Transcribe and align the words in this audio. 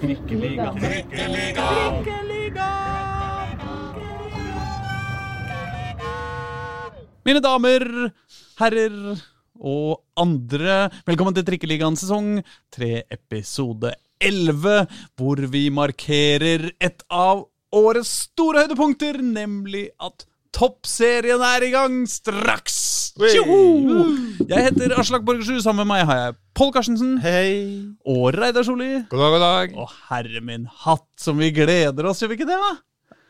Trikkeliga. 0.00 0.72
Trikkeliga. 0.80 1.66
Trikkeliga. 2.04 2.68
Mine 7.24 7.40
damer, 7.40 7.84
herrer 8.60 8.96
og 9.56 10.02
andre, 10.20 10.90
velkommen 11.06 11.36
til 11.36 11.46
Trikkeligaen 11.46 11.96
sesong 11.96 12.42
3, 12.74 12.90
episode 13.16 13.94
11, 14.20 14.84
hvor 15.16 15.40
vi 15.54 15.68
markerer 15.72 16.68
et 16.76 17.06
av 17.08 17.46
årets 17.74 18.12
store 18.28 18.64
høydepunkter, 18.66 19.22
nemlig 19.24 19.88
at 20.02 20.26
Toppserien 20.54 21.42
er 21.42 21.64
i 21.66 21.72
gang 21.72 22.04
straks! 22.10 23.03
Tjoho! 23.14 23.58
Jeg 24.50 24.64
heter 24.64 24.90
Aslak 24.98 25.22
Borgersrud. 25.22 25.60
Sammen 25.62 25.84
med 25.84 25.92
meg 25.92 26.08
har 26.08 26.16
jeg 26.18 26.32
Pål 26.58 26.72
Karstensen 26.74 27.12
Hei. 27.22 27.52
og 28.10 28.34
Reidar 28.34 28.64
Solli. 28.66 29.04
God 29.06 29.20
dag, 29.22 29.34
god 29.36 29.42
dag. 29.44 29.74
Og 29.78 29.92
herre 30.08 30.40
min 30.42 30.64
hatt, 30.82 31.04
som 31.22 31.38
vi 31.38 31.52
gleder 31.54 32.08
oss, 32.10 32.24
gjør 32.24 32.32
vi 32.32 32.38
ikke 32.40 32.48
det? 32.48 32.56
da? 32.58 32.72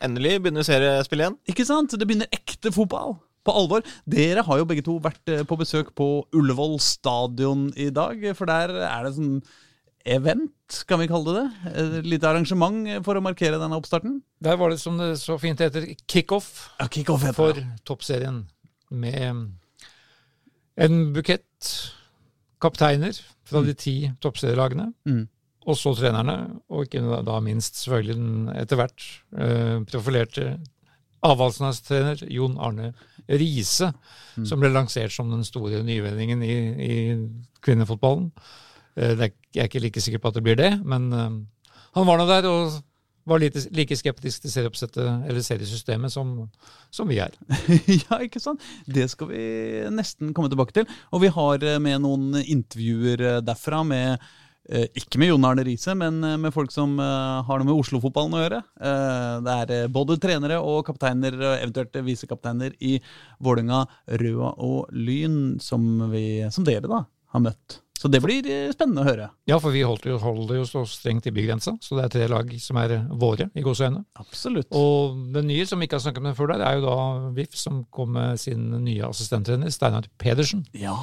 Endelig 0.07 0.39
begynner 0.41 0.65
seriespillet 0.65 1.27
igjen. 1.27 1.37
Ikke 1.53 1.67
sant? 1.69 1.93
Det 2.01 2.09
begynner 2.09 2.33
ekte 2.33 2.73
fotball. 2.73 3.19
På 3.45 3.53
alvor. 3.61 3.85
Dere 4.09 4.41
har 4.47 4.63
jo 4.63 4.65
begge 4.71 4.85
to 4.87 4.95
vært 5.05 5.29
eh, 5.29 5.43
på 5.45 5.59
besøk 5.61 5.91
på 6.01 6.07
Ullevål 6.33 6.79
stadion 6.81 7.67
i 7.77 7.91
dag, 7.93 8.23
for 8.39 8.49
der 8.49 8.73
er 8.87 9.05
det 9.05 9.11
sånn 9.19 9.35
event, 10.09 10.79
kan 10.89 11.03
vi 11.03 11.11
kalle 11.11 11.35
det 11.35 11.43
det? 11.43 11.75
Et 11.83 12.09
lite 12.09 12.31
arrangement 12.31 12.89
for 13.05 13.21
å 13.21 13.25
markere 13.25 13.61
denne 13.61 13.77
oppstarten? 13.77 14.17
Der 14.41 14.57
var 14.61 14.73
det 14.73 14.81
som 14.81 14.97
det 15.01 15.11
så 15.21 15.37
fint 15.41 15.61
heter, 15.61 15.91
kickoff 16.09 16.71
Ja, 16.81 16.89
Kickoff 16.89 17.29
heter 17.29 17.37
for 17.37 17.61
toppserien. 17.85 18.47
Med 18.89 19.45
en 20.77 21.13
bukett 21.15 21.71
kapteiner 22.63 23.17
fra 23.45 23.63
de 23.65 23.75
ti 23.77 23.95
toppserielagene. 24.25 24.91
Mm. 25.09 25.25
Og 25.65 25.79
så 25.81 25.95
trenerne, 25.97 26.61
og 26.69 26.85
ikke 26.85 27.01
da, 27.25 27.39
minst 27.41 27.79
selvfølgelig 27.81 28.17
den 28.19 28.49
etter 28.53 28.77
hvert 28.81 29.05
eh, 29.39 29.79
profilerte 29.89 30.59
trener 31.25 32.21
Jon 32.29 32.59
Arne 32.61 32.93
Riise, 33.29 33.93
Mm. 34.35 34.47
som 34.51 34.59
ble 34.59 34.69
lansert 34.75 35.13
som 35.15 35.29
den 35.31 35.45
store 35.47 35.79
nyvinningen 35.87 36.41
i, 36.43 36.55
i 36.83 36.95
kvinnefotballen. 37.63 38.33
Eh, 38.99 39.15
jeg 39.15 39.31
er 39.63 39.69
ikke 39.69 39.81
like 39.85 40.01
sikker 40.03 40.19
på 40.19 40.29
at 40.33 40.35
det 40.35 40.43
blir 40.43 40.57
det, 40.59 40.73
men 40.85 41.13
eh, 41.13 41.37
han 41.95 42.09
var 42.09 42.19
nå 42.19 42.27
der 42.27 42.49
og 42.51 42.81
var 43.25 43.41
lite, 43.41 43.63
like 43.75 43.97
skeptisk 43.97 44.45
til 44.45 44.53
serieoppsettet 44.53 45.29
eller 45.29 45.45
seriesystemet 45.45 46.13
som, 46.13 46.37
som 46.93 47.09
vi 47.09 47.21
er. 47.25 47.35
ja, 48.05 48.21
ikke 48.25 48.43
sant? 48.43 48.63
Det 48.87 49.09
skal 49.13 49.31
vi 49.33 49.45
nesten 49.93 50.35
komme 50.37 50.53
tilbake 50.53 50.77
til. 50.77 50.89
Og 51.15 51.25
vi 51.25 51.33
har 51.33 51.65
eh, 51.65 51.81
med 51.83 52.03
noen 52.05 52.41
intervjuer 52.43 53.25
eh, 53.25 53.39
derfra 53.45 53.81
med 53.87 54.19
eh, 54.69 54.87
ikke 55.01 55.21
med 55.23 55.33
Jon 55.33 55.49
Arne 55.49 55.65
Riise, 55.67 55.97
men 55.99 56.21
med 56.21 56.55
folk 56.55 56.73
som 56.75 56.99
har 57.01 57.61
noe 57.61 57.69
med 57.69 57.77
Oslo-fotballen 57.77 58.37
å 58.37 58.43
gjøre. 58.45 58.61
Det 59.45 59.57
er 59.65 59.93
både 59.93 60.19
trenere 60.21 60.61
og 60.61 60.85
kapteiner, 60.89 61.37
eventuelt 61.59 61.97
visekapteiner 62.07 62.77
i 62.85 62.97
Vålerenga, 63.45 63.85
Røa 64.21 64.55
og 64.65 64.93
Lyn, 64.97 65.59
som, 65.65 65.89
vi, 66.13 66.27
som 66.53 66.67
dere 66.67 66.89
da 66.89 67.05
har 67.35 67.45
møtt. 67.45 67.84
Så 68.05 68.11
det 68.13 68.19
blir 68.21 68.45
eh, 68.53 68.69
spennende 68.69 69.01
å 69.01 69.07
høre. 69.07 69.27
Ja, 69.49 69.57
for 69.65 69.73
vi 69.73 69.81
holder, 69.81 70.11
jo, 70.13 70.19
holder 70.21 70.59
jo 70.59 70.67
så 70.69 70.83
strengt 70.85 71.25
i 71.25 71.33
bygrensa, 71.33 71.73
så 71.81 71.97
det 71.97 72.03
er 72.05 72.13
tre 72.13 72.27
lag 72.29 72.51
som 72.61 72.77
er 72.83 72.93
våre, 73.09 73.47
i 73.57 73.65
gåseøyne. 73.65 74.03
Absolutt. 74.21 74.69
Og 74.77 75.17
den 75.33 75.49
nye, 75.49 75.65
som 75.65 75.81
vi 75.81 75.89
ikke 75.89 75.97
har 75.97 76.05
snakket 76.05 76.27
med 76.27 76.37
før 76.37 76.53
der, 76.53 76.67
er 76.69 76.77
jo 76.77 76.85
da 76.85 76.99
VIF, 77.39 77.57
som 77.57 77.81
kom 77.89 78.13
med 78.19 78.37
sin 78.43 78.69
nye 78.85 79.09
assistenttrener, 79.09 79.73
Steinar 79.73 80.11
Pedersen. 80.21 80.67
Ja, 80.77 80.99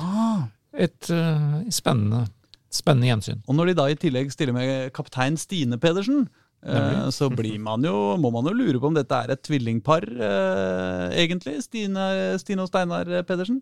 Et 0.78 1.10
uh, 1.10 1.58
spennende, 1.74 2.28
spennende 2.70 3.10
gjensyn. 3.10 3.42
Og 3.50 3.58
når 3.58 3.72
de 3.72 3.80
da 3.82 3.90
i 3.90 3.98
tillegg 4.00 4.30
stiller 4.32 4.54
med 4.54 4.94
kaptein 4.94 5.42
Stine 5.42 5.82
Pedersen, 5.82 6.28
eh, 6.62 7.08
så 7.10 7.34
blir 7.34 7.58
man 7.66 7.82
jo, 7.82 8.14
må 8.22 8.30
man 8.30 8.46
jo 8.46 8.54
lure 8.62 8.78
på 8.78 8.94
om 8.94 8.96
dette 8.96 9.26
er 9.26 9.34
et 9.34 9.42
tvillingpar, 9.42 10.06
eh, 10.06 11.22
egentlig. 11.26 11.64
Stine, 11.66 12.38
Stine 12.40 12.62
og 12.62 12.70
Steinar 12.70 13.10
Pedersen. 13.26 13.60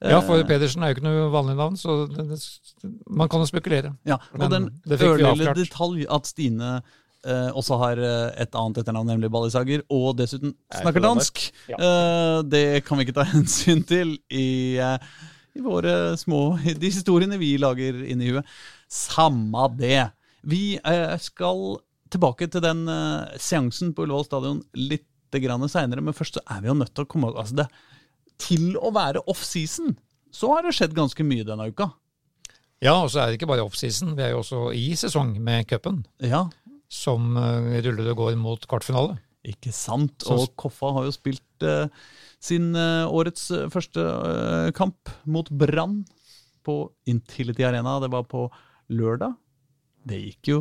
Eh, 0.00 0.10
Ja, 0.14 0.20
for 0.24 0.40
Pedersen 0.48 0.82
er 0.82 0.92
jo 0.92 0.98
ikke 0.98 1.04
noe 1.06 1.28
vanlig 1.32 1.56
navn, 1.58 1.76
så 1.76 2.06
det, 2.08 2.38
man 3.08 3.28
kan 3.28 3.42
jo 3.42 3.48
spekulere. 3.50 3.94
ja, 4.08 4.16
og 4.32 4.38
men 4.40 4.50
den 4.54 4.68
ørlille 4.96 5.54
detalj 5.58 6.06
at 6.08 6.30
Stine 6.30 6.70
eh, 7.24 7.50
også 7.52 7.78
har 7.82 8.00
eh, 8.00 8.30
et 8.42 8.54
annet 8.56 8.80
etternavn, 8.80 9.10
nemlig 9.12 9.30
Ballisager, 9.32 9.84
og 9.92 10.16
dessuten 10.20 10.54
Er 10.72 10.82
snakker 10.84 11.04
dansk, 11.04 11.42
dansk. 11.68 11.84
Eh, 11.84 12.38
det 12.48 12.64
kan 12.86 12.98
vi 12.98 13.06
ikke 13.08 13.18
ta 13.20 13.26
hensyn 13.34 13.84
til 13.88 14.16
i, 14.32 14.78
eh, 14.80 14.96
i 15.58 15.64
våre 15.64 16.16
små 16.20 16.58
De 16.64 16.90
historiene 16.90 17.38
vi 17.40 17.56
lager 17.60 18.00
inni 18.06 18.32
huet. 18.32 18.48
Samme 18.90 19.68
det. 19.76 20.08
Vi 20.48 20.78
eh, 20.80 21.16
skal 21.20 21.78
tilbake 22.10 22.48
til 22.50 22.64
den 22.64 22.86
eh, 22.90 23.36
seansen 23.38 23.92
på 23.94 24.06
Ullevål 24.06 24.26
stadion 24.26 24.64
litt 24.74 25.06
seinere, 25.30 26.02
men 26.02 26.10
først 26.16 26.34
så 26.34 26.40
er 26.50 26.60
vi 26.64 26.66
jo 26.66 26.74
nødt 26.74 26.90
til 26.90 27.04
å 27.04 27.06
komme 27.06 27.28
altså 27.38 27.54
det, 27.60 27.66
Til 28.40 28.76
å 28.80 28.90
være 28.94 29.22
off-season 29.30 29.96
så 30.30 30.52
har 30.54 30.62
det 30.62 30.72
skjedd 30.76 30.94
ganske 30.94 31.24
mye 31.26 31.42
denne 31.46 31.66
uka. 31.72 31.88
Ja, 32.80 32.94
og 33.02 33.10
så 33.12 33.20
er 33.20 33.26
det 33.32 33.40
ikke 33.40 33.48
bare 33.50 33.64
offseason, 33.66 34.14
vi 34.16 34.22
er 34.24 34.30
jo 34.32 34.40
også 34.44 34.60
i 34.72 34.92
sesong 34.96 35.34
med 35.42 35.66
cupen, 35.68 36.04
Ja, 36.24 36.46
som 36.90 37.34
uh, 37.36 37.66
ruller 37.84 38.08
og 38.12 38.16
går 38.22 38.38
mot 38.40 38.62
kvartfinale. 38.70 39.18
Ikke 39.46 39.72
sant? 39.74 40.14
Så- 40.24 40.38
Og 40.38 40.54
Koffa 40.56 40.92
har 40.96 41.04
jo 41.08 41.12
spilt 41.12 41.66
uh, 41.66 41.88
sin 42.40 42.70
uh, 42.76 43.04
årets 43.10 43.50
eh, 43.52 43.66
første 43.72 44.00
uh, 44.00 44.70
kamp 44.76 45.10
mot 45.26 45.48
Brann 45.50 46.04
på 46.64 46.90
Intility 47.06 47.64
Arena. 47.68 47.98
Det 48.00 48.10
var 48.12 48.24
på 48.28 48.46
lørdag. 48.90 49.36
Det 50.06 50.18
gikk 50.22 50.50
jo 50.54 50.60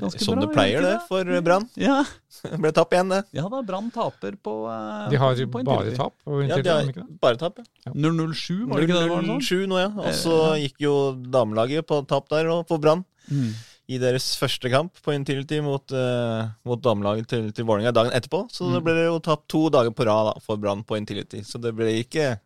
ganske 0.00 0.24
sånn 0.24 0.40
bra. 0.40 0.46
det 0.46 0.54
pleier, 0.54 0.80
det, 0.82 0.92
det, 0.94 1.02
for 1.08 1.28
Brann. 1.46 1.68
Ja, 1.78 2.00
Det 2.42 2.58
ble 2.64 2.72
tapp 2.74 2.92
igjen, 2.92 3.08
det. 3.14 3.20
ja 3.36 3.44
da, 3.48 3.60
Brann 3.62 3.90
taper 3.94 4.34
på 4.42 4.54
uh, 4.66 5.08
De 5.10 5.16
har 5.20 5.34
på 5.46 5.62
bare 5.64 5.92
tapp 5.94 6.16
tap. 6.18 6.32
Ja, 6.48 6.56
de 6.58 6.70
har 6.70 6.88
det? 6.90 7.04
bare 7.22 7.36
tapp, 7.40 7.60
ja. 7.84 7.92
007, 7.94 8.66
var 8.66 8.80
det 8.80 8.88
ikke 8.88 8.96
det 8.98 9.04
det 9.04 9.12
var? 9.12 9.22
Sånn? 9.28 9.44
0-7 9.44 9.68
nå, 9.70 9.78
ja. 9.78 9.90
Og 10.02 10.10
så 10.18 10.34
Eh, 10.54 10.64
gikk 10.66 10.82
jo 10.86 10.94
damelaget 11.30 11.86
på 11.86 12.00
tapp 12.10 12.28
der 12.32 12.50
og 12.52 12.66
på 12.68 12.80
Brann. 12.82 13.04
Mm. 13.30 13.52
I 13.94 13.98
deres 14.00 14.30
første 14.40 14.70
kamp 14.72 14.96
på 15.04 15.12
Intility 15.12 15.58
mot, 15.60 15.92
uh, 15.92 16.48
mot 16.64 16.80
damelaget 16.80 17.26
til, 17.28 17.50
til 17.52 17.66
Vålerenga 17.68 17.92
dagen 17.92 18.14
etterpå. 18.16 18.46
Så 18.50 18.70
det 18.72 18.80
Mm. 18.80 18.84
ble 18.86 18.94
jo 19.04 19.18
tapt 19.20 19.44
to 19.52 19.68
dager 19.68 19.92
på 19.92 20.06
rad 20.08 20.30
da, 20.32 20.40
for 20.40 20.56
Brann 20.56 20.82
på 20.88 20.96
Intility. 20.96 21.42
Så 21.44 21.60
det 21.60 21.74
ble 21.76 21.90
ikke 22.00 22.38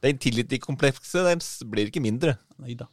Det 0.00 0.12
Intility-komplekset 0.14 1.24
deres 1.26 1.48
blir 1.66 1.88
ikke 1.90 2.00
mindre. 2.02 2.36
Neida. 2.62 2.86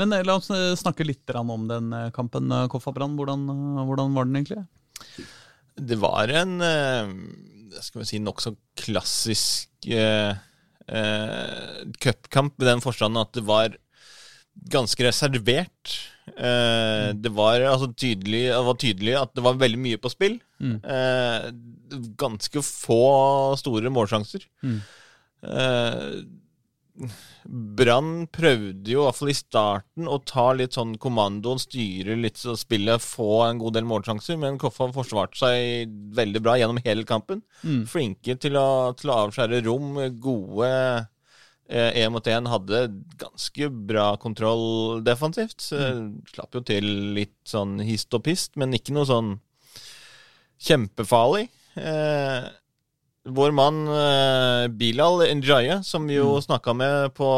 Men 0.00 0.12
eh, 0.12 0.24
la 0.26 0.38
oss 0.40 0.50
eh, 0.54 0.72
snakke 0.78 1.06
litt 1.06 1.30
om 1.36 1.68
den 1.70 1.92
eh, 1.96 2.10
kampen, 2.16 2.52
Koffa 2.72 2.92
Brann. 2.96 3.16
Hvordan, 3.18 3.46
hvordan 3.86 4.16
var 4.16 4.28
den 4.28 4.40
egentlig? 4.40 4.64
Det 5.76 5.96
var 5.96 6.28
en 6.28 6.60
skal 7.80 8.02
vi 8.02 8.08
si, 8.08 8.20
nokså 8.22 8.54
klassisk 8.78 9.88
eh, 9.88 10.34
eh, 10.86 11.84
cupkamp 12.02 12.60
i 12.60 12.68
den 12.68 12.82
forstand 12.84 13.20
at 13.20 13.32
det 13.36 13.44
var 13.48 13.76
ganske 14.72 15.06
reservert. 15.06 15.94
Eh, 16.36 17.08
det, 17.16 17.32
var, 17.34 17.64
altså, 17.70 17.88
tydelig, 17.92 18.44
det 18.50 18.64
var 18.68 18.80
tydelig 18.80 19.16
at 19.18 19.32
det 19.36 19.46
var 19.46 19.60
veldig 19.60 19.80
mye 19.86 20.00
på 20.02 20.12
spill. 20.12 20.38
Mm. 20.62 20.76
Eh, 20.84 21.48
ganske 22.20 22.64
få 22.66 23.02
store 23.60 23.92
målsjanser. 23.92 24.46
Mm. 24.64 24.80
Eh, 27.00 27.12
Brann 27.78 28.26
prøvde 28.32 28.92
jo 28.92 29.02
i 29.02 29.06
hvert 29.06 29.18
fall 29.18 29.32
i 29.32 29.36
starten 29.36 30.10
å 30.10 30.18
ta 30.28 30.48
litt 30.56 30.76
sånn 30.76 30.96
kommandoen, 31.00 31.60
styre 31.62 32.18
litt 32.20 32.40
så 32.40 32.56
spillet, 32.58 33.02
få 33.02 33.44
en 33.46 33.62
god 33.62 33.78
del 33.78 33.88
målsjanser, 33.88 34.38
men 34.40 34.60
Koffa 34.60 34.90
forsvarte 34.94 35.40
seg 35.40 35.94
veldig 36.18 36.42
bra 36.44 36.58
gjennom 36.60 36.82
hele 36.84 37.06
kampen. 37.08 37.42
Mm. 37.62 37.86
Flinke 37.90 38.36
til 38.40 38.58
å, 38.60 38.92
til 38.98 39.12
å 39.12 39.22
avskjære 39.26 39.64
rom, 39.66 39.96
gode 40.22 40.72
én 41.72 42.12
mot 42.12 42.26
én, 42.28 42.48
hadde 42.50 42.82
ganske 43.16 43.68
bra 43.88 44.10
kontroll 44.20 45.00
defensivt. 45.06 45.64
Mm. 45.72 46.10
Slapp 46.28 46.58
jo 46.58 46.60
til 46.68 46.88
litt 47.16 47.38
sånn 47.48 47.78
hist 47.86 48.12
og 48.12 48.26
pist, 48.26 48.58
men 48.60 48.76
ikke 48.76 48.92
noe 48.92 49.08
sånn 49.08 49.30
kjempefarlig. 50.62 51.46
Eh, 51.80 52.50
vår 53.28 53.52
mann 53.54 53.86
eh, 53.86 54.68
Bilal 54.68 55.22
Njaye, 55.38 55.82
som 55.86 56.06
vi 56.10 56.16
jo 56.16 56.40
snakka 56.42 56.74
med 56.74 57.14
på 57.14 57.28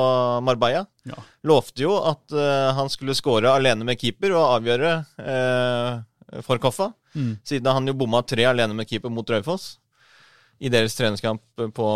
Marbella, 0.41 0.87
Ja. 1.05 1.19
lovte 1.45 1.83
jo 1.85 1.99
at 2.01 2.33
uh, 2.33 2.73
han 2.73 2.89
skulle 2.89 3.15
score 3.15 3.51
alene 3.53 3.85
med 3.85 4.01
keeper 4.01 4.33
og 4.33 4.55
avgjøre 4.55 4.93
uh, 5.21 6.41
for 6.47 6.57
Koffa. 6.63 6.93
Mm. 7.15 7.35
Siden 7.45 7.69
han 7.69 7.87
jo 7.91 7.93
bomma 8.01 8.23
tre 8.25 8.47
alene 8.49 8.73
med 8.75 8.89
keeper 8.89 9.13
mot 9.13 9.29
Raufoss 9.29 9.75
i 10.65 10.71
deres 10.73 10.97
treningskamp 10.97 11.43
på 11.77 11.91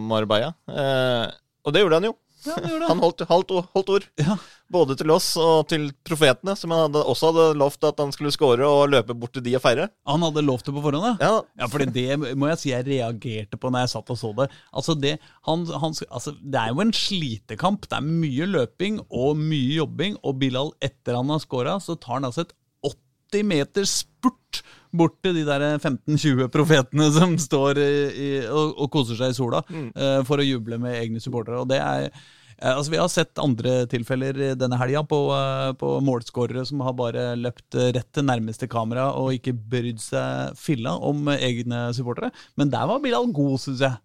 Marbella. 0.00 0.54
Uh, 0.64 1.28
og 1.66 1.74
det 1.74 1.82
gjorde 1.84 2.00
han 2.00 2.08
jo. 2.08 2.16
Ja, 2.46 2.56
det 2.62 2.70
gjorde 2.70 2.84
det. 2.84 2.90
Han 2.90 3.02
holdt, 3.02 3.24
holdt, 3.30 3.54
holdt 3.74 3.90
ord. 3.96 4.06
Ja. 4.20 4.36
Både 4.72 4.96
til 4.98 5.12
oss 5.14 5.28
og 5.38 5.68
til 5.70 5.88
profetene, 6.06 6.56
som 6.58 6.72
han 6.74 6.86
hadde, 6.86 7.02
også 7.06 7.30
hadde 7.30 7.46
lovt 7.60 7.86
at 7.86 8.00
han 8.02 8.10
skulle 8.14 8.32
score 8.34 8.66
og 8.66 8.90
løpe 8.90 9.14
bort 9.14 9.34
til 9.36 9.44
de 9.46 9.54
og 9.58 9.62
feire. 9.62 9.88
Han 10.10 10.24
hadde 10.26 10.42
lovt 10.46 10.66
det 10.66 10.74
på 10.74 10.82
forhånd, 10.84 11.06
ja? 11.06 11.14
Ja, 11.22 11.62
Ja, 11.62 11.68
for 11.70 11.84
det 11.84 12.06
må 12.38 12.50
jeg 12.50 12.60
si 12.62 12.72
jeg 12.72 12.86
reagerte 12.88 13.60
på 13.60 13.70
når 13.70 13.84
jeg 13.84 13.94
satt 13.94 14.12
og 14.14 14.20
så 14.20 14.32
det. 14.40 14.48
Altså 14.74 14.96
det, 14.98 15.16
han, 15.48 15.66
han, 15.84 15.96
altså 16.10 16.34
det 16.40 16.62
er 16.62 16.74
jo 16.74 16.82
en 16.82 16.94
slitekamp. 16.96 17.86
Det 17.90 18.00
er 18.00 18.06
mye 18.06 18.50
løping 18.50 19.00
og 19.06 19.38
mye 19.38 19.78
jobbing. 19.78 20.18
Og 20.26 20.38
Bilal, 20.42 20.72
etter 20.84 21.18
han 21.18 21.30
har 21.32 21.42
scora, 21.44 21.78
så 21.82 21.98
tar 21.98 22.18
han 22.18 22.30
altså 22.30 22.46
et 22.46 22.56
80 22.86 23.46
meters 23.50 23.92
spurt 24.04 24.62
bort 24.92 25.18
til 25.24 25.36
de 25.38 25.44
der 25.46 25.66
15-20 25.78 26.48
profetene 26.52 27.10
som 27.14 27.36
står 27.40 27.80
i, 27.82 28.30
og, 28.46 28.74
og 28.76 28.90
koser 28.92 29.18
seg 29.18 29.34
i 29.34 29.36
sola, 29.36 29.62
eh, 29.70 30.22
for 30.28 30.42
å 30.42 30.46
juble 30.46 30.80
med 30.82 30.98
egne 30.98 31.22
supportere. 31.22 31.62
Og 31.62 31.70
det 31.70 31.80
er 31.82 32.08
eh, 32.08 32.72
Altså, 32.72 32.90
Vi 32.94 33.00
har 33.00 33.10
sett 33.12 33.42
andre 33.42 33.82
tilfeller 33.92 34.56
denne 34.56 34.78
helga 34.80 35.02
på, 35.04 35.20
eh, 35.36 35.72
på 35.76 35.98
målskårere 36.06 36.64
som 36.68 36.80
har 36.86 36.96
bare 36.96 37.28
løpt 37.36 37.76
rett 37.76 38.08
til 38.16 38.24
nærmeste 38.24 38.68
kamera 38.72 39.10
og 39.18 39.34
ikke 39.36 39.52
brydd 39.52 40.00
seg 40.00 40.56
filla 40.56 40.96
om 40.96 41.28
egne 41.36 41.90
supportere. 41.96 42.32
Men 42.56 42.72
der 42.72 42.88
var 42.88 43.02
Bilal 43.04 43.28
god, 43.36 43.60
syns 43.60 43.84
jeg. 43.84 44.00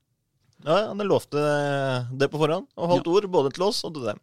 Ja, 0.66 0.88
Han 0.88 1.02
lovte 1.10 1.42
det 2.18 2.30
på 2.30 2.40
forhånd, 2.42 2.68
og 2.78 2.92
holdt 2.94 3.10
ord 3.10 3.28
både 3.34 3.52
til 3.56 3.66
oss 3.66 3.82
og 3.88 3.96
til 3.96 4.06
dem. 4.12 4.20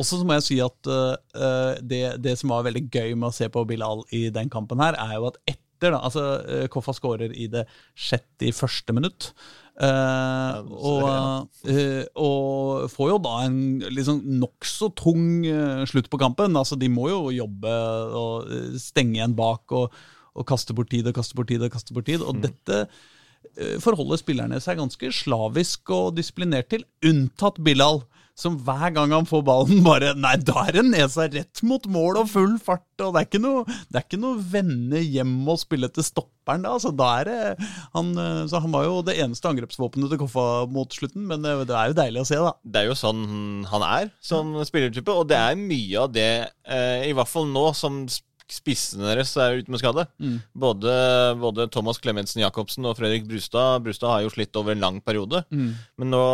Også 0.00 0.18
så 0.18 0.26
må 0.26 0.38
jeg 0.38 0.46
si 0.46 0.58
at 0.64 0.88
uh, 0.88 1.74
det, 1.84 2.04
det 2.24 2.36
som 2.40 2.54
var 2.54 2.64
veldig 2.68 2.86
gøy 2.88 3.12
med 3.12 3.28
å 3.28 3.36
se 3.36 3.48
på 3.52 3.64
Bilal 3.68 4.04
i 4.14 4.24
den 4.32 4.48
kampen 4.52 4.80
her, 4.82 4.96
er 4.96 5.18
jo 5.18 5.28
at 5.32 5.40
etter 5.44 5.61
da, 5.90 5.98
altså 5.98 6.22
uh, 6.46 6.68
Koffa 6.70 6.94
skårer 6.94 7.34
i 7.34 7.48
det 7.50 7.66
sjette 7.98 8.46
i 8.46 8.54
første 8.54 8.94
minutt. 8.94 9.32
Eh, 9.72 10.56
og, 10.68 11.48
eh, 11.64 12.04
og 12.20 12.90
får 12.92 13.08
jo 13.08 13.20
da 13.24 13.38
en 13.46 13.56
liksom 13.88 14.20
nokså 14.42 14.90
tung 14.98 15.46
eh, 15.48 15.84
slutt 15.88 16.10
på 16.12 16.20
kampen. 16.20 16.56
Altså 16.58 16.76
De 16.78 16.90
må 16.92 17.08
jo 17.08 17.32
jobbe 17.32 17.72
og 18.18 18.52
eh, 18.52 18.76
stenge 18.82 19.18
igjen 19.18 19.36
bak 19.38 19.72
og, 19.72 19.96
og 20.36 20.46
kaste 20.48 20.76
bort 20.76 20.92
tid 20.92 21.08
og 21.08 21.16
kaste 21.16 21.38
bort 21.38 21.48
tid. 21.50 21.64
Og 21.64 21.72
kaste 21.72 21.96
bort 21.96 22.08
tid 22.10 22.24
Og 22.24 22.42
dette 22.44 22.82
eh, 22.84 23.78
forholder 23.82 24.20
spillerne 24.20 24.60
seg 24.62 24.80
ganske 24.82 25.12
slavisk 25.22 25.94
og 25.96 26.18
disiplinert 26.20 26.70
til, 26.72 26.84
unntatt 27.08 27.62
Bilal. 27.64 28.04
Som 28.38 28.54
hver 28.64 28.94
gang 28.96 29.12
han 29.12 29.26
får 29.28 29.42
ballen, 29.44 29.82
bare 29.84 30.14
Nei, 30.16 30.36
da 30.40 30.62
er 30.68 30.78
det 30.78 30.86
nesa 30.88 31.26
rett 31.28 31.60
mot 31.68 31.84
mål 31.92 32.22
og 32.22 32.30
full 32.32 32.54
fart. 32.62 32.86
Og 33.02 33.12
det 33.12 33.20
er 33.22 33.26
ikke 33.28 33.40
noe, 33.42 33.64
det 33.92 34.02
vende 34.52 35.00
hjem 35.02 35.34
og 35.50 35.58
spille 35.60 35.88
til 35.92 36.06
stopperen. 36.06 36.62
Da. 36.64 36.72
Så, 36.80 36.92
da 36.96 37.08
er 37.20 37.28
det, 37.28 37.68
han, 37.92 38.12
eh, 38.18 38.42
så 38.50 38.60
han 38.64 38.72
var 38.74 38.86
jo 38.88 39.02
det 39.06 39.18
eneste 39.20 39.50
angrepsvåpenet 39.50 40.12
til 40.14 40.20
Koffa 40.22 40.46
mot 40.70 40.96
slutten, 40.96 41.26
men 41.28 41.44
det, 41.44 41.54
det 41.70 41.76
er 41.76 41.92
jo 41.92 41.98
deilig 41.98 42.22
å 42.24 42.28
se, 42.30 42.40
da. 42.40 42.54
Det 42.64 42.82
er 42.82 42.90
jo 42.90 42.96
sånn 42.98 43.22
han 43.70 43.86
er 43.86 44.10
som 44.24 44.54
spillertype, 44.66 45.12
og 45.12 45.28
det 45.30 45.38
er 45.38 45.58
mye 45.60 46.02
av 46.06 46.12
det, 46.16 46.30
eh, 46.66 47.08
i 47.10 47.14
hvert 47.16 47.30
fall 47.30 47.50
nå, 47.52 47.68
som 47.78 48.04
sp- 48.08 48.26
spissene 48.52 49.08
deres 49.08 49.32
er 49.40 49.60
ute 49.60 49.72
med 49.72 49.80
skade. 49.80 50.04
Både, 50.54 50.92
både 51.40 51.68
Thomas 51.72 52.00
Clemensen 52.02 52.42
Jacobsen 52.42 52.86
og 52.88 52.98
Fredrik 52.98 53.24
Brustad. 53.28 53.82
Brustad 53.84 54.12
har 54.12 54.24
jo 54.24 54.32
slitt 54.34 54.56
over 54.60 54.74
en 54.74 54.84
lang 54.84 55.00
periode. 55.04 55.44
Men 56.00 56.12
nå 56.12 56.24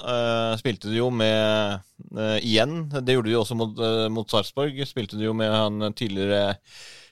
uh, 0.00 0.52
spilte 0.60 0.90
de 0.92 1.00
jo 1.00 1.10
med 1.14 1.80
uh, 2.16 2.38
igjen. 2.40 2.84
Det 2.94 3.16
gjorde 3.16 3.30
de 3.30 3.36
jo 3.36 3.44
også 3.44 3.58
mot, 3.58 3.78
uh, 3.80 4.08
mot 4.12 4.28
Sarpsborg. 4.30 4.82
Spilte 4.88 5.20
de 5.20 5.28
jo 5.28 5.36
med 5.36 5.52
han 5.52 5.90
tidligere 5.96 6.58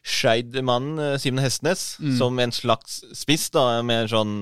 Skeid-mannen 0.02 1.18
Simen 1.22 1.44
Hestnes 1.44 1.92
som 2.18 2.38
en 2.42 2.50
slags 2.52 3.04
spiss, 3.14 3.46
da, 3.54 3.82
med 3.86 4.04
en 4.04 4.10
sånn 4.10 4.32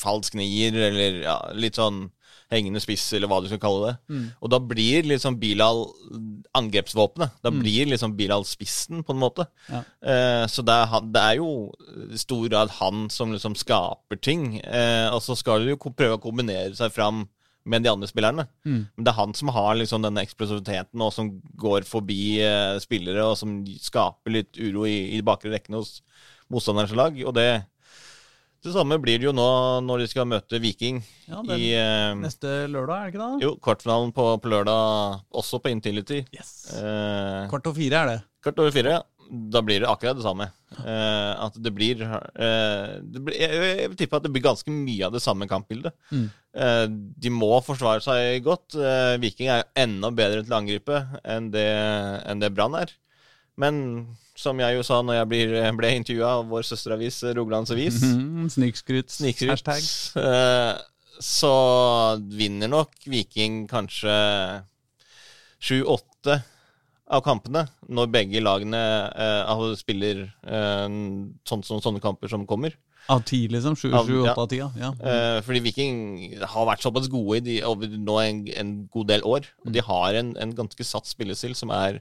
falsk 0.00 0.38
nier, 0.40 0.78
eller 0.88 1.18
ja, 1.26 1.36
litt 1.52 1.76
sånn 1.76 2.06
hengende 2.52 2.82
spiss, 2.84 3.08
eller 3.16 3.30
hva 3.30 3.40
du 3.42 3.48
skal 3.50 3.60
kalle 3.62 3.90
det. 3.90 4.20
Og 4.44 4.52
da 4.52 4.60
blir 4.60 5.08
liksom 5.08 5.38
Bilal 5.40 5.84
angrepsvåpenet. 6.58 7.38
Da 7.44 7.52
blir 7.54 7.88
liksom 7.90 8.16
Bilal 8.18 8.44
spissen, 8.48 9.02
på 9.02 9.14
en 9.14 9.22
måte. 9.22 9.46
Ja. 9.68 9.82
Eh, 10.04 10.44
så 10.52 10.64
det 10.66 10.76
er, 10.84 11.06
det 11.14 11.22
er 11.22 11.38
jo 11.40 11.50
stor 12.20 12.46
grad 12.48 12.74
han 12.78 13.06
som 13.12 13.32
liksom 13.32 13.56
skaper 13.58 14.20
ting. 14.20 14.58
Eh, 14.60 15.08
og 15.12 15.22
så 15.24 15.36
skal 15.38 15.64
du 15.64 15.72
jo 15.72 15.80
prøve 15.92 16.18
å 16.18 16.22
kombinere 16.22 16.74
seg 16.78 16.92
fram 16.94 17.24
med 17.64 17.84
de 17.84 17.92
andre 17.92 18.08
spillerne. 18.10 18.46
Men 18.96 19.04
det 19.04 19.12
er 19.12 19.20
han 19.20 19.34
som 19.38 19.52
har 19.54 19.76
liksom 19.78 20.02
denne 20.02 20.24
eksplosiviteten, 20.26 21.00
og 21.00 21.12
som 21.14 21.30
går 21.60 21.86
forbi 21.88 22.40
eh, 22.42 22.78
spillere, 22.82 23.26
og 23.28 23.36
som 23.38 23.60
skaper 23.80 24.34
litt 24.34 24.58
uro 24.58 24.86
i, 24.88 25.14
i 25.16 25.22
bakre 25.24 25.52
rekkene 25.54 25.78
hos 25.82 26.00
motstanderens 26.52 26.96
lag. 26.98 27.16
Og 27.22 27.36
det 27.38 27.48
det 28.64 28.72
samme 28.74 28.98
blir 29.02 29.18
det 29.20 29.26
jo 29.28 29.32
nå 29.34 29.46
når 29.86 30.02
de 30.04 30.08
skal 30.10 30.28
møte 30.30 30.60
Viking 30.62 31.00
Ja, 31.28 31.40
er 31.42 31.54
i 31.58 31.70
eh, 31.78 32.12
Neste 32.20 32.52
lørdag, 32.70 32.98
er 32.98 33.06
det 33.08 33.14
ikke 33.14 33.22
det? 33.24 33.46
jo, 33.46 33.54
kvartfinalen 33.64 34.12
på, 34.16 34.26
på 34.42 34.52
lørdag, 34.52 35.22
også 35.42 35.58
på 35.64 35.72
Intility. 35.72 36.20
Yes. 36.36 36.52
Eh, 36.78 37.48
Kvart 37.50 37.66
over 37.66 37.78
fire 37.80 38.02
er 38.04 38.12
det. 38.12 38.20
Kvart 38.44 38.62
over 38.62 38.74
fire, 38.74 38.98
ja. 38.98 39.02
Da 39.32 39.62
blir 39.64 39.80
det 39.80 39.88
akkurat 39.88 40.18
det 40.18 40.24
samme. 40.26 40.44
Eh, 40.84 41.32
at 41.46 41.54
det 41.64 41.70
blir, 41.72 42.02
eh, 42.04 42.90
det 43.00 43.22
blir 43.24 43.38
jeg, 43.40 43.60
jeg 43.80 43.88
vil 43.92 43.98
tippe 44.02 44.18
at 44.18 44.26
det 44.26 44.32
blir 44.34 44.44
ganske 44.44 44.74
mye 44.74 45.06
av 45.08 45.14
det 45.14 45.22
samme 45.24 45.48
kampbildet. 45.48 45.94
Mm. 46.12 46.26
Eh, 46.52 46.84
de 47.24 47.32
må 47.32 47.48
forsvare 47.64 48.04
seg 48.04 48.42
godt. 48.44 48.76
Eh, 48.76 49.14
Viking 49.22 49.48
er 49.54 49.64
enda 49.86 50.10
bedre 50.12 50.42
til 50.44 50.52
å 50.52 50.58
angripe 50.60 51.00
enn 51.24 51.48
det, 51.54 51.64
enn 52.28 52.44
det 52.44 52.52
Brann 52.52 52.76
er. 52.82 52.92
Men 53.60 54.06
som 54.38 54.58
jeg 54.62 54.78
jo 54.78 54.82
sa 54.86 55.02
når 55.04 55.18
jeg 55.20 55.28
blir, 55.28 55.50
ble 55.76 55.90
intervjua 55.98 56.30
av 56.40 56.46
vår 56.48 56.64
søsteravis 56.64 57.18
Rogalands 57.36 57.70
Avis, 57.74 57.98
Mhm, 58.02 58.48
Snikskryt. 58.54 59.10
Snikskryt. 59.12 59.50
Hashtag. 59.52 59.82
Eh, 60.16 60.78
så 61.20 61.52
vinner 62.32 62.68
nok 62.72 62.90
Viking 63.06 63.66
kanskje 63.70 64.14
sju-åtte 65.62 66.40
av 67.12 67.20
kampene, 67.26 67.66
når 67.92 68.08
begge 68.10 68.40
lagene 68.42 68.78
altså 69.44 69.76
spiller 69.78 70.24
eh, 70.46 70.88
sånn 71.46 71.62
som 71.66 71.82
sånne 71.84 72.00
kamper 72.02 72.30
som 72.32 72.46
kommer. 72.48 72.74
Av 73.10 73.20
ti, 73.26 73.48
liksom? 73.50 73.74
Sju, 73.76 73.90
Av- 73.98 74.46
ti? 74.48 74.60
Ja. 74.62 74.68
ja. 74.78 74.92
Eh, 75.02 75.40
fordi 75.44 75.60
Viking 75.64 75.96
har 76.40 76.66
vært 76.68 76.84
såpass 76.86 77.08
gode 77.10 77.40
i 77.40 77.44
de, 77.48 77.56
over 77.66 77.90
nå 77.98 78.18
en, 78.22 78.44
en 78.56 78.72
god 78.94 79.08
del 79.10 79.24
år. 79.26 79.48
Og 79.66 79.72
de 79.74 79.82
har 79.82 80.14
en, 80.20 80.32
en 80.40 80.54
ganske 80.54 80.86
satt 80.86 81.10
spillestil 81.10 81.56
som 81.58 81.74
er 81.74 81.98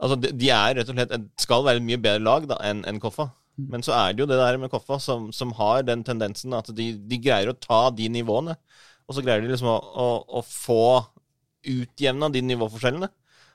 Altså, 0.00 0.16
de, 0.20 0.32
de 0.32 0.48
er 0.54 0.78
rett 0.78 0.88
og 0.88 0.96
slett 0.96 1.12
et- 1.12 1.28
skal 1.44 1.64
være 1.66 1.80
et 1.82 1.86
mye 1.86 2.00
bedre 2.00 2.24
lag 2.24 2.48
da, 2.48 2.56
enn 2.64 2.82
en 2.88 3.00
Koffa. 3.02 3.30
Men 3.60 3.82
så 3.84 3.92
er 3.92 4.14
det 4.14 4.22
jo 4.22 4.28
det 4.30 4.38
der 4.40 4.56
med 4.56 4.70
Koffa 4.72 4.96
som, 5.02 5.26
som 5.36 5.50
har 5.58 5.82
den 5.84 6.00
tendensen 6.06 6.54
at 6.56 6.70
de, 6.72 6.92
de 6.96 7.18
greier 7.20 7.50
å 7.52 7.58
ta 7.60 7.90
de 7.92 8.06
nivåene. 8.08 8.54
Og 9.04 9.16
så 9.16 9.24
greier 9.26 9.42
de 9.44 9.50
liksom 9.52 9.68
å, 9.68 9.76
å, 9.76 10.06
å 10.38 10.42
få 10.46 10.82
utjevna 11.68 12.30
de 12.32 12.40
nivåforskjellene. 12.46 13.10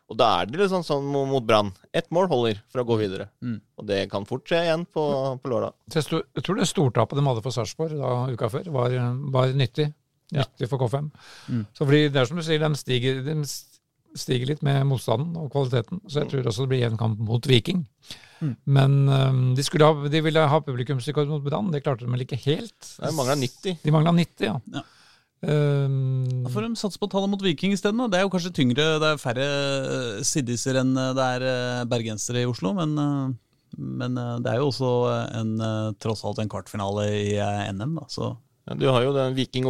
Og 0.05 0.17
da 0.19 0.27
er 0.37 0.49
det 0.49 0.59
liksom 0.59 0.83
sånn, 0.85 1.07
sånn 1.09 1.29
mot 1.31 1.45
Brann. 1.47 1.71
Ett 1.95 2.11
mål 2.13 2.27
holder 2.29 2.59
for 2.69 2.83
å 2.83 2.85
gå 2.85 2.99
videre. 2.99 3.31
Mm. 3.41 3.57
Og 3.81 3.87
det 3.89 4.03
kan 4.11 4.27
fort 4.29 4.45
skje 4.45 4.59
igjen 4.67 4.83
på, 4.93 5.05
på 5.41 5.49
lørdag. 5.49 5.73
Jeg, 5.95 6.05
tror 6.45 6.59
det 6.59 6.67
stortapet 6.69 7.17
de 7.17 7.25
hadde 7.25 7.41
for 7.45 7.55
Sarpsborg 7.55 7.97
uka 8.35 8.51
før, 8.53 8.69
var, 8.75 8.93
var 9.33 9.55
nyttig. 9.57 9.87
Ja. 10.33 10.43
Nyttig 10.43 10.69
for 10.69 10.81
K5. 10.83 11.09
Mm. 11.49 11.63
Så 11.73 11.87
fordi 11.87 12.03
det 12.13 12.21
er 12.21 12.29
som 12.29 12.37
du 12.37 12.45
sier, 12.45 12.61
de 12.61 12.77
stiger, 12.77 13.23
de 13.25 13.35
stiger 14.15 14.49
litt 14.51 14.63
med 14.65 14.85
motstanden 14.89 15.35
og 15.39 15.51
kvaliteten. 15.53 16.01
Så 16.07 16.21
jeg 16.21 16.31
tror 16.31 16.49
også 16.49 16.65
det 16.65 16.73
blir 16.73 16.87
en 16.87 16.99
kamp 16.99 17.21
mot 17.23 17.47
Viking. 17.49 17.85
Mm. 18.41 18.55
Men 18.77 18.97
um, 19.09 19.45
de, 19.55 19.63
skulle 19.65 19.87
ha, 19.87 20.09
de 20.11 20.21
ville 20.23 20.49
ha 20.51 20.59
publikumsrekord 20.63 21.31
mot 21.31 21.43
Brann. 21.43 21.71
Det 21.73 21.83
klarte 21.85 22.05
de 22.05 22.11
vel 22.11 22.25
ikke 22.25 22.39
helt. 22.45 22.75
De 22.99 23.13
mangla 23.15 23.37
90. 23.39 23.79
De 23.83 23.95
mangla 23.95 24.13
90, 24.15 24.47
ja. 24.49 24.59
Ja. 24.75 24.85
Um, 25.45 26.43
Da 26.45 26.49
får 26.49 26.65
de 26.65 26.79
satse 26.79 26.99
på 27.01 27.09
tallet 27.11 27.29
mot 27.29 27.43
Viking 27.43 27.75
isteden. 27.75 28.01
Det 28.09 28.19
er 28.19 28.25
jo 28.25 28.31
kanskje 28.33 28.53
tyngre. 28.55 28.87
Det 29.01 29.11
er 29.11 29.21
færre 29.21 29.45
eh, 29.45 30.23
siddiser 30.25 30.79
enn 30.81 30.95
eh, 30.97 31.11
det 31.17 31.27
er 31.37 31.47
eh, 31.49 31.83
bergensere 31.91 32.41
i 32.41 32.49
Oslo, 32.49 32.71
men, 32.77 32.95
men 33.75 34.17
det 34.41 34.51
er 34.51 34.61
jo 34.61 34.71
også 34.71 34.91
en, 35.41 35.53
tross 36.01 36.23
alt 36.25 36.41
en 36.41 36.51
kvartfinale 36.51 37.09
i 37.11 37.37
NM, 37.75 37.99
da. 37.99 38.09
Så 38.11 38.33
Ja, 38.65 38.73
du 38.73 38.87
har 38.89 39.03
jo 39.05 39.13
den 39.13 39.35
Viking 39.37 39.67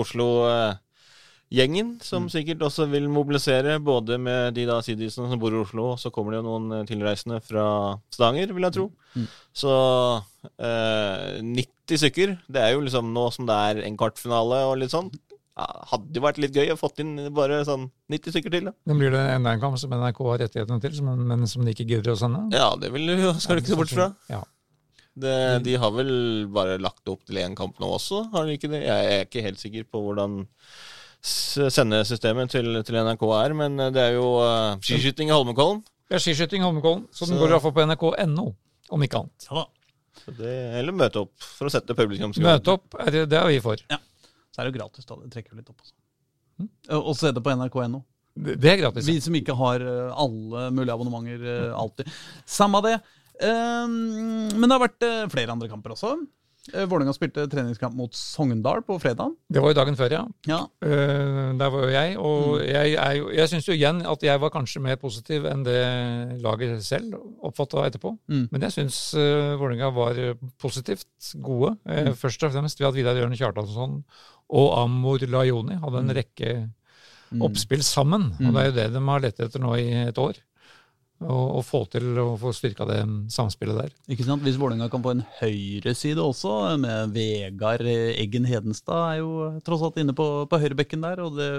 Oslo-gjengen, 1.46 2.00
som 2.02 2.28
sikkert 2.30 2.64
også 2.66 2.88
vil 2.90 3.08
mobilisere, 3.10 3.80
både 3.80 4.18
med 4.18 4.56
de 4.56 4.66
da 4.66 4.82
sidisene 4.82 5.30
som 5.30 5.40
bor 5.40 5.54
i 5.54 5.62
Oslo, 5.62 5.92
og 5.94 6.00
så 6.00 6.10
kommer 6.12 6.34
det 6.34 6.42
jo 6.42 6.48
noen 6.48 6.72
eh, 6.80 6.86
tilreisende 6.86 7.40
fra 7.42 7.98
Stavanger, 8.12 8.52
vil 8.54 8.64
jeg 8.64 8.74
tro. 8.74 8.90
Mm. 9.16 9.28
Så 9.54 9.76
eh, 10.60 11.42
90 11.44 12.02
stykker, 12.02 12.36
det 12.50 12.62
er 12.62 12.74
jo 12.74 12.82
liksom 12.82 13.14
nå 13.14 13.30
som 13.32 13.46
det 13.46 13.56
er 13.56 13.84
en 13.86 13.98
kvartfinale 13.98 14.66
og 14.70 14.80
litt 14.82 14.92
sånn. 14.92 15.12
Ja, 15.56 15.70
hadde 15.94 16.18
jo 16.18 16.26
vært 16.26 16.42
litt 16.42 16.56
gøy 16.56 16.74
å 16.74 16.76
fått 16.76 17.00
inn 17.00 17.14
bare 17.32 17.62
sånn 17.64 17.88
90 18.12 18.36
stykker 18.36 18.52
til, 18.52 18.68
da. 18.68 18.98
Blir 18.98 19.14
det 19.14 19.22
enda 19.38 19.54
en 19.56 19.62
kamp 19.62 19.78
som 19.80 19.94
NRK 19.94 20.20
har 20.28 20.42
rettighetene 20.44 20.84
til, 20.84 20.98
som, 20.98 21.14
men 21.30 21.48
som 21.48 21.64
de 21.64 21.72
ikke 21.72 21.88
gidder 21.88 22.12
å 22.12 22.20
sende. 22.20 22.44
Ja, 22.58 22.74
det 22.76 22.92
vil 22.92 23.08
du, 23.08 23.30
skal 23.40 23.56
du 23.56 23.64
ikke 23.64 23.76
se 23.76 23.80
bort 23.80 23.96
fra. 23.96 24.10
Ja. 24.34 24.42
Det, 25.16 25.38
de 25.64 25.78
har 25.80 25.94
vel 25.96 26.12
bare 26.52 26.76
lagt 26.84 27.08
opp 27.08 27.22
til 27.24 27.40
én 27.40 27.56
kamp 27.56 27.78
nå 27.80 27.88
også, 27.96 28.26
har 28.34 28.50
de 28.50 28.58
ikke 28.58 28.68
det? 28.74 28.82
Jeg 28.84 29.14
er 29.14 29.24
ikke 29.24 29.46
helt 29.46 29.62
sikker 29.62 29.88
på 29.88 30.02
hvordan 30.04 30.42
sendesystemet 31.26 32.52
til, 32.54 32.70
til 32.86 33.00
NRK 33.02 33.24
er, 33.40 33.56
men 33.58 33.80
det 33.96 34.02
er 34.02 34.18
jo 34.18 34.28
uh, 34.40 34.76
skiskyting 34.84 35.32
i 35.32 35.36
Holmenkollen. 35.36 35.82
Det 36.06 36.20
er 36.20 36.24
skiskyting 36.24 36.62
i 36.62 36.68
Holmenkollen, 36.68 37.08
så 37.12 37.26
den 37.26 37.36
Så- 37.36 37.42
går 37.42 37.50
i 37.50 37.56
hvert 37.56 37.66
fall 37.66 37.76
på 37.76 37.86
nrk.no, 37.88 38.48
om 38.94 39.06
ikke 39.08 39.24
annet. 39.24 39.48
ja 39.50 39.62
da. 39.64 39.66
Så 40.26 40.32
det, 40.38 40.54
eller 40.80 40.96
møte 40.96 41.26
opp 41.26 41.34
for 41.44 41.68
å 41.68 41.72
sette 41.74 41.94
publikum 41.98 42.32
Møte 42.40 42.72
opp, 42.78 42.96
er 43.04 43.12
det, 43.12 43.24
det 43.34 43.38
er 43.38 43.50
vi 43.52 43.60
for. 43.62 43.82
Så 43.84 44.62
er 44.62 44.68
det 44.68 44.72
jo 44.72 44.78
gratis, 44.80 45.06
da. 45.10 45.18
Det 45.20 45.34
trekker 45.34 45.52
jo 45.54 45.60
litt 45.60 45.72
opp 45.74 45.82
også. 45.84 45.96
Mm. 46.62 46.70
Og 47.02 47.16
se 47.20 47.32
det 47.36 47.44
på 47.44 47.52
nrk.no. 47.52 48.00
Det 48.36 48.56
det 48.60 48.72
er 48.72 48.80
gratis. 48.84 49.08
Vi 49.08 49.20
som 49.24 49.36
ikke 49.36 49.56
har 49.60 49.84
eh, 49.84 50.16
alle 50.24 50.70
mulige 50.76 50.96
abonnementer 50.96 51.44
eh, 51.52 51.76
alltid. 51.76 52.10
Samme 52.48 52.82
det. 52.84 52.96
Um, 53.44 54.48
men 54.56 54.64
det 54.64 54.76
har 54.76 54.84
vært 54.86 55.06
eh, 55.08 55.26
flere 55.32 55.56
andre 55.56 55.70
kamper 55.72 55.96
også. 55.96 56.14
Eh, 56.74 56.86
Vålerenga 56.90 57.14
spilte 57.14 57.44
treningskamp 57.52 57.94
mot 57.94 58.14
Sogndal 58.18 58.82
på 58.88 58.96
fredag. 59.02 59.36
Det 59.54 59.62
var 59.62 59.70
jo 59.70 59.78
dagen 59.78 59.98
før, 60.00 60.12
ja. 60.16 60.22
Ja. 60.50 60.60
Eh, 60.82 61.52
der 61.60 61.70
var 61.74 61.84
jo 61.86 61.92
jeg, 61.94 62.16
og 62.18 62.62
jeg, 62.66 62.94
jeg, 62.96 63.20
jo- 63.20 63.30
jeg 63.38 63.52
syns 63.52 63.68
jo 63.70 63.76
igjen 63.78 64.00
at 64.10 64.24
jeg 64.26 64.42
var 64.42 64.50
kanskje 64.56 64.82
mer 64.82 64.96
positiv 65.02 65.46
enn 65.52 65.62
det 65.68 65.78
laget 66.42 66.82
selv 66.84 67.14
oppfatta 67.46 67.86
etterpå. 67.86 68.16
Mm. 68.32 68.48
Men 68.52 68.66
jeg 68.66 68.76
syns 68.80 68.98
uh, 69.14 69.54
Vålerenga 69.62 69.92
var 69.94 70.18
eh, 70.18 70.34
positivt 70.62 71.06
gode. 71.46 71.76
Mm. 71.86 72.14
Først 72.18 72.44
og 72.48 72.56
fremst 72.56 72.82
ved 72.82 72.90
at 72.90 72.98
Vidar 72.98 73.20
Jørn 73.22 73.38
Kjartansson 73.38 74.00
og 74.50 74.74
Amor 74.80 75.22
Lajoni 75.26 75.78
hadde 75.82 76.02
en 76.02 76.16
rekke 76.18 76.56
oppspill 77.42 77.82
sammen. 77.84 78.32
Og 78.42 78.52
det 78.54 78.62
er 78.62 78.68
jo 78.70 78.76
det 78.80 78.90
de 78.94 79.02
har 79.10 79.24
lett 79.24 79.40
etter 79.42 79.60
nå 79.64 79.72
i 79.82 79.88
et 80.08 80.18
år. 80.22 80.38
Å 81.24 81.36
å 81.56 81.62
få 81.64 81.86
til 81.88 82.18
å 82.20 82.34
få 82.40 82.52
styrka 82.52 82.84
det 82.90 83.00
samspillet 83.32 83.78
der. 83.80 83.94
Ikke 84.12 84.26
sant? 84.28 84.44
Hvis 84.44 84.58
Vålerenga 84.60 84.90
kan 84.92 85.04
få 85.04 85.14
en 85.16 85.24
høyreside 85.40 86.20
også, 86.20 86.76
med 86.82 87.14
Vegard 87.16 87.88
Eggen 87.88 88.48
Hedenstad 88.50 89.14
er 89.14 89.22
jo 89.22 89.48
tross 89.66 89.86
alt 89.86 90.00
inne 90.02 90.16
på, 90.18 90.28
på 90.52 90.60
høyrebekken 90.60 91.06
der, 91.06 91.22
og 91.24 91.40
det 91.40 91.50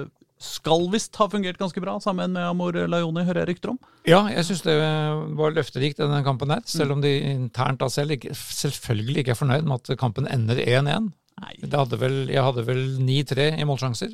skal 0.43 0.85
visst 0.93 1.17
ha 1.17 1.29
fungert 1.33 1.57
ganske 1.57 1.81
bra 1.81 1.95
sammen 2.05 2.35
med 2.37 2.45
Amor 2.45 2.77
Lajoni, 2.77 3.25
hører 3.25 3.47
jeg 3.47 3.55
rykter 3.55 3.73
om. 3.73 3.79
Ja, 4.05 4.27
jeg 4.29 4.45
syns 4.45 4.65
det 4.67 4.75
var 5.39 5.55
løfterikt, 5.57 6.03
denne 6.03 6.21
kampen 6.27 6.53
her, 6.53 6.61
Selv 6.69 6.93
om 6.93 7.01
de 7.05 7.15
internt 7.31 7.81
da 7.81 7.89
selv 7.93 8.19
ikke, 8.19 8.35
selvfølgelig 8.37 9.25
ikke 9.25 9.33
er 9.33 9.41
fornøyd 9.41 9.65
med 9.65 9.81
at 9.81 9.97
kampen 10.01 10.29
ender 10.29 10.61
1-1. 10.61 11.09
Nei. 11.41 11.55
Det 11.65 11.73
hadde 11.73 12.01
vel, 12.01 12.27
jeg 12.33 12.45
hadde 12.45 12.65
vel 12.69 12.85
9-3 13.01 13.49
i 13.57 13.65
målsjanser, 13.69 14.13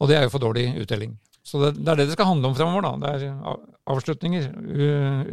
og 0.00 0.10
det 0.10 0.16
er 0.18 0.24
jo 0.26 0.32
for 0.32 0.42
dårlig 0.42 0.70
uttelling. 0.78 1.18
Så 1.46 1.60
det, 1.62 1.74
det 1.80 1.88
er 1.92 2.00
det 2.00 2.10
det 2.10 2.16
skal 2.16 2.28
handle 2.32 2.50
om 2.50 2.56
fremover, 2.56 2.84
da. 2.84 2.92
Det 3.00 3.30
er 3.30 3.66
avslutninger, 3.90 4.50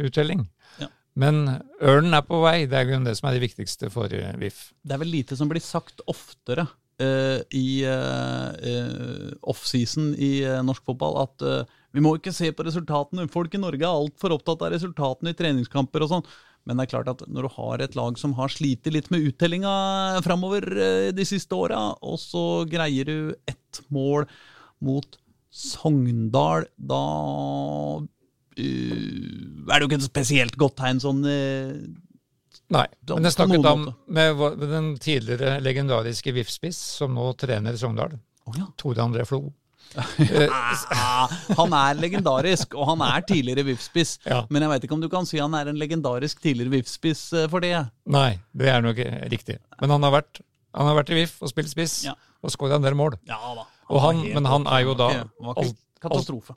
uttelling. 0.08 0.46
Ja. 0.80 0.88
Men 1.18 1.40
ørnen 1.82 2.14
er 2.14 2.26
på 2.26 2.40
vei, 2.44 2.62
det 2.70 2.78
er 2.78 2.92
jo 2.92 3.00
det 3.04 3.16
som 3.18 3.28
er 3.28 3.38
det 3.38 3.46
viktigste 3.48 3.90
for 3.92 4.12
eh, 4.14 4.36
VIF. 4.38 4.68
Det 4.86 4.94
er 4.94 5.02
vel 5.02 5.10
lite 5.12 5.38
som 5.38 5.50
blir 5.50 5.62
sagt 5.64 6.02
oftere 6.10 6.68
uh, 7.02 7.40
i 7.54 7.82
uh, 7.86 9.32
offseason 9.50 10.12
i 10.14 10.32
uh, 10.46 10.60
norsk 10.66 10.84
fotball, 10.86 11.18
at 11.24 11.46
uh, 11.46 11.78
vi 11.94 12.04
må 12.04 12.14
ikke 12.16 12.34
se 12.34 12.52
på 12.54 12.66
resultatene. 12.66 13.28
Folk 13.32 13.54
i 13.54 13.62
Norge 13.62 13.82
er 13.82 13.90
altfor 13.90 14.36
opptatt 14.36 14.62
av 14.62 14.74
resultatene 14.74 15.34
i 15.34 15.38
treningskamper 15.38 16.04
og 16.06 16.12
sånn. 16.12 16.28
Men 16.68 16.78
det 16.78 16.84
er 16.84 16.92
klart 16.92 17.10
at 17.14 17.22
når 17.32 17.46
du 17.46 17.54
har 17.54 17.82
et 17.82 17.94
lag 17.96 18.18
som 18.20 18.34
har 18.36 18.52
slitt 18.52 18.86
litt 18.92 19.08
med 19.14 19.24
uttellinga 19.30 19.70
framover 20.20 20.66
de 21.16 21.24
siste 21.24 21.56
åra, 21.56 21.78
og 22.04 22.18
så 22.20 22.42
greier 22.68 23.08
du 23.08 23.32
ett 23.48 23.80
mål 23.94 24.26
mot 24.84 25.16
Sogndal, 25.50 26.66
da 26.76 27.02
uh, 27.98 28.02
er 28.58 29.72
det 29.72 29.80
jo 29.82 29.88
ikke 29.88 29.98
et 30.00 30.06
spesielt 30.08 30.58
godt 30.60 30.76
tegn 30.82 31.00
sånn 31.02 31.24
uh, 31.24 31.72
Nei, 32.68 32.84
men 33.08 33.24
jeg 33.24 33.32
snakket 33.32 33.64
om 33.70 33.86
med, 34.12 34.42
den 34.60 34.90
tidligere 35.00 35.54
legendariske 35.64 36.34
VIF-spiss 36.36 36.80
som 36.98 37.14
nå 37.16 37.30
trener 37.40 37.78
Sogndal, 37.80 38.18
Oh, 38.48 38.54
ja. 38.56 38.64
Tore 38.80 39.02
André 39.04 39.24
Flo. 39.28 39.50
Ah, 40.92 41.28
han 41.56 41.72
er 41.76 41.96
legendarisk, 42.00 42.74
og 42.76 42.90
han 42.90 43.02
er 43.06 43.24
tidligere 43.28 43.64
VIF-spiss. 43.70 44.18
Ja. 44.28 44.42
Men 44.52 44.64
jeg 44.64 44.72
veit 44.72 44.84
ikke 44.86 44.96
om 44.96 45.02
du 45.04 45.08
kan 45.12 45.28
si 45.28 45.40
han 45.40 45.54
er 45.56 45.70
en 45.70 45.80
legendarisk 45.80 46.40
tidligere 46.44 46.74
VIF-spiss 46.76 47.22
eh, 47.36 47.48
for 47.52 47.64
det. 47.64 47.74
Nei, 48.08 48.38
det 48.56 48.68
er 48.72 48.84
nok 48.84 49.00
riktig. 49.32 49.58
Men 49.80 49.96
han 49.96 50.04
har 50.08 50.14
vært, 50.18 50.40
han 50.76 50.90
har 50.90 50.98
vært 51.00 51.12
i 51.12 51.18
VIF 51.22 51.38
og 51.44 51.52
spilt 51.52 51.72
spiss, 51.72 51.98
Ja. 52.08 52.14
og 52.44 52.52
skåra 52.54 52.76
en 52.78 52.84
del 52.84 52.96
mål. 52.98 53.16
Ja 53.28 53.40
da. 53.56 53.64
Han, 53.88 54.22
helt 54.22 54.36
men 54.36 54.48
han 54.48 54.66
er 54.68 54.82
jo 54.84 54.96
da 54.98 55.10
Han 55.16 55.50
var 55.50 55.62
ikke 55.64 55.76
katastrofe. 56.04 56.56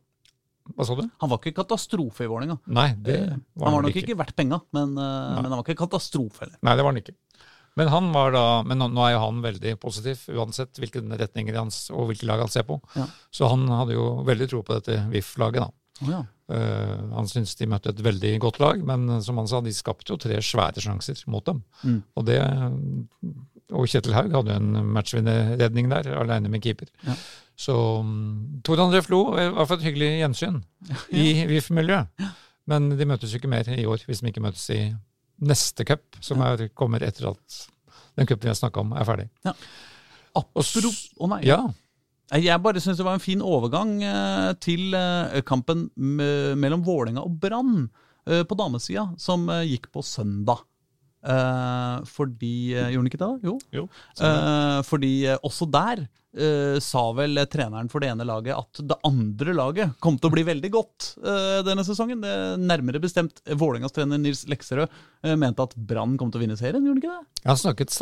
Hva 0.76 0.86
sa 0.88 0.96
du? 0.96 1.04
Han 1.24 1.32
var 1.32 1.42
ikke 1.42 1.58
katastrofe 1.58 2.26
i 2.26 2.30
Vålerenga. 2.30 2.60
Nei, 2.72 2.92
det 2.96 3.18
var 3.20 3.32
Han 3.32 3.42
var 3.64 3.76
han 3.76 3.88
nok 3.88 3.96
ikke. 3.96 4.06
ikke 4.06 4.20
verdt 4.20 4.38
penga, 4.38 4.62
men, 4.76 4.94
eh, 4.94 5.36
men 5.36 5.50
han 5.50 5.58
var 5.58 5.66
ikke 5.66 5.82
katastrofe 5.84 6.46
heller. 6.46 6.60
Nei, 6.62 6.76
det 6.78 6.86
var 6.86 6.94
han 6.94 7.02
ikke. 7.02 7.16
Men 7.80 7.88
han 7.88 8.10
var 8.12 8.34
da, 8.36 8.46
men 8.68 8.84
nå 8.84 9.04
er 9.06 9.14
jo 9.16 9.22
han 9.24 9.40
veldig 9.44 9.78
positiv, 9.80 10.26
uansett 10.36 10.80
hvilken 10.82 11.14
retninger 11.16 11.56
hans 11.56 11.86
og 11.94 12.10
hvilke 12.10 12.28
lag 12.28 12.44
han 12.44 12.52
ser 12.52 12.66
på. 12.68 12.82
Ja. 13.00 13.08
Så 13.32 13.48
han 13.52 13.64
hadde 13.72 13.96
jo 13.96 14.08
veldig 14.28 14.50
tro 14.52 14.60
på 14.68 14.76
dette 14.76 14.98
VIF-laget, 15.14 15.64
da. 15.64 15.72
Oh, 16.02 16.10
ja. 16.10 16.20
uh, 16.50 17.14
han 17.14 17.30
syntes 17.30 17.54
de 17.60 17.68
møtte 17.70 17.92
et 17.94 18.04
veldig 18.04 18.34
godt 18.42 18.58
lag, 18.60 18.80
men 18.84 19.06
eh, 19.08 19.22
som 19.24 19.38
han 19.40 19.48
sa, 19.48 19.62
de 19.64 19.74
skapte 19.76 20.12
jo 20.12 20.20
tre 20.20 20.40
svære 20.44 20.84
sjanser 20.84 21.22
mot 21.32 21.46
dem. 21.48 21.62
Mm. 21.86 22.00
Og 22.18 22.28
det 22.28 22.40
og 23.72 23.88
Kjetil 23.90 24.16
Haug 24.16 24.34
hadde 24.36 24.54
jo 24.54 24.60
en 24.60 24.92
matchvinnerredning 24.96 25.90
der, 25.92 26.10
alene 26.20 26.52
med 26.52 26.64
keeper. 26.64 26.90
Ja. 27.08 27.16
Så 27.62 27.76
um, 28.02 28.62
Tor 28.66 28.82
André 28.84 29.02
Flo 29.06 29.22
eh, 29.38 29.52
var 29.54 29.68
for 29.70 29.78
et 29.78 29.86
hyggelig 29.86 30.10
gjensyn 30.22 30.62
i 31.14 31.44
VIF-miljøet. 31.50 32.26
Men 32.72 32.92
de 32.98 33.08
møtes 33.10 33.34
jo 33.34 33.40
ikke 33.42 33.52
mer 33.52 33.68
i 33.74 33.86
år, 33.90 34.04
hvis 34.08 34.22
de 34.24 34.32
ikke 34.32 34.44
møtes 34.44 34.66
i 34.74 34.82
neste 35.42 35.86
cup, 35.88 36.04
som 36.24 36.42
er, 36.46 36.68
kommer 36.78 37.04
etter 37.06 37.32
at 37.32 37.62
den 38.18 38.28
cupen 38.30 38.46
vi 38.48 38.52
har 38.52 38.60
snakka 38.60 38.84
om, 38.84 38.92
er 38.98 39.08
ferdig. 39.08 39.28
Apropos 40.38 40.76
Å 41.20 41.30
nei. 41.32 41.42
Ja, 41.48 41.64
Jeg 42.38 42.62
bare 42.64 42.80
syns 42.80 43.00
det 43.00 43.06
var 43.08 43.18
en 43.18 43.24
fin 43.24 43.42
overgang 43.44 43.98
eh, 44.08 44.52
til 44.64 44.94
eh, 44.98 45.42
kampen 45.48 45.90
mellom 45.98 46.86
Vålerenga 46.88 47.26
og 47.28 47.40
Brann 47.42 47.90
på 48.22 48.54
damesida, 48.54 49.08
som 49.18 49.48
gikk 49.66 49.88
på 49.92 50.04
søndag. 50.06 50.60
Eh, 51.22 52.06
fordi 52.06 52.74
eh, 52.74 52.90
Gjorde 52.92 52.98
den 52.98 53.06
ikke 53.12 53.22
det? 53.22 53.32
Jo. 53.46 53.60
Jo. 53.74 53.84
Eh, 54.22 54.84
fordi 54.84 55.26
eh, 55.26 55.38
også 55.44 55.66
der 55.74 56.06
eh, 56.38 56.78
sa 56.84 57.04
vel 57.18 57.38
eh, 57.38 57.48
treneren 57.52 57.90
for 57.92 58.04
det 58.04 58.12
ene 58.12 58.28
laget 58.28 58.58
at 58.58 58.82
det 58.92 58.98
andre 59.08 59.56
laget 59.58 59.96
kom 60.04 60.18
til 60.20 60.32
å 60.32 60.36
bli 60.36 60.46
veldig 60.48 60.72
godt 60.74 61.12
uh, 61.26 61.60
denne 61.68 61.86
sesongen. 61.88 62.22
Det, 62.24 62.36
nærmere 62.62 63.02
bestemt 63.04 63.44
eh, 63.46 63.58
Vålerengas 63.58 63.96
trener 63.96 64.22
Nils 64.22 64.46
Lekserød 64.52 64.88
uh, 64.92 65.36
mente 65.40 65.66
at 65.66 65.76
Brann 65.76 66.18
kom 66.20 66.32
til 66.32 66.42
å 66.42 66.46
vinne 66.46 66.60
serien, 66.60 66.84
gjorde 66.86 67.00
han 67.00 67.04
ikke 67.04 67.18
det? 67.18 67.32
han 67.44 67.58
snakket, 67.58 67.94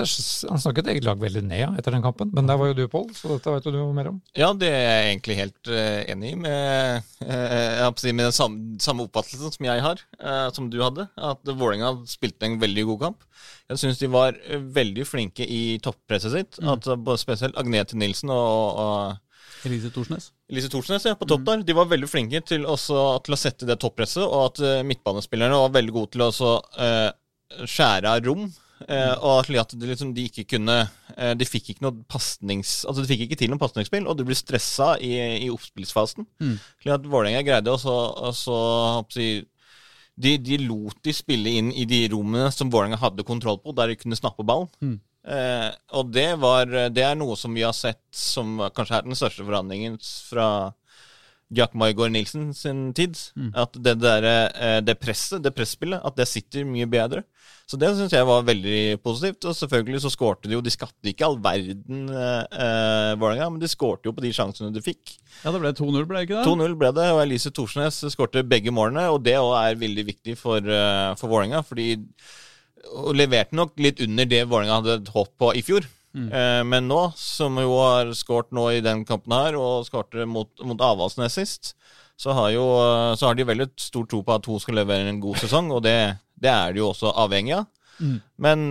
han 0.49 0.59
snakket 0.59 0.89
eget 0.91 1.05
lag 1.07 1.19
veldig 1.21 1.43
ned 1.47 1.61
ja, 1.61 1.69
etter 1.79 1.95
den 1.95 2.03
kampen, 2.03 2.31
men 2.35 2.49
der 2.49 2.59
var 2.59 2.71
jo 2.71 2.75
du, 2.75 2.85
Pål, 2.91 3.07
så 3.15 3.31
dette 3.31 3.53
vet 3.53 3.69
du 3.71 3.77
mer 3.95 4.09
om. 4.11 4.17
Ja, 4.35 4.49
det 4.57 4.67
er 4.73 4.81
jeg 4.83 5.13
egentlig 5.13 5.37
helt 5.39 5.71
eh, 5.71 6.01
enig 6.11 6.33
i, 6.33 6.39
med, 6.43 7.07
eh, 7.23 8.09
med 8.09 8.25
den 8.25 8.35
samme, 8.35 8.75
samme 8.83 9.05
oppfattelsen 9.07 9.53
som 9.55 9.67
jeg 9.69 9.83
har, 9.85 10.03
eh, 10.19 10.47
som 10.55 10.67
du 10.71 10.79
hadde. 10.83 11.07
At 11.15 11.47
Vålerenga 11.47 11.93
spilte 12.09 12.49
en 12.49 12.59
veldig 12.59 12.85
god 12.91 13.05
kamp. 13.05 13.28
Jeg 13.69 13.81
syns 13.81 13.99
de 14.01 14.09
var 14.11 14.37
eh, 14.41 14.61
veldig 14.79 15.05
flinke 15.07 15.45
i 15.45 15.77
toppresset 15.83 16.33
sitt. 16.33 16.61
At 16.61 16.87
eh, 16.89 16.99
både 16.99 17.21
Spesielt 17.21 17.57
Agnete 17.59 17.97
Nilsen 17.99 18.31
og, 18.33 18.79
og 18.81 19.65
Elise 19.67 19.91
Thorsnes. 19.93 20.31
Elise 20.49 20.69
Thorsnes 20.71 21.05
ja, 21.05 21.15
på 21.19 21.27
topp 21.27 21.45
der. 21.47 21.63
De 21.67 21.75
var 21.75 21.89
veldig 21.91 22.07
flinke 22.09 22.41
til, 22.47 22.65
også, 22.69 23.19
til 23.25 23.35
å 23.35 23.39
sette 23.39 23.67
det 23.67 23.79
toppresset, 23.81 24.23
og 24.23 24.45
at 24.45 24.63
uh, 24.63 24.87
midtbanespillerne 24.87 25.59
var 25.65 25.75
veldig 25.75 25.95
gode 25.95 26.13
til 26.15 26.23
å 26.23 26.29
også, 26.31 26.55
uh, 26.79 27.65
skjære 27.67 28.15
av 28.15 28.25
rom. 28.27 28.47
eh, 28.87 29.13
og 29.17 29.49
at 29.59 29.73
de, 29.75 29.87
liksom, 29.89 30.13
de 30.15 30.23
ikke 30.29 30.45
kunne 30.55 30.75
De 31.35 31.45
fikk 31.47 31.73
ikke 31.73 31.83
noe 31.83 32.05
pasnings... 32.07 32.85
Altså 32.87 33.03
de 33.03 33.09
fikk 33.09 33.25
ikke 33.25 33.39
til 33.41 33.51
noe 33.51 33.59
pasningsspill, 33.59 34.07
og 34.07 34.15
de 34.15 34.27
ble 34.29 34.37
stressa 34.37 34.93
i, 35.03 35.17
i 35.43 35.49
oppspillsfasen. 35.51 36.27
Mm. 36.39 36.55
Slik 36.79 36.95
at 36.95 37.09
Vålerenga 37.11 37.43
greide 37.43 37.73
også, 37.73 37.95
også 38.29 38.59
håper 38.99 39.19
jeg, 39.19 39.41
de, 40.19 40.35
de 40.43 40.57
lot 40.65 40.97
de 41.05 41.13
spille 41.15 41.53
inn 41.59 41.69
i 41.71 41.85
de 41.89 42.03
rommene 42.11 42.49
som 42.51 42.71
Vålerenga 42.71 42.99
hadde 42.99 43.27
kontroll 43.27 43.61
på, 43.63 43.75
der 43.77 43.91
de 43.91 43.99
kunne 43.99 44.19
snappe 44.19 44.45
ballen. 44.47 44.67
Mm. 44.83 44.97
Eh, 45.29 45.69
og 45.99 46.11
det, 46.15 46.29
var, 46.41 46.71
det 46.91 47.05
er 47.05 47.15
noe 47.19 47.37
som 47.39 47.55
vi 47.55 47.63
har 47.63 47.75
sett 47.75 48.03
som 48.15 48.59
kanskje 48.75 48.99
er 48.99 49.07
den 49.07 49.19
største 49.19 49.47
forandringen 49.47 49.97
fra 50.01 50.49
Jack 51.49 51.73
Maigard 51.73 52.13
Nilsen 52.13 52.51
sin 52.53 52.89
tid. 52.93 53.17
At 53.57 53.73
det, 53.73 53.95
der, 54.03 54.25
eh, 54.53 54.79
det 54.85 54.99
presset, 55.01 55.41
det 55.43 55.55
presspillet, 55.57 56.01
at 56.05 56.17
det 56.17 56.27
sitter 56.29 56.67
mye 56.67 56.85
bedre. 56.89 57.23
Så 57.69 57.77
det 57.77 57.89
syns 57.97 58.13
jeg 58.13 58.25
var 58.25 58.45
veldig 58.45 58.99
positivt. 59.05 59.45
Og 59.49 59.57
selvfølgelig 59.57 60.01
så 60.05 60.11
skårte 60.13 60.49
de 60.49 60.55
jo 60.57 60.61
De 60.65 60.73
skapte 60.73 61.09
ikke 61.11 61.25
all 61.25 61.39
verden, 61.41 62.07
eh, 62.09 62.43
eh, 62.65 63.13
Vålerenga, 63.17 63.49
men 63.53 63.61
de 63.61 63.69
skårte 63.69 64.09
jo 64.09 64.13
på 64.13 64.25
de 64.25 64.33
sjansene 64.33 64.73
de 64.73 64.83
fikk. 64.85 65.15
Ja, 65.43 65.53
det 65.53 65.61
ble 65.61 65.73
2-0, 65.73 66.05
ble 66.09 66.21
det 66.21 66.29
ikke 66.29 66.41
det? 66.41 66.49
2-0 66.49 66.77
ble 66.81 66.93
det, 66.97 67.09
og 67.13 67.23
Elise 67.23 67.53
Thorsnes 67.53 68.01
skårte 68.13 68.45
begge 68.45 68.73
målene. 68.73 69.09
Og 69.13 69.23
det 69.25 69.37
òg 69.41 69.55
er 69.63 69.81
veldig 69.81 70.05
viktig 70.13 70.37
for, 70.37 70.61
uh, 70.61 71.15
for 71.19 71.33
Vålerenga, 71.33 71.63
fordi 71.65 71.95
og 72.89 73.15
leverte 73.17 73.57
nok 73.57 73.75
litt 73.81 73.99
under 74.01 74.25
det 74.29 74.45
Vålerenga 74.49 74.79
hadde 74.79 75.13
håp 75.13 75.33
på 75.37 75.51
i 75.57 75.61
fjor. 75.65 75.85
Eh, 76.15 76.61
men 76.65 76.87
nå, 76.89 77.01
som 77.19 77.59
jo 77.61 77.75
har 77.77 78.13
skåret 78.17 78.53
nå 78.55 78.69
i 78.73 78.83
den 78.85 79.03
kampen 79.07 79.35
her, 79.35 79.57
og 79.59 79.85
skårte 79.87 80.25
mot, 80.29 80.49
mot 80.65 80.81
Avaldsnes 80.81 81.37
sist, 81.37 81.73
så 82.19 82.33
har, 82.35 82.49
jo, 82.51 82.63
så 83.15 83.29
har 83.29 83.37
de 83.37 83.45
veldig 83.47 83.69
stor 83.79 84.07
tro 84.09 84.19
på 84.25 84.33
at 84.35 84.47
hun 84.49 84.59
skal 84.59 84.81
levere 84.81 85.07
en 85.07 85.21
god 85.23 85.39
sesong, 85.39 85.69
og 85.71 85.85
det, 85.85 85.95
det 86.35 86.49
er 86.51 86.73
de 86.75 86.81
jo 86.81 86.89
også 86.91 87.13
avhengig 87.15 87.55
av. 87.61 87.69
Men 88.39 88.65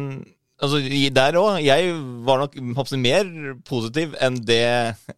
altså, 0.61 0.81
der 1.13 1.37
òg 1.37 1.59
Jeg 1.61 1.91
var 2.25 2.41
nok 2.41 2.55
mer 2.97 3.27
positiv 3.69 4.15
enn 4.25 4.39
det 4.49 4.65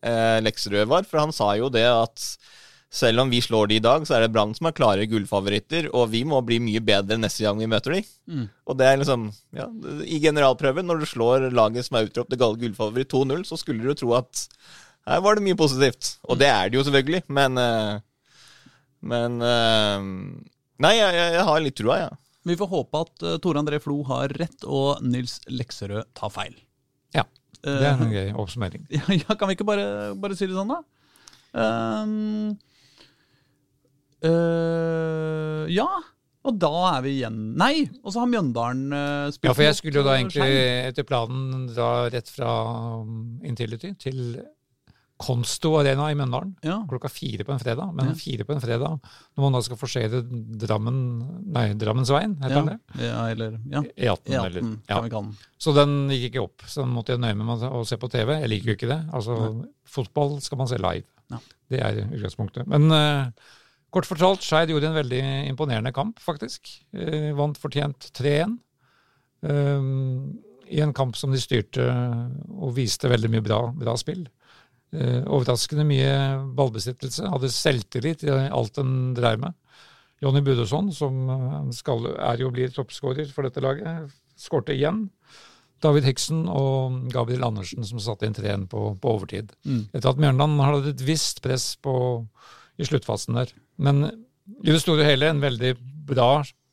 eh, 0.02 0.38
Lekserød 0.42 0.90
var, 0.90 1.06
for 1.06 1.22
han 1.22 1.34
sa 1.34 1.52
jo 1.58 1.70
det 1.70 1.86
at 1.86 2.24
selv 2.90 3.22
om 3.22 3.30
vi 3.30 3.38
slår 3.42 3.70
de 3.70 3.76
i 3.78 3.82
dag, 3.84 4.02
så 4.06 4.16
er 4.16 4.24
det 4.24 4.32
Brann 4.34 4.52
som 4.56 4.66
er 4.66 4.74
klare 4.74 5.06
gullfavoritter, 5.06 5.88
og 5.94 6.08
vi 6.10 6.24
må 6.26 6.40
bli 6.42 6.58
mye 6.62 6.82
bedre 6.82 7.20
neste 7.22 7.44
gang 7.46 7.60
vi 7.62 7.68
møter 7.70 7.94
de. 7.94 8.00
Og 8.66 8.78
det 8.80 8.88
er 8.88 8.98
liksom, 8.98 9.28
ja, 9.54 9.68
I 10.02 10.18
generalprøven, 10.24 10.88
når 10.90 11.02
du 11.04 11.06
slår 11.06 11.48
laget 11.54 11.86
som 11.86 12.00
er 12.00 12.08
utropt 12.10 12.32
til 12.34 12.40
gale 12.40 12.58
gullfavoritt 12.58 13.12
2-0, 13.14 13.44
så 13.46 13.58
skulle 13.60 13.86
du 13.86 13.94
tro 13.94 14.16
at 14.18 14.46
her 15.06 15.22
var 15.24 15.38
det 15.38 15.46
mye 15.46 15.58
positivt. 15.58 16.16
Og 16.28 16.40
det 16.42 16.50
er 16.50 16.70
det 16.70 16.80
jo 16.80 16.86
selvfølgelig, 16.88 17.22
men 17.32 17.58
eh, 17.58 18.00
Men 19.00 19.38
eh, 19.40 20.08
Nei, 20.80 20.94
jeg, 20.96 21.14
jeg, 21.16 21.44
har 21.46 21.62
litt 21.62 21.76
trua, 21.76 21.96
jeg. 22.00 22.10
Ja. 22.10 22.18
Vi 22.50 22.56
får 22.56 22.68
håpe 22.72 23.00
at 23.04 23.24
uh, 23.26 23.36
Tore 23.42 23.60
André 23.60 23.78
Flo 23.84 23.98
har 24.08 24.32
rett 24.40 24.64
og 24.64 25.02
Nils 25.04 25.38
Lekserød 25.52 26.08
tar 26.16 26.32
feil. 26.32 26.54
Ja, 27.16 27.26
det 27.60 27.74
er 27.76 27.90
Eh, 27.90 28.04
en 28.06 28.12
gøy 28.14 28.30
oppsummering. 28.40 28.86
ja, 28.88 29.02
ja, 29.20 29.36
kan 29.36 29.50
vi 29.50 29.58
ikke 29.58 29.68
bare, 29.68 30.14
bare 30.16 30.36
si 30.38 30.48
det 30.48 30.56
sånn, 30.56 30.72
da? 30.72 30.80
Ehm, 31.60 32.54
eh, 34.28 35.66
ja, 35.74 35.88
og 36.40 36.56
da 36.56 36.70
er 36.94 37.02
vi 37.04 37.16
igjen 37.18 37.40
Nei! 37.60 37.74
Og 38.00 38.14
så 38.14 38.22
har 38.22 38.30
Mjøndalen 38.30 38.94
uh, 38.94 39.26
spilt 39.32 39.50
Ja, 39.50 39.56
for 39.56 39.66
jeg 39.66 39.76
skulle 39.76 40.00
jo 40.00 40.06
da 40.06 40.14
eh, 40.14 40.22
egentlig 40.22 40.62
etter 40.88 41.06
planen 41.08 41.66
dra 41.68 41.90
rett 42.12 42.32
fra 42.32 42.54
um, 43.02 43.36
Intility 43.44 43.92
til 44.00 44.40
Konsto 45.20 45.74
Arena 45.76 46.06
i 46.08 46.14
Mjøndalen 46.16 46.54
ja. 46.64 46.78
klokka 46.88 47.10
fire 47.12 47.44
på 47.44 47.52
en 47.52 47.60
fredag. 47.60 47.90
Men 47.92 48.08
Ja. 48.08 48.14
fire 48.16 48.46
på 48.48 48.54
en 48.54 48.62
fredag, 48.62 48.94
når 49.36 49.44
man 49.44 49.52
da 49.52 49.60
skal 49.66 49.76
forsere 49.76 50.22
Drammen 50.24 50.96
Nei, 51.52 51.66
Drammensveien, 51.76 52.38
heter 52.40 52.56
Ja, 52.56 52.62
det? 52.70 52.78
ja, 53.04 53.18
eller 53.34 53.58
ja. 53.68 53.82
E18, 53.84 54.32
E18, 54.32 54.72
ja. 54.88 55.02
kan. 55.12 55.28
Så 55.60 55.76
den 55.76 56.08
gikk 56.08 56.30
ikke 56.30 56.46
opp. 56.46 56.64
Så 56.64 56.86
den 56.86 56.96
måtte 56.96 57.12
jeg 57.12 57.20
nøye 57.20 57.36
meg 57.36 57.50
med 57.52 57.68
å 57.68 57.84
se 57.84 58.00
på 58.00 58.08
TV. 58.08 58.38
Jeg 58.40 58.48
liker 58.54 58.72
jo 58.72 58.78
ikke 58.78 58.92
det. 58.94 59.00
Altså, 59.12 59.36
Fotball 59.84 60.38
skal 60.40 60.62
man 60.62 60.72
se 60.72 60.80
live. 60.80 61.04
Ja. 61.28 61.44
Det 61.68 61.84
er 61.84 62.00
utgangspunktet. 62.06 62.64
Men 62.70 62.88
eh, 62.96 63.50
kort 63.94 64.08
fortalt, 64.08 64.44
Skeid 64.44 64.72
gjorde 64.72 64.90
en 64.90 64.98
veldig 64.98 65.22
imponerende 65.50 65.92
kamp, 65.94 66.20
faktisk. 66.22 66.72
Eh, 66.94 67.30
vant 67.38 67.58
fortjent 67.58 68.10
3-1. 68.16 68.58
Eh, 69.46 69.88
I 70.70 70.82
en 70.84 70.94
kamp 70.94 71.16
som 71.18 71.32
de 71.34 71.40
styrte 71.42 71.86
og 72.54 72.76
viste 72.76 73.10
veldig 73.10 73.32
mye 73.32 73.46
bra, 73.46 73.64
bra 73.74 73.96
spill. 73.98 74.26
Eh, 74.90 75.22
overraskende 75.30 75.86
mye 75.86 76.14
ballbesittelse. 76.58 77.28
Hadde 77.30 77.52
selvtillit 77.54 78.24
i 78.26 78.32
alt 78.32 78.78
den 78.78 79.12
dreiv 79.14 79.42
med. 79.44 79.54
Jonny 80.20 80.42
Budøsson, 80.44 80.90
som 80.92 81.30
eh, 81.30 81.70
skal, 81.76 82.10
er 82.18 82.42
jo 82.42 82.50
blir 82.54 82.72
toppskårer 82.74 83.30
for 83.34 83.46
dette 83.46 83.62
laget, 83.64 84.10
skårte 84.40 84.74
igjen. 84.74 85.06
David 85.80 86.04
Hiksen 86.04 86.42
og 86.50 87.06
Gabriel 87.12 87.46
Andersen 87.46 87.86
som 87.88 88.02
satte 88.02 88.28
inn 88.28 88.36
3-1 88.36 88.66
på, 88.72 88.82
på 89.00 89.14
overtid. 89.14 89.54
Mm. 89.64 89.86
Etter 89.94 90.10
at 90.10 90.20
Mjørndalen 90.20 90.60
hadde 90.60 90.92
et 90.92 91.04
visst 91.06 91.40
press 91.44 91.72
på, 91.80 91.94
i 92.76 92.88
sluttfasen 92.88 93.38
der. 93.38 93.54
Men 93.80 94.04
i 94.60 94.70
det 94.72 94.82
store 94.82 95.04
og 95.04 95.08
hele 95.08 95.30
en 95.30 95.42
veldig 95.42 95.74
bra 96.10 96.30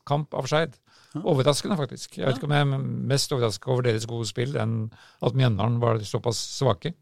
kamp 0.07 0.35
av 0.37 0.47
Skeid. 0.49 0.75
Overraskende, 1.17 1.77
faktisk. 1.79 2.17
Jeg 2.19 2.27
vet 2.27 2.37
ikke 2.37 2.49
om 2.49 2.53
jeg 2.53 2.65
er 2.65 2.87
mest 3.09 3.31
overraska 3.33 3.71
over 3.73 3.87
deres 3.87 4.05
gode 4.09 4.27
spill 4.29 4.57
enn 4.59 4.75
at 5.25 5.37
Mjøndalen 5.37 5.79
var 5.81 6.01
såpass 6.05 6.39
svake. 6.59 6.93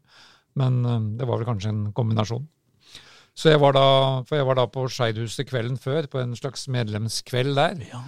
Men 0.56 0.84
eh, 0.84 1.08
det 1.20 1.28
var 1.28 1.40
vel 1.40 1.48
kanskje 1.48 1.72
en 1.72 1.82
kombinasjon. 1.96 2.46
Så 3.36 3.52
jeg 3.52 3.60
var 3.60 3.74
da, 3.76 3.88
for 4.24 4.38
jeg 4.38 4.46
var 4.48 4.56
da 4.56 4.64
på 4.72 4.86
Skeidhuset 4.88 5.50
kvelden 5.50 5.76
før, 5.76 6.06
på 6.08 6.22
en 6.22 6.32
slags 6.38 6.64
medlemskveld 6.72 7.58
der. 7.58 7.82
Ja. 7.90 8.00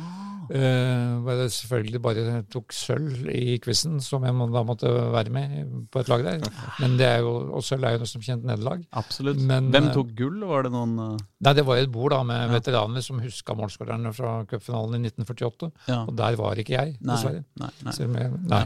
Eh, 0.48 1.14
hvor 1.24 1.40
jeg 1.42 1.52
selvfølgelig 1.54 2.00
bare 2.04 2.42
tok 2.52 2.72
sølv 2.72 3.28
i 3.32 3.58
quizen, 3.62 3.98
som 4.04 4.24
jeg 4.24 4.36
da 4.54 4.62
måtte 4.66 4.92
være 5.12 5.32
med 5.34 5.56
på 5.92 6.02
et 6.02 6.10
lag 6.12 6.24
der. 6.24 6.46
Men 6.80 6.96
det 7.00 7.06
er 7.08 7.18
jo, 7.24 7.34
og 7.58 7.64
sølv 7.66 7.84
er 7.84 7.96
jo 7.96 8.02
noe 8.04 8.10
som 8.10 8.24
kjent 8.24 8.46
nederlag. 8.48 8.84
Absolutt. 8.98 9.40
Men, 9.40 9.68
Hvem 9.74 9.90
eh, 9.90 9.94
tok 9.96 10.14
gull? 10.18 10.40
Var 10.48 10.68
det 10.68 10.72
noen 10.74 10.94
eh, 11.04 11.26
Nei, 11.44 11.54
det 11.58 11.66
var 11.68 11.82
et 11.82 11.92
bord 11.92 12.14
da 12.14 12.22
med 12.26 12.40
Ja. 12.48 12.54
veteraner 12.56 13.04
som 13.04 13.20
huska 13.22 13.54
målskårerne 13.58 14.12
fra 14.16 14.38
cupfinalen 14.48 14.98
i 14.98 15.10
1948. 15.12 15.70
Ja. 15.90 16.00
Og 16.06 16.16
der 16.18 16.38
var 16.40 16.58
ikke 16.60 16.76
jeg, 16.76 16.96
dessverre. 17.02 17.44
Nei, 17.60 17.70
nei. 17.84 17.94
nei. 18.16 18.26
nei. 18.54 18.64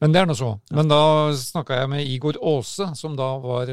Men 0.00 0.14
det 0.14 0.22
er 0.22 0.30
nå 0.30 0.38
så. 0.38 0.54
Men 0.74 0.90
da 0.90 1.02
snakka 1.38 1.82
jeg 1.82 1.92
med 1.92 2.08
Igor 2.08 2.38
Aase, 2.40 2.92
som 2.98 3.18
da 3.18 3.34
var 3.42 3.70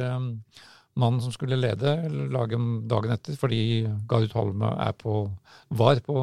mannen 1.00 1.22
som 1.24 1.32
skulle 1.32 1.56
lede 1.60 1.94
laget 2.34 2.60
dagen 2.92 3.14
etter, 3.16 3.38
fordi 3.40 3.62
Garut 4.10 4.34
Holme 4.36 4.74
er 4.84 4.92
på, 5.00 5.30
var 5.72 6.02
på 6.04 6.16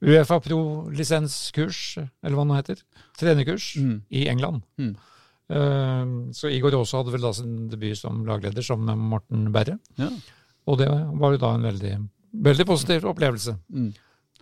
Uefa 0.00 0.38
pro-lisenskurs, 0.40 1.98
eller 2.22 2.36
hva 2.38 2.44
det 2.44 2.50
nå 2.50 2.58
heter. 2.60 2.82
Trenerkurs 3.20 3.76
Mm. 3.76 4.02
i 4.10 4.26
England. 4.28 4.62
Mm. 4.78 4.94
Uh, 5.50 6.30
så 6.32 6.48
Igor 6.48 6.74
Aase 6.78 6.96
hadde 6.96 7.12
vel 7.12 7.20
da 7.26 7.32
sin 7.34 7.68
debut 7.68 7.98
som 7.98 8.24
lagleder 8.24 8.62
sammen 8.62 8.86
med 8.86 9.10
Morten 9.10 9.48
Berre. 9.52 9.78
Ja. 9.98 10.08
Og 10.66 10.78
det 10.78 10.88
var 10.88 11.32
jo 11.34 11.40
da 11.42 11.54
en 11.56 11.66
veldig, 11.66 11.94
veldig 12.32 12.66
positiv 12.68 13.04
opplevelse. 13.10 13.56
Mm. 13.72 13.92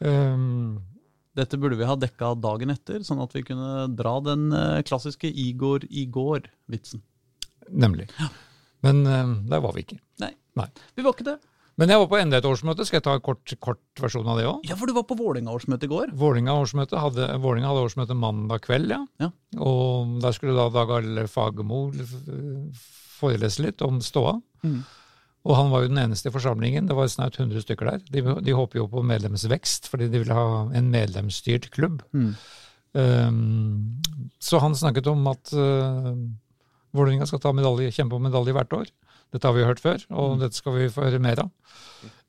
Um, 0.04 0.78
Dette 1.38 1.56
burde 1.60 1.76
vi 1.78 1.86
ha 1.86 1.94
dekka 1.94 2.32
dagen 2.42 2.70
etter, 2.74 2.98
sånn 3.06 3.20
at 3.22 3.32
vi 3.36 3.44
kunne 3.46 3.86
dra 3.94 4.16
den 4.26 4.48
eh, 4.52 4.80
klassiske 4.82 5.28
Igor 5.30 5.84
i 5.86 6.04
går-vitsen. 6.10 7.00
nemlig. 7.70 8.08
Men 8.86 9.04
um, 9.06 9.38
der 9.50 9.62
var 9.64 9.74
vi 9.74 9.86
ikke. 9.86 10.00
Nei, 10.22 10.32
Vi 10.96 11.04
var 11.06 11.14
ikke 11.14 11.28
det. 11.28 11.38
Men 11.78 11.92
jeg 11.92 12.00
var 12.02 12.08
på 12.10 12.18
enda 12.18 12.40
et 12.40 12.46
årsmøte. 12.48 12.84
Skal 12.88 12.98
jeg 12.98 13.06
ta 13.06 13.14
en 13.14 13.22
kort, 13.22 13.52
kort 13.62 14.02
versjon 14.02 14.26
av 14.26 14.40
det 14.40 14.48
òg? 14.50 14.64
Ja, 14.66 14.74
for 14.78 14.90
du 14.90 14.96
var 14.96 15.04
på 15.06 15.16
Vålerenga-årsmøte 15.18 15.86
i 15.86 15.90
går. 15.92 16.10
Vålinga 16.18 16.56
årsmøte 16.58 16.98
hadde, 16.98 17.28
Vålinga 17.38 17.70
hadde 17.70 17.84
årsmøte 17.86 18.16
mandag 18.18 18.64
kveld, 18.66 18.90
ja. 18.90 19.04
Ja. 19.22 19.28
Og 19.62 20.16
der 20.24 20.34
skulle 20.34 20.56
da 20.58 20.66
Dag 20.74 20.90
Arle 20.96 21.28
Fagermo 21.30 21.84
forelese 23.18 23.62
litt 23.68 23.84
om 23.86 24.00
ståa. 24.02 24.34
Mm. 24.66 24.80
Og 25.46 25.54
han 25.54 25.70
var 25.70 25.84
jo 25.84 25.92
den 25.92 26.02
eneste 26.02 26.32
i 26.32 26.34
forsamlingen. 26.34 26.90
Det 26.90 26.96
var 26.98 27.10
snaut 27.12 27.38
100 27.38 27.62
stykker 27.62 27.92
der. 27.92 28.02
De, 28.10 28.24
de 28.42 28.58
håper 28.58 28.82
jo 28.82 28.88
på 28.90 29.04
medlemsvekst, 29.06 29.86
fordi 29.92 30.10
de 30.10 30.24
vil 30.24 30.34
ha 30.34 30.48
en 30.76 30.90
medlemsstyrt 30.90 31.70
klubb. 31.74 32.02
Mm. 32.10 32.32
Um, 32.98 34.02
så 34.42 34.58
han 34.64 34.74
snakket 34.74 35.06
om 35.12 35.22
at 35.30 35.54
uh, 35.54 36.10
Vålerenga 36.98 37.26
skal 37.30 37.40
ta 37.42 37.52
medalje, 37.54 37.92
kjempe 37.94 38.18
om 38.18 38.24
medalje 38.26 38.54
hvert 38.56 38.74
år. 38.76 38.90
Dette 39.32 39.46
har 39.48 39.54
vi 39.56 39.64
hørt 39.68 39.80
før, 39.84 40.02
og 40.10 40.34
Mm. 40.36 40.40
dette 40.40 40.56
skal 40.58 40.74
vi 40.74 40.88
få 40.90 41.04
høre 41.06 41.18
mer 41.22 41.40
av. 41.44 41.50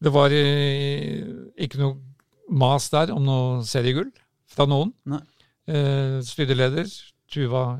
Det 0.04 0.12
var 0.14 0.30
eh, 0.36 1.26
ikke 1.58 1.80
noe 1.80 1.98
mas 2.50 2.90
der 2.94 3.12
om 3.14 3.24
noe 3.26 3.64
seriegull 3.64 4.10
fra 4.50 4.66
noen. 4.70 4.94
Eh, 5.70 6.20
styreleder 6.26 6.88
Tuva 7.30 7.80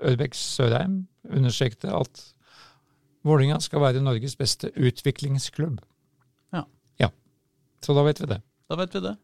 Ørbekk 0.00 0.34
Sørheim 0.38 1.06
understrekte 1.28 1.90
at 1.92 2.22
Vålerenga 3.26 3.58
skal 3.60 3.80
være 3.82 4.00
Norges 4.00 4.36
beste 4.38 4.70
utviklingsklubb. 4.78 5.80
Ja. 6.54 6.62
ja. 7.02 7.08
Så 7.84 7.94
da 7.94 8.02
vet 8.06 8.20
vi 8.22 8.26
det. 8.30 8.40
Da 8.70 8.76
vet 8.78 8.94
vi 8.94 9.00
det. 9.04 9.16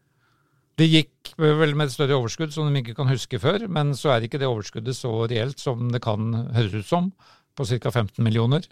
Det 0.77 0.87
gikk 0.91 1.29
vel 1.39 1.75
med 1.75 1.87
et 1.87 1.93
større 1.93 2.17
overskudd 2.19 2.51
som 2.51 2.67
de 2.73 2.81
ikke 2.81 2.95
kan 2.97 3.07
huske 3.07 3.39
før, 3.39 3.67
men 3.71 3.93
så 3.95 4.11
er 4.11 4.25
ikke 4.27 4.39
det 4.41 4.47
overskuddet 4.49 4.95
så 4.97 5.11
reelt 5.31 5.59
som 5.59 5.89
det 5.93 6.01
kan 6.03 6.33
høres 6.55 6.73
ut 6.75 6.85
som, 6.89 7.11
på 7.55 7.63
ca. 7.69 7.89
15 7.91 8.23
millioner. 8.23 8.65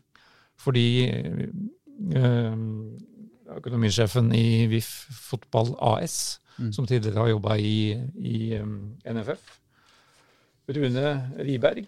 Fordi 0.59 1.07
øh, 2.15 2.57
økonomisjefen 3.57 4.33
i 4.35 4.65
VIF 4.71 4.89
Fotball 5.29 5.75
AS, 5.81 6.39
Mm. 6.59 6.67
som 6.73 6.85
tidligere 6.85 7.17
har 7.17 7.27
jobba 7.31 7.55
i, 7.57 7.97
i 8.21 8.59
um, 8.61 8.91
NFF, 9.09 9.41
Rune 10.69 11.31
Riberg, 11.39 11.87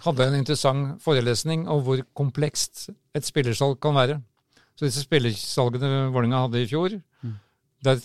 hadde 0.00 0.24
en 0.26 0.38
interessant 0.38 1.02
forelesning 1.04 1.66
om 1.68 1.82
hvor 1.84 2.00
komplekst 2.16 2.88
et 3.14 3.26
spillersalg 3.28 3.76
kan 3.84 3.94
være. 3.94 4.16
Så 4.74 4.86
disse 4.88 5.04
spillersalgene 5.04 6.08
Vålerenga 6.14 6.40
hadde 6.46 6.62
i 6.62 6.66
fjor, 6.70 6.96
Mm. 7.22 7.34
der 7.84 8.00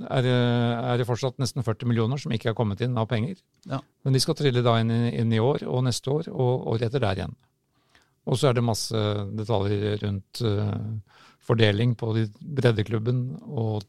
er, 0.00 0.22
det- 0.22 0.84
er 0.92 0.96
det 0.98 1.06
fortsatt 1.06 1.38
nesten 1.38 1.62
40 1.64 1.86
millioner 1.88 2.16
som 2.18 2.30
ikke 2.32 2.50
har 2.50 2.54
kommet 2.54 2.80
inn 2.80 2.96
av 2.98 3.08
penger. 3.08 3.36
Ja. 3.66 3.80
Men 4.04 4.12
de 4.12 4.20
skal 4.20 4.34
trille 4.34 4.62
da 4.62 4.76
inn, 4.80 4.90
i- 4.90 5.14
inn 5.18 5.32
i 5.32 5.38
år 5.42 5.66
og 5.66 5.84
neste 5.84 6.06
år 6.10 6.28
og 6.28 6.66
året 6.74 6.82
etter 6.88 7.00
der 7.00 7.14
igjen. 7.16 7.34
Og 8.26 8.36
så 8.36 8.48
er 8.50 8.52
det 8.54 8.62
masse 8.64 8.92
detaljer 8.92 10.02
rundt 10.04 10.42
uh, 10.44 11.00
fordeling 11.40 11.94
på 11.96 12.12
de 12.14 12.26
breddeklubben 12.42 13.40
og 13.48 13.82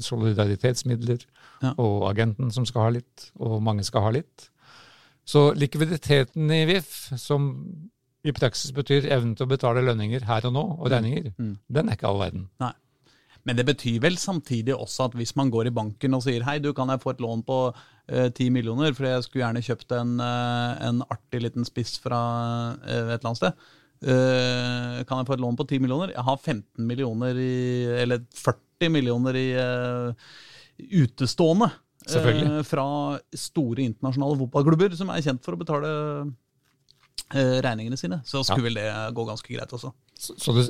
solidaritetsmidler 0.00 1.20
Ja. 1.62 1.74
og 1.78 2.08
agenten 2.10 2.50
som 2.52 2.64
skal 2.66 2.82
ha 2.82 2.88
litt, 2.90 3.30
og 3.38 3.60
mange 3.62 3.84
skal 3.84 4.02
ha 4.02 4.10
litt. 4.10 4.48
Så 5.24 5.52
likviditeten 5.54 6.50
i 6.50 6.64
VIF, 6.66 7.12
som 7.20 7.90
i 8.24 8.32
praksis 8.32 8.72
betyr 8.74 9.06
evnen 9.10 9.36
til 9.36 9.46
å 9.46 9.50
betale 9.50 9.82
lønninger 9.84 10.22
her 10.24 10.46
og 10.46 10.52
nå, 10.54 10.64
og 10.80 10.90
regninger, 10.90 11.32
Mm. 11.38 11.58
den 11.70 11.88
er 11.88 11.92
ikke 11.96 12.08
all 12.08 12.18
verden. 12.18 12.48
Men 13.48 13.58
det 13.58 13.66
betyr 13.66 13.98
vel 14.04 14.16
samtidig 14.20 14.74
også 14.76 15.08
at 15.08 15.16
hvis 15.18 15.34
man 15.38 15.50
går 15.50 15.68
i 15.68 15.74
banken 15.74 16.14
og 16.14 16.22
sier 16.24 16.44
hei, 16.46 16.58
du 16.62 16.70
kan 16.76 16.92
jeg 16.92 17.02
få 17.02 17.14
et 17.14 17.22
lån 17.22 17.42
på 17.46 17.58
eh, 17.72 18.28
ti 18.36 18.48
millioner, 18.54 18.94
for 18.94 19.08
jeg 19.08 19.26
skulle 19.26 19.42
gjerne 19.42 19.64
kjøpt 19.66 19.94
en, 19.98 20.16
uh, 20.22 20.72
en 20.86 21.02
artig 21.10 21.42
liten 21.42 21.66
spiss 21.66 21.96
fra 22.02 22.20
uh, 22.78 22.86
et 22.86 23.16
eller 23.16 23.32
annet 23.32 23.42
sted. 23.42 23.64
Kan 24.02 25.20
jeg 25.20 25.26
få 25.28 25.36
et 25.36 25.42
lån 25.44 25.54
på 25.54 25.64
10 25.68 25.78
millioner? 25.78 26.10
Jeg 26.10 26.24
har 26.26 26.38
15 26.40 26.88
millioner 26.88 27.36
i 27.38 27.84
Eller 28.02 28.24
40 28.34 28.90
millioner 28.90 29.36
i 29.38 29.44
utestående. 30.98 31.68
Selvfølgelig. 32.02 32.64
fra 32.66 32.84
store 33.38 33.84
internasjonale 33.84 34.40
fotballklubber 34.40 34.96
som 34.98 35.12
er 35.14 35.22
kjent 35.22 35.44
for 35.46 35.54
å 35.54 35.60
betale 35.60 35.92
regningene 37.32 37.96
sine. 37.96 38.18
Så 38.28 38.42
skulle 38.44 38.66
vel 38.66 38.80
det 38.80 38.88
gå 39.16 39.24
ganske 39.28 39.54
greit 39.54 39.72
også. 39.72 39.92
Så, 40.22 40.34
så 40.38 40.52
det, 40.54 40.66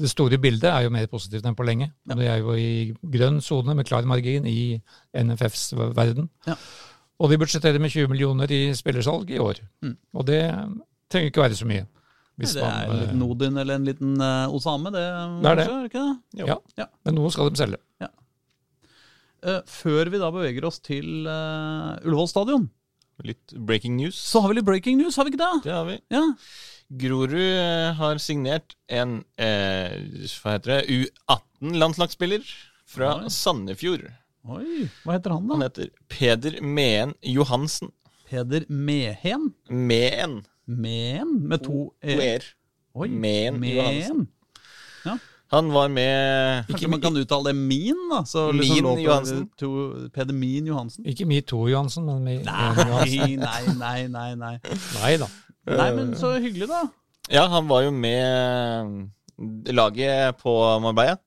det 0.00 0.10
store 0.10 0.38
bildet 0.42 0.70
er 0.70 0.86
jo 0.86 0.92
mer 0.94 1.06
positivt 1.10 1.44
enn 1.46 1.56
på 1.58 1.66
lenge. 1.66 1.90
Ja. 2.08 2.16
Det 2.18 2.28
er 2.30 2.40
jo 2.40 2.56
i 2.58 2.94
grønn 3.16 3.42
sone 3.44 3.76
med 3.76 3.86
klar 3.86 4.06
margin 4.08 4.48
i 4.50 4.78
NFFs 5.14 5.70
verden. 5.94 6.30
Ja. 6.48 6.56
Og 7.22 7.30
de 7.32 7.38
budsjetterer 7.40 7.80
med 7.80 7.92
20 7.92 8.10
millioner 8.12 8.50
i 8.52 8.62
spillersalg 8.76 9.30
i 9.32 9.40
år. 9.40 9.62
Mm. 9.84 9.94
Og 10.16 10.26
det 10.28 10.40
trenger 11.12 11.30
ikke 11.30 11.44
være 11.46 11.58
så 11.58 11.68
mye. 11.68 11.86
Hvis 12.36 12.52
det 12.58 12.64
er 12.66 12.90
man, 12.90 12.98
en 12.98 13.00
liten 13.00 13.22
eh, 13.22 13.30
Odin 13.30 13.60
eller 13.62 13.78
en 13.78 13.86
liten 13.88 14.20
eh, 14.20 14.54
Osame, 14.58 14.92
det, 14.92 15.04
Det 15.40 15.50
er 15.50 15.60
det. 15.60 15.68
kanskje, 15.68 15.76
det 15.78 15.90
ikke 15.90 16.02
det? 16.02 16.42
Ja. 16.42 16.56
Ja. 16.82 16.86
Men 17.06 17.16
noe 17.16 17.30
skal 17.32 17.48
de 17.48 17.60
selge. 17.62 17.80
Ja. 18.02 18.10
før 19.70 20.10
vi 20.10 20.18
da 20.18 20.28
beveger 20.34 20.64
oss 20.66 20.80
til 20.82 21.28
uh, 21.28 21.94
Ullevål 22.02 22.28
stadion, 22.28 22.64
Litt 23.24 23.52
breaking 23.56 23.96
news. 23.96 24.16
så 24.20 24.40
har 24.44 24.52
vi 24.52 24.58
litt 24.58 24.66
breaking 24.66 24.98
news, 25.00 25.16
har 25.16 25.24
vi 25.24 25.32
ikke 25.32 25.40
det? 25.40 25.62
Det 25.64 25.72
har 25.72 25.86
vi. 25.88 25.96
Ja. 26.12 26.22
Grorud 27.00 27.32
eh, 27.38 27.94
har 27.98 28.20
signert 28.22 28.76
en 28.92 29.22
eh, 29.40 29.96
hva 30.42 30.56
heter 30.56 30.74
det, 30.74 31.00
U18-landslagsspiller 31.00 32.44
fra 32.86 33.14
Oi. 33.22 33.30
Sandefjord. 33.32 34.04
Oi, 34.46 34.86
hva 35.02 35.16
heter 35.16 35.34
han 35.34 35.48
da? 35.48 35.56
Han 35.56 35.64
heter 35.66 35.90
Peder 36.12 36.60
Meen 36.62 37.16
Johansen. 37.26 37.90
Peder 38.28 38.68
Mehen? 38.68 39.48
Meen. 39.70 40.44
Mehen? 40.66 41.34
Med 41.48 41.64
to 41.66 41.88
e-er. 42.02 42.44
Oi, 42.94 43.08
Mehen 43.08 43.62
Johansen. 43.64 44.26
Han 45.54 45.68
var 45.70 45.88
med 45.88 46.66
Kanskje 46.66 46.88
man 46.90 47.00
kan 47.00 47.16
uttale 47.16 47.52
det 47.52 47.54
Min, 47.54 48.00
da? 48.10 48.24
Så 48.26 48.48
liksom 48.52 48.88
Min 48.96 49.04
Johansen. 49.04 49.44
To, 49.60 49.68
Peder 50.14 50.34
Min 50.34 50.66
Johansen? 50.66 51.06
Ikke 51.06 51.26
metoo, 51.28 51.68
Johansen, 51.70 52.06
men 52.08 52.24
Me- 52.26 52.40
Johansen. 52.42 53.36
Nei, 53.44 53.60
nei, 53.78 54.08
nei, 54.08 54.30
nei. 54.34 54.56
Nei, 54.96 55.12
da. 55.22 55.28
nei 55.70 55.90
men 55.94 56.16
så 56.18 56.34
hyggelig, 56.40 56.66
da. 56.72 56.82
Ja, 57.30 57.46
han 57.50 57.70
var 57.70 57.86
jo 57.86 57.94
med 57.94 59.70
laget 59.74 60.38
på 60.42 60.56
Marbella. 60.82 61.18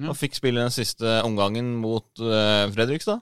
Og 0.00 0.16
fikk 0.16 0.38
spille 0.38 0.62
den 0.62 0.72
siste 0.72 1.18
omgangen 1.26 1.74
mot 1.82 2.08
uh, 2.22 2.64
Fredrikstad. 2.72 3.20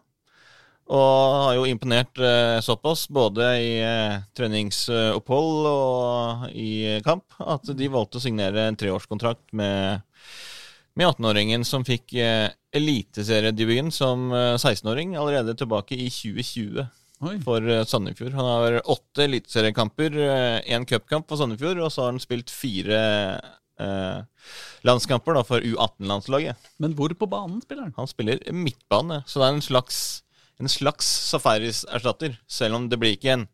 Og 0.89 1.33
har 1.45 1.53
jo 1.59 1.67
imponert 1.69 2.17
eh, 2.17 2.63
såpass, 2.65 3.03
både 3.13 3.45
i 3.61 3.73
uh, 3.85 4.23
treningsopphold 4.33 5.67
og 5.69 6.47
i 6.57 6.95
kamp, 7.05 7.27
at 7.45 7.69
de 7.77 7.91
valgte 7.93 8.17
å 8.17 8.23
signere 8.25 8.65
en 8.71 8.79
treårskontrakt 8.81 9.53
med, 9.53 10.01
med 10.99 11.07
18-åringen 11.07 11.65
som 11.67 11.85
fikk 11.87 12.17
uh, 12.19 12.49
eliteseriedebuten 12.75 13.93
som 13.95 14.33
eh, 14.33 14.57
16-åring 14.57 15.17
allerede 15.17 15.55
tilbake 15.57 15.97
i 15.97 16.09
2020 16.13 16.83
Oi. 17.25 17.37
for 17.45 17.65
eh, 17.65 17.85
Sandefjord. 17.89 18.35
Han 18.37 18.49
har 18.49 18.81
åtte 18.85 19.25
eliteseriekamper, 19.25 20.19
én 20.69 20.87
cupkamp 20.89 21.29
for 21.31 21.41
Sandefjord, 21.41 21.81
og 21.81 21.93
så 21.93 22.05
har 22.05 22.13
han 22.13 22.23
spilt 22.23 22.53
fire 22.53 23.01
eh, 23.81 24.21
landskamper 24.87 25.39
da, 25.39 25.45
for 25.49 25.65
U18-landslaget. 25.65 26.71
Men 26.83 26.97
hvor 26.99 27.15
på 27.17 27.31
banen 27.31 27.63
spiller 27.65 27.89
han? 27.89 27.97
Han 27.97 28.11
spiller 28.11 28.45
midtbane, 28.53 29.23
så 29.27 29.41
det 29.41 29.49
er 29.49 29.57
en 29.57 29.69
slags, 29.71 30.03
en 30.61 30.73
slags 30.73 31.09
Safaris-erstatter. 31.33 32.37
Selv 32.47 32.79
om 32.79 32.91
det 32.93 33.01
blir 33.01 33.17
ikke 33.17 33.39
en 33.39 33.49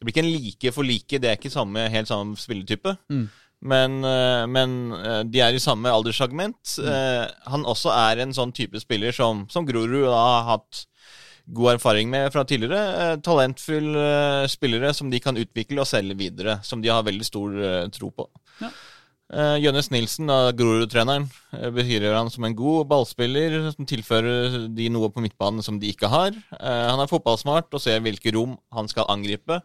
det 0.00 0.06
blir 0.06 0.14
ikke 0.14 0.22
en 0.24 0.32
like 0.32 0.70
for 0.72 0.88
like, 0.88 1.18
det 1.20 1.28
er 1.28 1.34
ikke 1.36 1.50
samme, 1.52 1.82
helt 1.92 2.08
samme 2.08 2.32
spilletype. 2.40 2.94
Mm. 3.12 3.26
Men, 3.60 3.98
eh, 4.04 4.44
men 4.48 4.76
eh, 4.96 5.22
de 5.28 5.42
er 5.44 5.56
i 5.56 5.60
samme 5.60 5.90
alderssegment. 5.92 6.76
Mm. 6.80 7.34
Han 7.52 7.66
også 7.68 7.92
er 7.92 8.22
en 8.22 8.32
sånn 8.36 8.54
type 8.56 8.80
spiller 8.80 9.12
som, 9.12 9.44
som 9.52 9.68
Grorud 9.68 10.08
har 10.08 10.46
hatt 10.48 10.86
god 11.50 11.74
erfaring 11.74 12.10
med 12.10 12.30
fra 12.32 12.44
tidligere. 12.44 13.18
Talentfull 13.24 13.90
Talentfulle 13.90 14.44
eh, 14.44 14.46
spillere 14.50 14.94
som 14.94 15.10
de 15.10 15.20
kan 15.22 15.38
utvikle 15.38 15.82
og 15.82 15.88
selge 15.88 16.16
videre. 16.18 16.60
Som 16.66 16.82
de 16.82 16.92
har 16.92 17.06
veldig 17.06 17.26
stor 17.26 17.58
eh, 17.58 17.88
tro 17.94 18.10
på. 18.14 18.26
Ja. 18.60 18.70
Eh, 19.30 19.56
Jønnes 19.62 19.90
Nilsen, 19.94 20.30
Grorud-treneren, 20.58 21.28
behyrer 21.74 22.16
han 22.16 22.30
som 22.34 22.44
en 22.46 22.56
god 22.58 22.88
ballspiller 22.90 23.70
som 23.70 23.86
tilfører 23.86 24.66
de 24.74 24.88
noe 24.90 25.10
på 25.14 25.22
midtbanen 25.22 25.62
som 25.62 25.78
de 25.78 25.92
ikke 25.92 26.10
har. 26.10 26.34
Eh, 26.58 26.86
han 26.90 27.02
er 27.02 27.10
fotballsmart 27.10 27.70
og 27.70 27.82
ser 27.82 28.02
hvilke 28.04 28.34
rom 28.34 28.56
han 28.74 28.90
skal 28.90 29.10
angripe. 29.12 29.60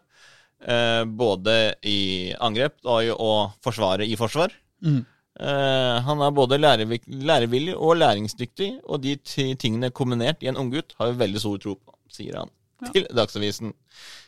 Eh, 0.62 1.04
både 1.04 1.74
i 1.84 2.32
angrep 2.40 2.78
og, 2.84 3.02
i- 3.04 3.12
og 3.12 3.52
forsvare 3.62 4.06
i 4.08 4.16
forsvar. 4.16 4.54
Mm. 4.82 5.02
Eh, 5.38 5.96
han 6.06 6.22
er 6.24 6.30
både 6.32 6.56
lærevillig 6.58 7.74
og 7.76 7.96
læringsdyktig, 8.00 8.70
og 8.88 9.02
de 9.04 9.16
tingene 9.56 9.90
kombinert 9.92 10.40
i 10.42 10.48
en 10.48 10.56
unggutt 10.56 10.94
har 10.98 11.12
vi 11.12 11.20
veldig 11.26 11.42
stor 11.42 11.58
tro 11.60 11.74
på, 11.76 11.92
sier 12.08 12.38
han 12.40 12.50
Ja. 12.82 12.90
til 12.92 13.06
Dagsavisen. 13.14 13.72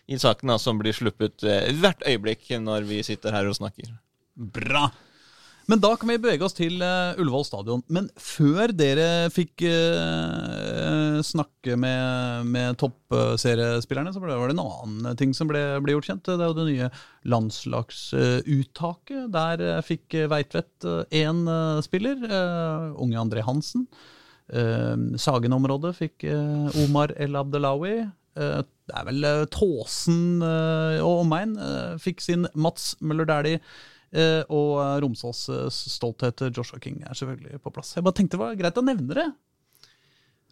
I 0.08 0.16
saken 0.16 0.48
da, 0.48 0.56
som 0.58 0.78
blir 0.80 0.92
sluppet 0.96 1.42
eh, 1.44 1.72
hvert 1.80 2.00
øyeblikk 2.06 2.48
når 2.60 2.84
vi 2.88 3.02
sitter 3.02 3.32
her 3.32 3.48
og 3.48 3.56
snakker. 3.56 3.90
Bra! 4.36 4.90
Men 5.68 5.80
da 5.80 5.90
kan 6.00 6.08
vi 6.08 6.16
bevege 6.16 6.40
oss 6.46 6.54
til 6.56 6.80
uh, 6.80 7.12
Ullevål 7.20 7.44
stadion. 7.44 7.82
Men 7.92 8.06
før 8.16 8.72
dere 8.72 9.28
fikk 9.28 9.60
snakke 11.26 11.76
med, 11.80 12.46
med 12.50 12.76
toppseriespillerne, 12.80 14.12
så 14.14 14.20
var 14.22 14.48
det 14.48 14.54
en 14.56 14.62
annen 14.64 15.16
ting 15.18 15.34
som 15.36 15.48
ble, 15.50 15.62
ble 15.84 15.94
gjort 15.96 16.08
kjent. 16.10 16.28
Det 16.28 16.36
er 16.38 16.50
jo 16.50 16.58
det 16.58 16.68
nye 16.68 16.90
landslagsuttaket. 17.28 19.26
Der 19.34 19.64
uh, 19.64 19.82
fikk 19.86 20.18
Veitvet 20.30 20.86
én 21.14 21.42
spiller, 21.84 22.16
eh, 22.28 22.86
unge 23.00 23.18
André 23.20 23.42
Hansen. 23.46 23.86
Sagen-området 24.48 25.92
fikk 25.98 26.24
eh, 26.24 26.80
Omar 26.84 27.12
El 27.20 27.36
Abdelawi. 27.36 27.98
Eh, 28.38 28.60
det 28.88 28.96
er 28.96 29.04
vel 29.10 29.26
Tåsen 29.52 30.40
eh, 30.40 30.98
og 31.04 31.26
omegn 31.26 31.56
eh, 31.60 31.94
fikk 32.00 32.24
sin 32.24 32.46
Mats 32.56 32.94
Møller 33.04 33.28
Dæhlie. 33.28 33.60
Eh, 34.08 34.40
og 34.48 34.78
eh, 34.80 34.94
Romsås 35.04 35.42
eh, 35.52 35.66
stolthet 35.68 36.40
eh, 36.46 36.52
Joshua 36.56 36.80
King 36.80 37.02
er 37.04 37.12
selvfølgelig 37.18 37.60
på 37.60 37.72
plass. 37.74 37.92
Jeg 37.96 38.06
bare 38.06 38.16
tenkte 38.16 38.38
det 38.38 38.44
var 38.46 38.56
greit 38.56 38.80
å 38.80 38.86
nevne 38.86 39.18
det. 39.18 39.26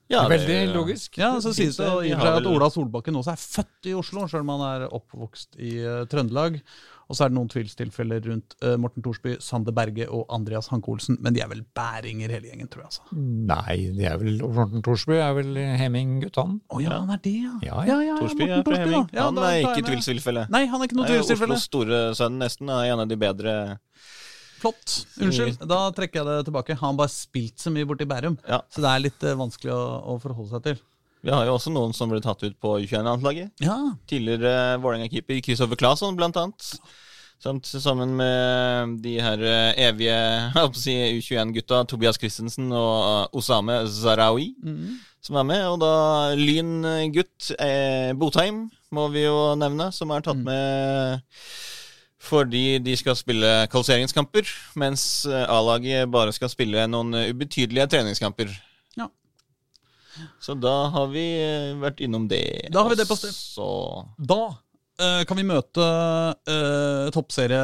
Ja, 0.09 0.29
det- 0.29 0.37
Veldig 0.39 0.75
logisk. 0.75 1.17
Ja, 1.19 1.33
så 1.43 1.53
sies 1.55 1.77
det 1.81 1.87
i 1.87 2.13
og 2.15 2.21
for 2.21 2.27
seg 2.27 2.37
at 2.41 2.47
Ola 2.47 2.69
Solbakken 2.71 3.17
også 3.19 3.33
er 3.33 3.41
født 3.43 3.89
i 3.91 3.95
Oslo, 3.99 4.27
sjøl 4.31 4.45
om 4.45 4.53
han 4.55 4.67
er 4.69 4.85
oppvokst 4.95 5.59
i 5.59 5.73
uh, 5.83 6.05
Trøndelag. 6.07 6.61
Og 7.07 7.15
så 7.15 7.25
er 7.25 7.31
det 7.31 7.37
noen 7.37 7.51
tvilstilfeller 7.51 8.23
rundt 8.27 8.55
uh, 8.63 8.75
Morten 8.83 9.03
Thorsby, 9.03 9.37
Sander 9.43 9.75
Berge 9.75 10.09
og 10.11 10.25
Andreas 10.35 10.67
Hanke 10.73 10.91
Olsen. 10.91 11.19
Men 11.23 11.35
de 11.35 11.43
er 11.43 11.51
vel 11.51 11.63
bæringer 11.63 12.33
hele 12.35 12.51
gjengen, 12.51 12.71
tror 12.71 12.83
jeg. 12.83 12.91
altså. 12.91 13.03
Nei, 13.15 13.77
de 13.95 14.09
er 14.11 14.19
vel 14.23 14.41
Morten 14.43 14.83
Thorsby 14.83 15.19
er 15.19 15.35
vel 15.39 15.53
Heming-guttan. 15.79 16.59
Å 16.67 16.79
oh, 16.79 16.83
ja, 16.83 16.97
han 16.99 17.11
er 17.15 17.23
det, 17.23 17.35
ja. 17.45 17.55
Ja, 17.87 17.99
ja. 18.03 18.17
Thorsby 18.19 18.47
Morten 18.47 18.59
er 18.59 18.67
fra 18.67 18.81
Heming. 18.83 19.09
Ja, 19.15 19.27
Han 19.31 19.39
er 19.43 19.59
ikke 19.63 19.87
tvilstilfelle. 19.87 20.47
Nei, 20.55 20.65
han 20.71 20.83
er 20.83 20.91
ikke 20.91 20.99
noe 20.99 21.11
tvilstilfelle. 21.11 21.59
Oslos 21.59 21.71
store 21.71 22.03
sønn 22.19 22.39
nesten 22.43 22.71
er 22.75 22.93
en 22.95 23.03
av 23.07 23.11
de 23.11 23.19
bedre 23.23 23.57
Flott. 24.67 24.99
Unnskyld, 25.23 25.63
da 25.71 25.81
trekker 25.95 26.21
jeg 26.21 26.29
det 26.29 26.51
tilbake. 26.51 26.77
Han 26.81 26.93
har 26.93 27.01
bare 27.05 27.15
spilt 27.15 27.63
så 27.63 27.71
mye 27.73 27.87
borti 27.89 28.07
Bærum. 28.09 28.37
Ja. 28.49 28.61
Så 28.73 28.83
det 28.83 28.91
er 28.91 29.07
litt 29.07 29.27
eh, 29.27 29.39
vanskelig 29.39 29.73
å, 29.75 29.83
å 30.15 30.19
forholde 30.23 30.51
seg 30.57 30.67
til. 30.67 30.85
Vi 31.27 31.33
har 31.35 31.47
jo 31.49 31.57
også 31.57 31.73
noen 31.75 31.95
som 31.97 32.11
ble 32.11 32.21
tatt 32.23 32.43
ut 32.45 32.55
på 32.63 32.77
U21-landslaget. 32.85 33.51
Ja, 33.65 33.79
Tidligere 34.11 34.77
Vålerenga-keeper 34.83 35.41
Kristoffer 35.43 35.79
Claesson, 35.81 36.19
blant 36.19 36.39
annet. 36.39 36.69
Samt 37.43 37.69
sammen 37.69 38.15
med 38.17 38.97
de 39.05 39.17
her 39.21 39.43
eh, 39.45 39.87
evige 39.89 40.17
si, 40.79 40.95
U21-gutta 41.19 41.83
Tobias 41.91 42.19
Christensen 42.21 42.71
og 42.73 42.95
eh, 43.11 43.39
Osame 43.39 43.83
Zarawi, 43.93 44.53
som 45.25 45.41
er 45.43 45.49
med. 45.51 45.65
Og 45.69 45.81
da 45.83 45.93
Lyn-gutt 46.39 47.53
eh, 47.59 48.13
Botheim 48.17 48.67
må 48.95 49.09
vi 49.13 49.27
jo 49.27 49.55
nevne, 49.59 49.91
som 49.93 50.15
er 50.15 50.25
tatt 50.25 50.41
med 50.41 51.27
fordi 52.27 52.79
de 52.83 52.95
skal 52.99 53.17
spille 53.19 53.51
kvalifiseringskamper, 53.73 54.49
mens 54.81 55.25
eh, 55.31 55.47
A-laget 55.53 56.11
bare 56.13 56.35
skal 56.35 56.51
spille 56.53 56.87
noen 56.91 57.15
eh, 57.17 57.31
ubetydelige 57.33 57.89
treningskamper. 57.95 58.53
Ja. 58.99 59.09
Så 60.43 60.57
da 60.59 60.75
har 60.95 61.11
vi 61.13 61.27
eh, 61.41 61.75
vært 61.83 62.03
innom 62.05 62.29
det. 62.31 62.69
Da 62.73 62.85
har 62.85 62.93
vi 62.93 63.01
det 63.01 63.09
på 63.09 63.19
sted. 63.19 63.35
Så 63.35 63.67
Da 64.17 64.41
uh, 64.51 65.23
kan 65.29 65.39
vi 65.39 65.47
møte 65.47 65.85
uh, 65.85 67.13
toppserie, 67.15 67.61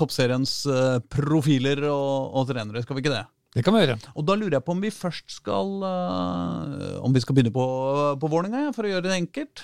toppseriens 0.00 0.56
uh, 0.70 0.98
profiler 1.12 1.86
og, 1.90 2.32
og 2.40 2.50
trenere, 2.50 2.82
skal 2.84 2.98
vi 2.98 3.04
ikke 3.04 3.14
det? 3.14 3.26
Det 3.52 3.66
kan 3.66 3.76
vi 3.76 3.82
gjøre. 3.84 3.98
Og 4.16 4.24
da 4.24 4.38
lurer 4.38 4.56
jeg 4.56 4.64
på 4.64 4.72
om 4.72 4.80
vi 4.80 4.88
først 4.88 5.34
skal 5.34 5.82
Om 5.84 7.12
vi 7.12 7.20
skal 7.20 7.36
begynne 7.36 7.52
på, 7.52 7.64
på 8.16 8.30
Vålerenga, 8.32 8.62
ja, 8.64 8.70
for 8.72 8.88
å 8.88 8.92
gjøre 8.94 9.10
det 9.10 9.18
enkelt. 9.18 9.60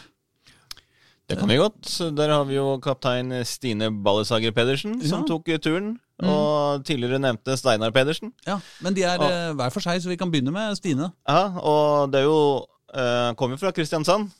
Det 1.28 1.38
kan 1.38 1.48
vi 1.48 1.56
godt. 1.60 1.88
Der 2.16 2.28
har 2.32 2.44
vi 2.48 2.54
jo 2.56 2.78
kaptein 2.80 3.32
Stine 3.44 3.90
Ballesager 4.04 4.50
Pedersen, 4.56 5.00
som 5.02 5.18
Ja. 5.18 5.24
Mm. 5.24 5.26
tok 5.28 5.48
turen. 5.62 5.98
Og 6.24 6.84
tidligere 6.84 7.18
nevnte 7.22 7.56
Steinar 7.56 7.90
Pedersen. 7.94 8.32
Ja, 8.46 8.58
Men 8.80 8.94
de 8.94 9.02
er 9.04 9.18
Ja. 9.22 9.48
eh, 9.50 9.54
hver 9.54 9.70
for 9.70 9.80
seg, 9.80 10.00
så 10.02 10.08
vi 10.08 10.16
kan 10.16 10.30
begynne 10.32 10.50
med 10.52 10.74
Stine. 10.76 11.12
Ja, 11.28 11.52
og 11.60 12.10
det 12.12 12.20
er 12.20 12.24
jo 12.24 12.66
eh, 12.94 13.34
Kommer 13.34 13.56
fra 13.56 13.70
Kristiansand. 13.70 14.30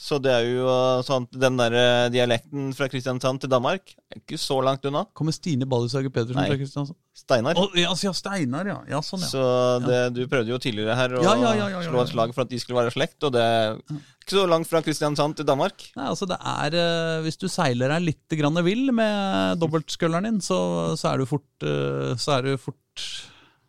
Så 0.00 0.16
det 0.22 0.30
er 0.32 0.46
jo 0.48 0.64
eh, 0.64 1.02
sånn 1.04 1.26
den 1.28 1.58
der 1.60 1.74
eh, 1.76 2.06
dialekten 2.14 2.70
fra 2.72 2.86
Kristiansand 2.88 3.42
til 3.42 3.50
Danmark 3.52 3.92
er 4.08 4.22
ikke 4.22 4.38
så 4.40 4.56
langt 4.64 4.86
unna. 4.88 5.02
Kommer 5.16 5.36
Stine 5.36 5.68
Ballisager 5.68 6.08
Pedersen 6.14 6.40
Nei. 6.40 6.46
fra 6.48 6.56
Kristiansand? 6.56 6.96
Steinar. 7.20 7.60
Oh, 7.60 7.68
ja, 7.76 7.92
ja, 7.92 8.12
Steinar, 8.16 8.70
ja. 8.70 8.78
ja. 8.88 9.02
Sånn, 9.04 9.20
ja. 9.20 9.28
Så 9.28 9.44
det, 9.84 10.00
du 10.16 10.22
prøvde 10.30 10.54
jo 10.54 10.60
tidligere 10.62 10.96
her 10.96 11.18
å 11.18 11.24
Ja, 11.26 11.36
ja, 11.36 11.52
ja, 11.52 11.68
ja, 11.68 11.84
ja, 11.84 11.92
slå 11.92 12.00
et 12.06 12.14
slag 12.14 12.32
for 12.32 12.46
at 12.46 12.52
de 12.54 12.62
skulle 12.62 12.80
være 12.80 12.94
slekt, 12.96 13.18
og 13.28 13.36
det 13.36 13.44
er 13.44 13.76
ikke 13.84 14.38
så 14.38 14.48
langt 14.48 14.72
fra 14.72 14.80
Kristiansand 14.86 15.36
til 15.36 15.48
Danmark. 15.52 15.84
Nei, 16.00 16.08
altså 16.08 16.30
det 16.30 16.40
er, 16.40 16.80
eh, 16.80 17.20
Hvis 17.26 17.40
du 17.42 17.50
seiler 17.52 17.92
deg 17.92 18.08
litt 18.08 18.38
grann 18.40 18.64
vill 18.64 18.88
med 18.96 19.60
dobbeltskølleren 19.60 20.30
din, 20.30 20.40
så, 20.40 20.60
så, 20.96 21.12
er 21.12 21.20
du 21.20 21.28
fort, 21.28 21.48
så 21.60 22.38
er 22.38 22.48
du 22.48 22.54
fort 22.56 23.10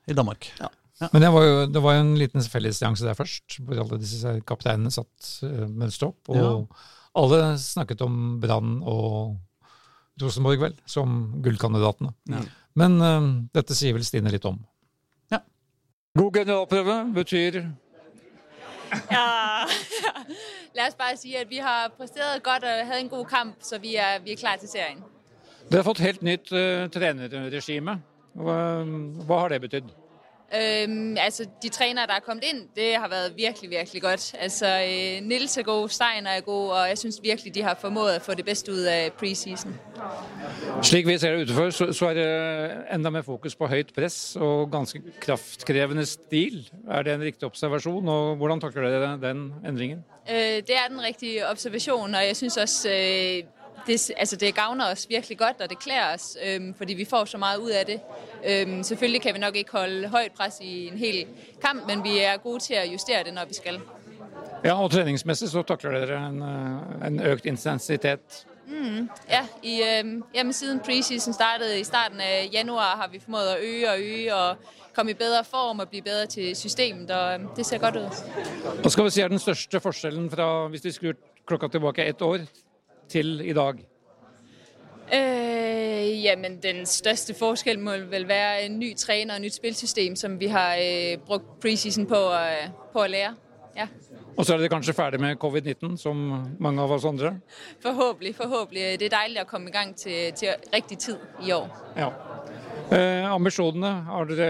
i 0.07 0.15
Danmark. 0.15 0.53
Men 1.11 1.23
det 1.25 1.29
var 1.33 1.45
jo, 1.47 1.53
det 1.73 1.81
var 1.81 1.95
jo 1.97 2.01
en 2.05 2.15
liten 2.19 2.43
fellesseanse 2.45 3.05
der 3.07 3.17
først, 3.17 3.57
hvor 3.65 3.79
alle 3.81 3.97
disse 4.01 4.35
kapteinene 4.47 4.91
satt 4.93 5.29
uh, 5.47 5.65
mønstret 5.67 6.11
opp. 6.11 6.29
Og 6.29 6.37
Ja. 6.37 6.51
alle 7.21 7.39
snakket 7.59 8.01
om 8.05 8.39
Brann 8.43 8.77
og 8.87 9.37
Rosenborg, 10.21 10.59
vel, 10.61 10.75
som 10.85 11.41
gullkandidatene. 11.41 12.13
Ja. 12.29 12.43
Men 12.77 12.99
uh, 13.01 13.29
dette 13.57 13.75
sier 13.75 13.95
vel 13.97 14.05
Stine 14.05 14.29
litt 14.33 14.45
om. 14.45 14.59
Ja. 15.33 15.41
God 16.17 16.33
generalprøve 16.37 16.99
betyr 17.15 17.63
Ja. 19.11 19.65
La 20.75 20.85
oss 20.87 20.95
bare 20.99 21.17
si 21.19 21.33
at 21.39 21.49
vi 21.51 21.59
har 21.63 21.89
prestert 21.97 22.43
godt 22.43 22.63
og 22.67 22.85
hadde 22.87 23.01
en 23.05 23.09
god 23.11 23.25
kamp, 23.31 23.57
så 23.63 23.79
vi 23.81 23.95
er, 23.99 24.19
vi 24.23 24.35
er 24.35 24.39
klare 24.39 24.59
til 24.61 24.69
serien. 24.71 25.01
Dere 25.71 25.81
har 25.81 25.87
fått 25.87 26.03
helt 26.03 26.21
nytt 26.23 26.51
uh, 26.51 26.85
trenerregime. 26.91 27.97
Hva, 28.35 28.55
hva 29.27 29.37
har 29.43 29.51
det 29.55 29.61
betydd? 29.65 29.89
Øhm, 30.55 31.17
altså, 31.19 31.45
de 31.63 31.69
trænere, 31.69 32.07
der 32.07 32.13
er 32.13 32.19
kommet 32.19 32.43
ind, 32.53 32.61
det 32.75 32.95
har 32.95 33.07
været 33.07 33.33
virkelig, 33.37 33.69
virkelig 33.69 34.01
godt. 34.01 34.35
Altså, 34.39 34.65
øh, 34.67 35.27
Nils 35.27 35.57
er 35.57 35.63
god, 35.63 35.89
Steiner 35.89 36.29
er 36.29 36.41
god, 36.41 36.69
og 36.69 36.89
jeg 36.89 36.97
synes 36.97 37.19
virkelig, 37.23 37.55
de 37.55 37.61
har 37.61 37.77
formået 37.81 38.11
at 38.11 38.21
få 38.21 38.33
det 38.33 38.45
bedste 38.45 38.71
ud 38.71 38.79
af 38.79 39.11
preseason. 39.13 39.79
Slik 40.83 41.07
vi 41.07 41.17
ser 41.17 41.31
det 41.31 41.41
utenfor, 41.41 41.69
så, 41.69 41.93
så 41.93 42.05
er 42.05 42.13
det 42.13 42.95
enda 42.95 43.09
mer 43.09 43.21
fokus 43.21 43.55
på 43.55 43.67
høyt 43.67 43.91
press 43.95 44.35
og 44.35 44.71
ganske 44.71 45.01
kraftkrevende 45.19 46.05
stil. 46.05 46.69
Er 46.89 47.01
det 47.01 47.13
en 47.13 47.21
riktig 47.21 47.45
observasjon, 47.45 48.07
og 48.07 48.35
hvordan 48.35 48.61
takler 48.61 48.89
dere 48.89 49.29
den 49.29 49.53
endringen? 49.67 50.03
Øh, 50.31 50.35
det 50.37 50.75
er 50.75 50.87
den 50.89 51.01
riktige 51.03 51.49
observasjonen, 51.49 52.15
og 52.15 52.25
jeg 52.25 52.35
synes 52.35 52.57
også, 52.57 52.89
øh, 52.89 53.43
det, 53.87 54.11
altså 54.17 54.35
det 54.35 54.55
gavner 54.55 54.91
os 54.91 55.05
virkelig 55.09 55.37
godt, 55.37 55.61
og 55.61 55.69
det 55.69 55.79
klæder 55.79 56.13
os, 56.13 56.37
øhm, 56.45 56.73
fordi 56.73 56.93
vi 56.93 57.05
får 57.05 57.25
så 57.25 57.37
meget 57.37 57.57
ud 57.57 57.69
af 57.69 57.85
det. 57.85 57.99
Øhm, 58.47 58.83
selvfølgelig 58.83 59.21
kan 59.21 59.33
vi 59.33 59.39
nok 59.39 59.55
ikke 59.55 59.71
holde 59.71 60.07
højt 60.07 60.31
pres 60.31 60.59
i 60.61 60.87
en 60.87 60.97
hel 60.97 61.25
kamp, 61.61 61.87
men 61.87 62.03
vi 62.03 62.19
er 62.19 62.37
gode 62.37 62.59
til 62.59 62.73
at 62.73 62.93
justere 62.93 63.23
det, 63.23 63.33
når 63.33 63.45
vi 63.47 63.53
skal. 63.53 63.79
Ja, 64.63 64.83
og 64.83 64.91
treningsmessig 64.91 65.49
så 65.49 65.61
takler 65.61 66.05
dere 66.05 66.27
en, 66.29 66.41
eh, 66.41 67.07
en 67.07 67.19
økt 67.19 67.45
intensitet. 67.45 68.45
Mm, 68.67 69.09
ja, 69.29 69.47
i, 69.63 69.81
øhm, 69.81 70.23
jamen, 70.35 70.53
siden 70.53 70.79
preseason 70.79 71.33
startede 71.33 71.79
i 71.79 71.83
starten 71.83 72.19
af 72.19 72.49
januar, 72.53 72.95
har 72.95 73.07
vi 73.11 73.19
formået 73.19 73.47
at 73.47 73.57
øge 73.63 73.89
og 73.89 73.99
øge 73.99 74.35
og 74.35 74.55
komme 74.95 75.11
i 75.11 75.13
bedre 75.13 75.43
form 75.43 75.79
og 75.79 75.89
blive 75.89 76.01
bedre 76.01 76.25
til 76.25 76.55
systemet, 76.55 77.11
og 77.11 77.33
øhm, 77.33 77.47
det 77.55 77.65
ser 77.65 77.77
godt 77.77 77.95
ud. 77.95 78.09
Hva 78.81 78.89
skal 78.89 79.03
vi 79.03 79.09
si 79.09 79.21
er 79.21 79.27
den 79.27 79.39
største 79.39 79.79
forskjellen 79.79 80.31
fra 80.31 80.67
hvis 80.67 80.83
vi 80.85 80.91
skrur 80.91 81.13
klokka 81.47 81.67
tilbake 81.67 82.05
ett 82.05 82.21
år 82.21 82.37
til 83.11 83.41
i 83.43 83.53
dag? 83.53 83.81
Øh, 85.13 86.23
jamen, 86.23 86.57
den 86.63 86.85
største 86.85 87.33
forskel 87.33 87.79
må 87.79 87.91
vel 88.09 88.27
være 88.27 88.65
en 88.65 88.79
ny 88.79 88.95
træner 88.95 89.33
og 89.33 89.37
et 89.37 89.41
nyt 89.41 89.55
spilsystem, 89.55 90.15
som 90.15 90.39
vi 90.39 90.47
har 90.47 90.75
øh, 90.75 91.17
brugt 91.25 91.59
preseason 91.61 92.05
på, 92.05 92.15
øh, 92.15 92.69
på 92.93 92.99
at 92.99 93.09
lære. 93.09 93.35
Ja. 93.77 93.87
Og 94.37 94.45
så 94.45 94.53
er 94.53 94.57
dere 94.57 94.69
kanskje 94.69 94.93
ferdig 94.93 95.19
med 95.19 95.35
covid-19, 95.43 95.97
som 95.97 96.15
mange 96.59 96.81
av 96.81 96.91
oss 96.91 97.05
andre? 97.05 97.39
Forhåpentlig. 97.83 98.35
forhåpentlig. 98.35 98.99
Det 98.99 99.09
er 99.09 99.17
deilig 99.17 99.43
å 99.43 99.49
komme 99.49 99.69
i 99.69 99.75
gang 99.75 99.95
til, 99.95 100.31
til 100.35 100.55
riktig 100.73 100.97
tid 100.97 101.17
i 101.47 101.51
år. 101.51 101.67
Ja. 101.97 102.09
Eh, 102.91 103.27
ambisjonene, 103.31 103.91
har 104.07 104.31
dere 104.31 104.49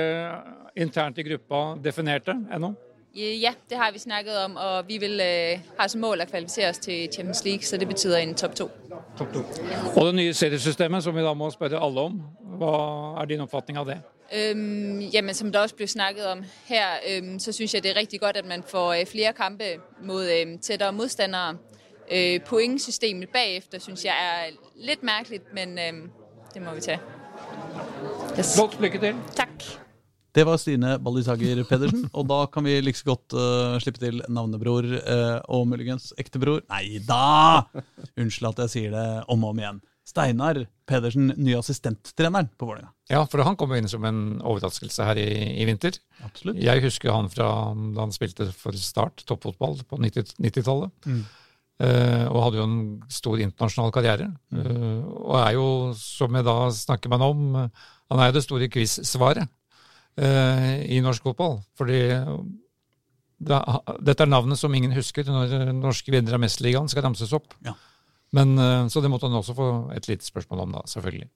internt 0.75 1.17
i 1.17 1.25
gruppa 1.25 1.63
definert 1.83 2.25
det 2.29 2.37
ennå? 2.53 2.73
Ja, 3.15 3.53
det 3.69 3.77
har 3.77 3.91
vi 3.91 3.99
snakket 3.99 4.37
om, 4.37 4.55
og 4.55 4.87
vi 4.87 4.97
vil 4.97 5.19
øh, 5.19 5.59
have 5.77 5.89
som 5.89 6.01
mål 6.01 6.21
å 6.23 6.25
kvalifisere 6.29 6.69
oss 6.69 6.79
til 6.79 7.09
Champions 7.11 7.43
League, 7.45 7.65
så 7.67 7.77
det 7.77 7.87
betyder 7.87 8.17
en 8.17 8.35
top 8.35 8.55
2. 8.55 8.69
Topp 9.17 9.33
to. 9.33 9.41
Og 9.95 10.05
det 10.05 10.15
nye 10.15 10.33
seriesystemet, 10.33 11.03
som 11.03 11.15
vi 11.15 11.25
da 11.25 11.33
må 11.35 11.49
spørre 11.51 11.81
alle 11.83 12.05
om, 12.07 12.21
hva 12.61 12.71
er 13.19 13.27
din 13.27 13.43
oppfatning 13.43 13.81
av 13.81 13.89
det? 13.89 13.97
Øhm, 14.31 15.01
jamen, 15.11 15.35
som 15.35 15.51
det 15.51 15.61
også 15.61 15.75
ble 15.75 15.87
snakket 15.87 16.25
om 16.27 16.45
her, 16.65 16.87
øhm, 17.09 17.39
så 17.39 17.51
synes 17.51 17.73
jeg, 17.73 17.83
det 17.83 17.91
er 17.91 17.99
riktig 17.99 18.19
godt, 18.19 18.37
at 18.37 18.45
man 18.45 18.63
får 18.63 18.93
øh, 18.93 19.05
flere 19.05 19.33
kampe 19.33 19.63
mot 20.03 20.23
øh, 20.23 20.59
tettere 20.61 20.93
modstandere. 20.93 21.57
Øh, 22.11 22.39
poengsystemet 22.41 23.29
bagefter, 23.29 23.79
synes 23.79 24.05
jeg, 24.05 24.13
er 24.13 24.55
litt 24.75 25.03
merkelig, 25.03 25.39
men 25.53 25.77
det 26.53 26.61
må 26.61 26.73
vi 26.75 26.81
ta. 26.81 26.97
Yes. 28.39 28.59
Godt, 28.59 28.81
lykke 28.81 28.99
til. 28.99 29.15
Tak. 29.35 29.63
Det 30.31 30.45
var 30.47 30.59
Stine 30.59 30.95
Ballisager 31.03 31.59
Pedersen, 31.67 32.05
og 32.17 32.27
da 32.29 32.45
kan 32.51 32.63
vi 32.63 32.77
like 32.79 32.99
så 32.99 33.09
godt 33.09 33.35
uh, 33.35 33.75
slippe 33.83 33.99
til 33.99 34.21
navnebror 34.31 34.87
uh, 34.87 35.39
og 35.51 35.65
muligens 35.67 36.13
ektebror 36.21 36.61
Nei 36.71 37.01
da! 37.03 37.65
Unnskyld 38.15 38.53
at 38.53 38.61
jeg 38.63 38.73
sier 38.75 38.95
det 38.95 39.07
om 39.27 39.43
og 39.43 39.51
om 39.51 39.59
igjen. 39.59 39.81
Steinar 40.07 40.61
Pedersen, 40.87 41.33
ny 41.35 41.57
assistenttreneren 41.59 42.47
på 42.55 42.69
Vålerenga. 42.69 42.93
Ja, 43.11 43.25
for 43.27 43.43
han 43.43 43.59
kom 43.59 43.75
inn 43.75 43.91
som 43.91 44.07
en 44.07 44.39
overraskelse 44.39 45.05
her 45.07 45.19
i, 45.19 45.27
i 45.61 45.67
vinter. 45.67 45.99
Absolutt. 46.23 46.59
Jeg 46.63 46.83
husker 46.87 47.11
han 47.11 47.29
fra 47.31 47.51
da 47.75 48.07
han 48.07 48.15
spilte 48.15 48.47
for 48.55 48.75
Start, 48.79 49.23
toppfotball, 49.27 49.81
på 49.87 49.99
90 49.99 50.39
90-tallet. 50.39 50.91
Uh, 51.81 52.25
og 52.31 52.43
hadde 52.45 52.59
jo 52.61 52.65
en 52.69 52.81
stor 53.11 53.39
internasjonal 53.41 53.91
karriere. 53.95 54.31
Uh, 54.53 55.03
og 55.27 55.39
er 55.43 55.55
jo, 55.59 55.69
som 55.99 56.39
jeg 56.39 56.47
da 56.47 56.59
snakker 56.75 57.11
han 57.19 57.25
om, 57.25 57.47
han 57.61 58.21
er 58.21 58.31
jo 58.31 58.39
det 58.39 58.47
store 58.47 58.71
quiz-svaret 58.71 59.51
i 60.17 60.97
norsk 61.03 61.23
fotball. 61.23 61.55
Fordi 61.79 62.01
det, 63.41 63.59
dette 64.05 64.25
er 64.25 64.29
navnet 64.29 64.59
som 64.59 64.73
ingen 64.75 64.93
husker 64.93 65.25
når 65.25 65.71
norske 65.77 66.13
vinnere 66.13 66.37
av 66.37 66.43
Mesterligaen 66.43 66.89
skal 66.91 67.05
ramses 67.07 67.31
opp. 67.37 67.55
Ja. 67.65 67.73
Men, 68.35 68.57
eh, 68.57 68.87
så 68.87 69.01
det 69.03 69.11
måtte 69.11 69.27
han 69.27 69.39
også 69.39 69.55
få 69.57 69.69
et 69.95 70.07
lite 70.07 70.25
spørsmål 70.25 70.65
om, 70.65 70.77
da, 70.77 70.83
selvfølgelig. 70.87 71.29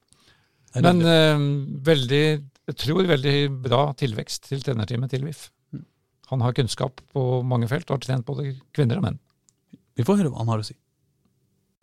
Men 0.83 1.01
eh, 1.07 1.43
veldig, 1.87 2.23
jeg 2.71 2.77
tror 2.81 3.09
veldig 3.09 3.35
bra 3.63 3.81
tilvekst 3.99 4.49
til 4.51 4.63
trenerteamet 4.63 5.11
til 5.11 5.27
VIF. 5.27 5.49
Han 6.31 6.41
har 6.41 6.55
kunnskap 6.57 7.03
på 7.13 7.43
mange 7.45 7.69
felt 7.69 7.89
og 7.89 7.99
har 7.99 8.05
trent 8.05 8.27
både 8.27 8.55
kvinner 8.75 8.99
og 8.99 9.05
menn. 9.07 9.19
Vi 9.95 10.03
får 10.07 10.19
høre 10.21 10.31
hva 10.33 10.41
han 10.41 10.51
har 10.51 10.63
å 10.63 10.67
si. 10.67 10.75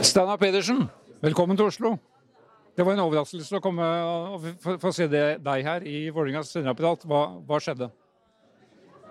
Steinar 0.02 0.40
Pedersen, 0.40 0.88
velkommen 1.22 1.60
til 1.60 1.70
Oslo. 1.70 1.94
Det 2.76 2.84
var 2.86 2.94
en 2.96 3.02
overraskelse 3.04 3.58
å 3.58 3.60
komme 3.60 3.84
og 3.84 4.46
få- 4.80 4.92
se 4.96 5.06
deg 5.08 5.64
her 5.66 5.82
i 5.84 6.08
Vålerengas 6.10 6.52
trenerapparat. 6.54 7.04
Hva, 7.04 7.20
hva 7.44 7.58
skjedde? 7.60 7.90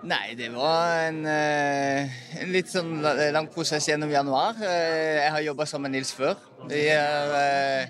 Nei, 0.02 0.34
det 0.34 0.48
var 0.50 0.96
en, 1.06 1.20
eh, 1.30 2.08
en 2.42 2.50
litt 2.50 2.66
sånn 2.66 2.96
lang 3.32 3.46
prosess 3.46 3.86
gjennom 3.86 4.10
januar. 4.10 4.56
Eh, 4.58 5.22
Jeg 5.22 5.30
har 5.30 5.40
jobba 5.42 5.64
sammen 5.64 5.92
med 5.92 6.00
Nils 6.00 6.10
før. 6.12 6.34
Vi, 6.66 6.88
er, 6.90 7.86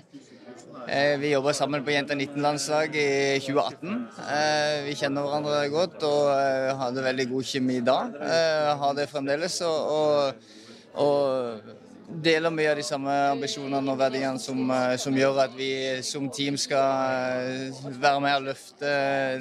eh, 0.87 1.17
vi 1.17 1.31
jobba 1.31 1.53
sammen 1.57 1.83
på 1.83 1.89
Jenter 1.89 2.13
19-landslag 2.15 2.93
i 2.93 3.39
2018. 3.41 4.07
Eh, 4.29 4.83
Vi 4.85 4.93
kjenner 4.93 5.25
hverandre 5.25 5.71
godt 5.73 6.03
og 6.03 6.77
hadde 6.77 7.01
veldig 7.01 7.29
god 7.31 7.43
kjemi 7.49 7.79
da. 7.83 7.97
Har 8.77 8.93
det 8.93 9.09
fremdeles. 9.09 9.59
Og, 9.65 9.89
og, 9.89 10.33
og 11.01 11.61
deler 12.21 12.51
mye 12.53 12.71
av 12.71 12.77
de 12.77 12.83
samme 12.85 13.13
ambisjonene 13.31 13.91
og 13.93 13.99
verdiene 13.99 14.39
som, 14.39 14.59
eh, 14.71 14.95
som 15.01 15.15
gjør 15.17 15.39
at 15.45 15.55
vi 15.57 15.69
som 16.05 16.29
team 16.29 16.57
skal 16.57 17.69
eh, 17.69 17.83
være 17.99 18.21
med 18.21 18.35
og 18.37 18.47
løfte 18.49 18.93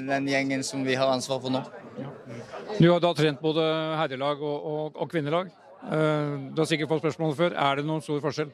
den 0.09 0.29
gjengen 0.31 0.63
som 0.65 0.85
vi 0.87 0.95
har 0.99 1.13
ansvar 1.13 1.41
for 1.43 1.51
nå. 1.53 1.63
Du 2.79 2.87
har 2.91 3.01
da 3.05 3.13
trent 3.15 3.41
både 3.43 3.65
herrelag 4.01 4.41
og, 4.43 4.67
og, 4.73 4.97
og 4.97 5.11
kvinnelag. 5.13 5.51
Eh, 5.83 6.37
Du 6.55 6.63
har 6.63 6.69
sikkert 6.71 6.89
fått 6.89 7.05
spørsmålet 7.05 7.37
før. 7.37 7.57
Er 7.59 7.77
det 7.81 7.87
noen 7.87 8.03
stor 8.05 8.21
forskjell? 8.25 8.53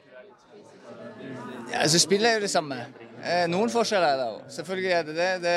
Ja, 1.69 1.83
altså 1.85 1.99
Spillet 2.01 2.27
er 2.29 2.39
jo 2.39 2.47
det 2.47 2.51
samme. 2.51 2.81
Eh, 3.19 3.45
noen 3.51 3.67
forskjeller 3.71 4.13
er 4.13 4.19
det 4.19 4.25
òg. 4.31 4.43
Selvfølgelig 4.53 4.91
er 4.95 5.03
det 5.07 5.15
det. 5.17 5.29
det 5.43 5.55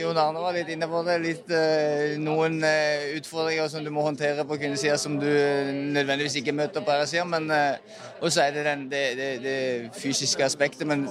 Jon 0.00 0.18
Arne 0.18 0.40
var 0.42 0.56
litt 0.56 0.70
inne 0.74 0.88
på 0.90 1.02
det. 1.06 1.16
Litt, 1.22 1.50
eh, 1.54 2.16
noen 2.18 2.58
eh, 2.66 3.12
utfordringer 3.20 3.68
som 3.70 3.84
du 3.84 3.92
må 3.94 4.02
håndtere 4.02 4.44
på 4.48 4.58
kvinnesida 4.58 4.96
som 4.98 5.14
du 5.20 5.26
nødvendigvis 5.26 6.40
ikke 6.40 6.56
møter 6.56 6.82
på 6.82 6.90
herresida. 6.90 7.24
Men 7.24 7.50
også 7.50 8.24
Og 8.26 8.32
så 8.32 8.42
er 8.42 8.50
det 8.50 8.64
den, 8.64 8.88
det, 8.90 9.04
det, 9.18 9.30
det 9.42 9.90
fysiske 9.94 10.44
aspektet. 10.44 10.86
Men 10.86 11.08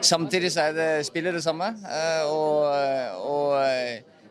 samtidig 0.00 0.52
så 0.52 0.70
er 0.70 0.72
det 0.72 1.06
spillet 1.06 1.34
det 1.34 1.42
samme. 1.42 1.74
Og, 2.26 2.66
og 3.30 3.62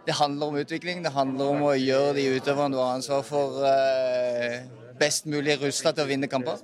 det 0.06 0.20
handler 0.20 0.46
om 0.48 0.56
utvikling. 0.56 1.04
Det 1.04 1.16
handler 1.16 1.46
om 1.46 1.64
å 1.64 1.78
gjøre 1.78 2.18
de 2.18 2.28
utøverne 2.36 2.76
du 2.76 2.82
har 2.82 2.98
ansvar 2.98 3.24
for, 3.24 3.64
best 5.00 5.28
mulig 5.30 5.58
rusta 5.62 5.94
til 5.96 6.06
å 6.06 6.10
vinne 6.10 6.30
kamper. 6.32 6.62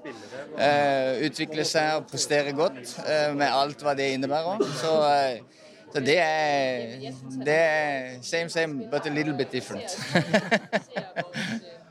Eh, 0.55 1.25
utvikle 1.27 1.65
seg 1.67 1.99
og 1.99 2.09
prestere 2.11 2.53
godt 2.55 2.97
eh, 3.05 3.31
med 3.35 3.49
alt 3.49 3.83
hva 3.83 3.95
det 3.97 4.11
innebærer. 4.15 4.63
Så, 4.81 4.93
eh, 5.09 5.65
så 5.93 6.03
det 6.03 6.17
er 6.21 7.09
det 7.45 7.55
er 7.55 8.19
same 8.25 8.51
same, 8.51 8.89
but 8.91 9.07
a 9.07 9.13
little 9.13 9.33
bit 9.33 9.51
different. 9.51 9.95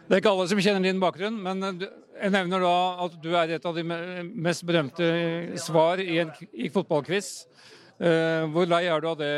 Det 0.04 0.18
er 0.18 0.20
ikke 0.20 0.32
alle 0.34 0.44
som 0.50 0.58
kjenner 0.60 0.84
din 0.84 0.98
bakgrunn, 1.00 1.36
men 1.40 1.64
jeg 1.80 2.32
nevner 2.34 2.60
da 2.60 2.72
at 3.06 3.14
du 3.24 3.30
er 3.40 3.54
et 3.56 3.64
av 3.64 3.72
de 3.72 3.84
mest 3.88 4.60
berømte 4.68 5.06
svar 5.56 6.02
i 6.02 6.18
en 6.20 6.32
i 6.52 6.68
fotballquiz. 6.68 7.30
Uh, 7.94 8.44
Hvor 8.52 8.68
lei 8.68 8.82
er 8.90 9.00
du 9.00 9.08
av 9.08 9.16
det 9.16 9.32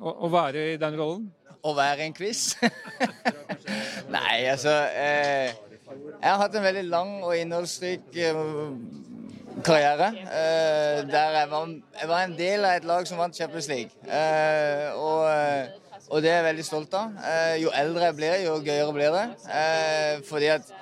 å, 0.00 0.14
å 0.26 0.30
være 0.32 0.72
i 0.72 0.80
den 0.80 0.98
rollen? 0.98 1.28
Å 1.62 1.74
være 1.76 2.08
en 2.08 2.16
quiz? 2.16 2.56
Nei, 4.14 4.34
altså 4.50 4.74
eh, 4.96 5.54
Jeg 5.88 6.30
har 6.30 6.40
hatt 6.42 6.56
en 6.58 6.64
veldig 6.64 6.84
lang 6.90 7.12
og 7.22 7.34
innholdsrik 7.38 8.16
eh, 8.20 8.40
karriere. 9.64 10.08
Eh, 10.26 11.04
der 11.08 11.36
jeg 11.38 11.50
var, 11.50 11.70
jeg 12.00 12.08
var 12.10 12.24
en 12.24 12.34
del 12.38 12.66
av 12.66 12.76
et 12.76 12.88
lag 12.88 13.06
som 13.08 13.20
vant 13.20 13.36
Champions 13.36 13.68
League. 13.70 13.94
Eh, 14.04 14.88
og, 14.98 15.24
og 16.10 16.22
det 16.22 16.32
er 16.32 16.40
jeg 16.40 16.48
veldig 16.50 16.66
stolt 16.66 16.98
av. 16.98 17.16
Jo 17.62 17.72
eldre 17.76 18.10
jeg 18.10 18.18
blir, 18.18 18.36
jo 18.44 18.58
gøyere 18.66 18.92
blir 18.96 19.16
det. 19.16 19.26
Fordi 20.28 20.52
at 20.58 20.76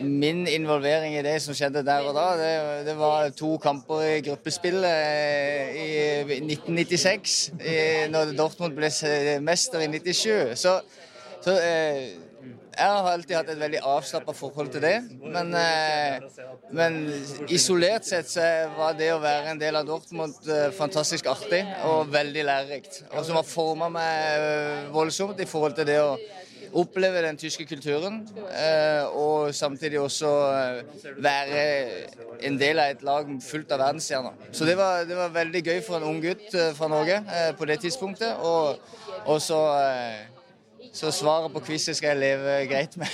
Min 0.00 0.46
involvering 0.48 1.12
i 1.18 1.22
det 1.22 1.34
som 1.44 1.52
skjedde 1.52 1.82
der 1.84 2.06
og 2.08 2.14
da, 2.16 2.22
det, 2.40 2.52
det 2.86 2.94
var 2.96 3.26
to 3.36 3.58
kamper 3.60 4.00
i 4.00 4.22
gruppespill 4.24 4.78
eh, 4.88 5.74
i 5.76 6.38
1996. 6.38 7.34
Når 8.14 8.32
Dortmund 8.38 8.72
ble 8.78 8.88
mester 9.44 9.84
i 9.84 9.90
97. 9.92 10.56
Så, 10.56 10.78
så 11.44 11.58
jeg 12.72 12.88
har 12.88 13.08
alltid 13.12 13.36
hatt 13.36 13.50
et 13.52 13.60
veldig 13.60 13.80
avslappa 13.84 14.32
forhold 14.36 14.70
til 14.72 14.84
det. 14.84 14.94
Men, 15.20 15.52
eh, 15.54 16.22
men, 16.72 17.00
isolert 17.52 18.06
sett 18.08 18.30
så 18.32 18.46
var 18.76 18.96
det 18.96 19.10
å 19.12 19.20
være 19.22 19.52
en 19.52 19.60
del 19.60 19.76
av 19.76 19.88
Dortmund 19.88 20.48
eh, 20.48 20.70
fantastisk 20.76 21.28
artig 21.28 21.60
og 21.88 22.12
veldig 22.12 22.46
lærerikt. 22.48 23.02
Og 23.12 23.26
som 23.28 23.36
har 23.36 23.48
forma 23.48 23.90
meg 23.92 24.38
eh, 24.38 24.88
voldsomt 24.94 25.42
i 25.42 25.48
forhold 25.48 25.76
til 25.76 25.90
det 25.90 26.00
å 26.00 26.16
oppleve 26.72 27.20
den 27.20 27.36
tyske 27.36 27.66
kulturen. 27.68 28.22
Og 29.12 29.52
samtidig 29.52 29.98
også 30.00 30.30
være 31.20 31.64
en 32.48 32.56
del 32.56 32.80
av 32.80 32.94
et 32.94 33.04
lag 33.04 33.28
fullt 33.44 33.74
av 33.76 33.82
verdensstjerner. 33.82 34.48
Så 34.56 34.64
det 34.64 34.78
var, 34.80 35.04
det 35.04 35.18
var 35.18 35.34
veldig 35.34 35.60
gøy 35.66 35.82
for 35.84 35.98
en 35.98 36.08
ung 36.08 36.22
gutt 36.24 36.48
fra 36.78 36.88
Norge 36.88 37.20
på 37.58 37.68
det 37.68 37.76
tidspunktet. 37.84 38.40
Og, 38.40 39.36
så 39.44 39.60
så 40.92 41.12
svaret 41.14 41.52
på 41.54 41.62
quizet 41.64 41.96
skal 41.96 42.12
jeg 42.12 42.20
leve 42.20 42.56
greit 42.68 42.96
med. 43.00 43.08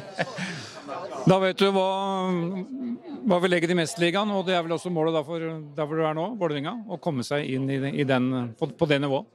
da 1.30 1.38
vet 1.42 1.60
du 1.60 1.68
hva, 1.74 1.88
hva 3.28 3.38
vi 3.44 3.50
legger 3.52 3.74
i 3.74 3.78
Mesterligaen, 3.78 4.32
og 4.32 4.46
det 4.48 4.56
er 4.56 4.64
vel 4.64 4.76
også 4.78 4.92
målet 4.92 5.20
for 5.28 5.44
der 5.44 5.88
hvor 5.88 6.00
du 6.00 6.04
er 6.08 6.16
nå, 6.16 6.30
Vålerenga. 6.40 6.78
Å 6.88 7.00
komme 7.00 7.26
seg 7.26 7.44
inn 7.52 7.68
i, 7.70 8.06
den, 8.08 8.30
på, 8.58 8.72
på 8.72 8.88
det 8.90 9.02
nivået. 9.04 9.28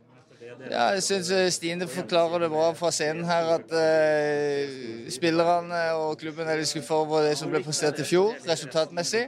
Ja, 0.68 0.90
jeg 0.92 1.04
syns 1.06 1.30
eh, 1.32 1.46
Stine 1.54 1.86
forklarer 1.88 2.44
det 2.44 2.50
bra 2.52 2.66
fra 2.76 2.90
scenen 2.92 3.24
her 3.30 3.54
at 3.54 3.72
eh, 3.80 5.06
spillerne 5.14 5.84
og 5.96 6.18
klubben 6.20 6.50
er 6.52 6.66
skuffa 6.68 6.98
over 7.06 7.30
det 7.30 7.38
som 7.40 7.52
ble 7.54 7.62
prestert 7.64 8.02
i 8.02 8.08
fjor, 8.08 8.34
resultatmessig 8.50 9.28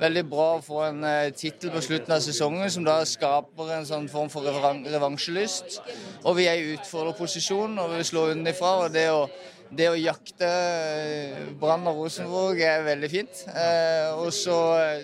veldig 0.00 0.22
bra 0.30 0.46
å 0.56 0.62
få 0.64 0.82
en 0.88 1.02
uh, 1.06 1.32
tittel 1.36 1.72
på 1.74 1.82
slutten 1.84 2.16
av 2.16 2.22
sesongen 2.24 2.70
som 2.72 2.86
da 2.86 3.00
skaper 3.08 3.74
en 3.76 3.88
sånn 3.88 4.08
form 4.12 4.30
for 4.32 4.46
revansjelyst. 4.46 5.80
Og 6.24 6.38
vi 6.38 6.48
er 6.50 6.60
i 6.60 6.72
utfordrerposisjon 6.76 7.78
og 7.82 7.92
vi 7.92 8.00
vil 8.00 8.10
slå 8.10 8.24
unnifra. 8.34 8.72
Og 8.84 8.94
det 8.94 9.06
å, 9.12 9.26
det 9.70 9.90
å 9.92 9.98
jakte 9.98 10.50
uh, 10.50 11.46
Brann 11.60 11.86
og 11.90 12.04
Rosenborg 12.04 12.62
er 12.64 12.86
veldig 12.86 13.12
fint. 13.12 13.46
Uh, 13.50 14.24
og 14.24 14.32
så 14.36 14.58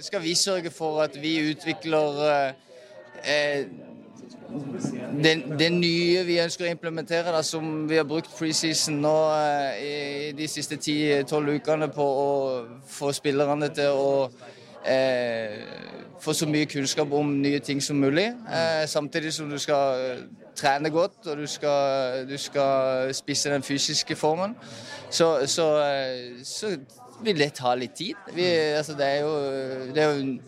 skal 0.05 0.25
vi 0.25 0.37
sørge 0.39 0.75
for 0.75 1.05
at 1.07 1.17
vi 1.21 1.39
utvikler 1.53 2.53
det, 5.23 5.43
det, 5.59 5.69
nye 5.73 6.25
vi 6.27 6.39
ønsker 6.43 6.67
å 6.67 6.73
implementere, 6.73 7.33
da, 7.33 7.43
som 7.47 7.87
vi 7.89 7.97
har 7.97 8.07
brukt 8.09 8.33
preseason 8.37 8.99
nå 9.01 9.15
i 9.81 10.33
de 10.37 10.49
siste 10.51 10.77
10-12 10.77 11.57
ukene 11.57 11.89
på 11.93 12.05
å 12.05 12.33
få 12.89 13.13
spillerne 13.17 13.71
til 13.73 13.97
å 13.97 14.11
eh, 14.27 14.62
få 16.23 16.33
så 16.33 16.47
mye 16.47 16.67
kunnskap 16.71 17.13
om 17.13 17.35
nye 17.43 17.59
ting 17.59 17.83
som 17.83 17.97
mulig. 17.97 18.27
Eh, 18.27 18.89
samtidig 18.89 19.33
som 19.33 19.51
du 19.51 19.59
skal 19.59 20.01
eh, 20.01 20.25
trene 20.57 20.91
godt 20.91 21.27
og 21.27 21.37
du 21.37 21.47
skal, 21.47 22.29
du 22.29 22.37
skal 22.39 23.15
spisse 23.15 23.51
den 23.51 23.63
fysiske 23.63 24.17
formen. 24.17 24.57
Så, 25.11 25.47
så, 25.47 25.67
eh, 25.83 26.45
så 26.45 26.77
vil 27.23 27.39
det 27.39 27.53
ta 27.59 27.75
litt 27.75 27.97
tid. 27.99 28.15
Vi, 28.35 28.47
altså 28.47 28.95
det, 28.99 29.07
er 29.07 29.21
jo, 29.21 29.35
det 29.95 30.03
er 30.03 30.13
jo 30.13 30.21
en 30.21 30.41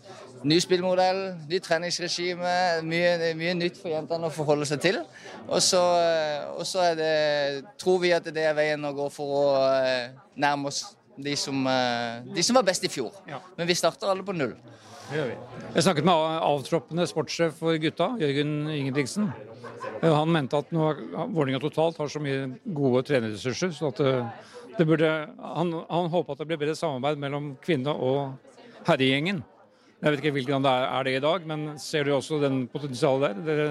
ny 0.44 0.58
spillmodell, 0.60 1.22
nytt 1.50 1.66
treningsregime. 1.66 2.56
Mye, 2.86 3.34
mye, 3.34 3.54
nytt 3.58 3.80
for 3.80 3.90
jentene 3.90 4.30
å 4.30 4.34
forholde 4.34 4.68
seg 4.70 4.82
til. 4.84 5.00
Eh, 5.02 5.48
og 5.50 6.66
så 6.66 6.90
tror 7.82 8.02
vi 8.02 8.14
at 8.14 8.30
det 8.30 8.46
er 8.46 8.54
veien 8.54 8.86
å 8.86 8.94
gå 8.94 9.10
for 9.14 9.40
å 9.40 9.46
nærme 10.38 10.70
oss 10.70 10.84
de 11.16 11.36
som, 11.36 11.66
eh, 11.66 12.22
de 12.34 12.42
som 12.42 12.56
var 12.56 12.66
best 12.66 12.84
i 12.84 12.88
fjor. 12.88 13.12
Ja. 13.28 13.40
Men 13.56 13.66
vi 13.66 13.74
starter 13.74 14.10
alle 14.10 14.22
på 14.22 14.34
null. 14.36 14.56
Jeg 15.12 15.84
snakket 15.84 16.04
med 16.06 16.14
avtroppende 16.14 17.04
sportssjef 17.06 17.58
for 17.60 17.76
gutta, 17.76 18.14
Jørgen 18.18 18.70
Ingebrigtsen. 18.72 19.28
Han 20.00 20.32
mente 20.32 20.56
at 20.56 20.72
Vålerenga 20.72 21.60
totalt 21.60 21.98
har 22.00 22.08
så 22.08 22.20
mye 22.20 22.58
gode 22.64 23.04
trenerressurser. 23.04 23.72
så 23.72 23.88
at 23.92 24.00
det, 24.00 24.14
det 24.78 24.86
burde, 24.88 25.10
han, 25.38 25.72
han 25.90 26.08
håper 26.10 26.32
at 26.32 26.38
det 26.38 26.48
blir 26.48 26.60
bedre 26.60 26.76
samarbeid 26.76 27.20
mellom 27.20 27.56
kvinne- 27.62 27.94
og 27.94 28.38
herregjengen. 28.88 29.42
Jeg 30.00 30.12
vet 30.12 30.20
ikke 30.20 30.34
hvilken 30.36 30.64
det 30.64 30.72
er, 30.72 30.86
er 30.88 31.04
det 31.06 31.12
i 31.16 31.20
dag, 31.24 31.46
men 31.48 31.78
ser 31.80 32.04
du 32.04 32.12
også 32.12 32.40
den 32.42 32.66
potensialet 32.68 33.38
der? 33.44 33.44
Det, 33.44 33.68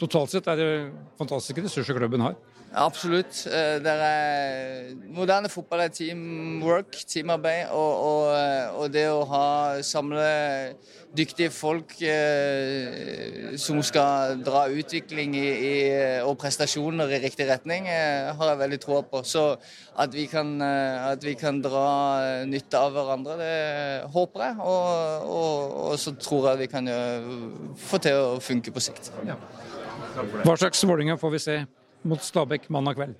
totalt 0.00 0.32
sett 0.32 0.46
er 0.48 0.60
det 0.60 0.70
fantastiske 1.18 1.64
ressurser 1.66 1.98
klubben 1.98 2.24
har. 2.24 2.36
Absolutt. 2.76 3.38
Det 3.84 3.92
er, 3.92 4.90
moderne 5.16 5.48
fotball 5.48 5.86
er 5.86 5.92
teamwork, 5.96 6.98
teamarbeid. 7.08 7.70
Og, 7.72 7.92
og, 8.08 8.24
eh, 8.36 8.76
og, 8.76 8.90
det 8.92 9.06
å 9.08 9.22
ha 9.30 9.46
samle 9.86 10.26
dyktige 11.16 11.50
folk 11.54 11.94
eh, 12.04 13.54
som 13.60 13.78
skal 13.84 14.40
dra 14.44 14.66
utvikling 14.72 15.36
i, 15.38 15.46
i, 15.46 15.76
og 16.26 16.36
prestasjoner 16.40 17.14
i 17.16 17.20
riktig 17.22 17.46
retning, 17.48 17.88
eh, 17.88 18.28
har 18.36 18.52
jeg 18.52 18.60
veldig 18.60 18.80
tro 18.82 19.00
på. 19.08 19.22
Så 19.24 19.46
at 19.96 20.12
vi, 20.12 20.26
kan, 20.30 20.52
eh, 20.60 21.06
at 21.12 21.24
vi 21.24 21.36
kan 21.38 21.62
dra 21.64 22.44
nytte 22.48 22.80
av 22.80 22.92
hverandre, 22.96 23.38
det 23.40 23.56
håper 24.12 24.46
jeg. 24.48 24.60
Og, 24.60 25.32
og 25.86 25.96
så 26.02 26.12
tror 26.20 26.52
jeg 26.52 26.66
vi 26.66 26.70
kan 26.76 26.92
få 27.88 28.02
til 28.04 28.20
å 28.20 28.36
funke 28.42 28.74
på 28.74 28.84
sikt. 28.84 29.12
Ja. 29.26 29.40
Hva 30.44 30.56
slags 30.56 30.84
målinger 30.88 31.18
får 31.20 31.36
vi 31.36 31.44
se 31.48 31.58
mot 32.06 32.22
Stabæk 32.22 32.70
mandag 32.70 32.98
kveld? 32.98 33.16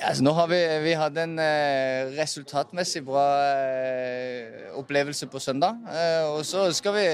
Altså 0.00 0.22
nå 0.24 0.32
har 0.32 0.46
vi, 0.48 0.58
vi 0.84 0.92
hadde 0.96 1.24
en 1.26 1.38
eh, 1.42 2.12
resultatmessig 2.16 3.02
bra 3.04 3.24
eh, 3.52 4.70
opplevelse 4.78 5.26
på 5.28 5.42
søndag. 5.42 5.76
Eh, 5.90 6.28
og 6.30 6.44
så 6.46 6.68
skal 6.72 6.94
vi 6.96 7.06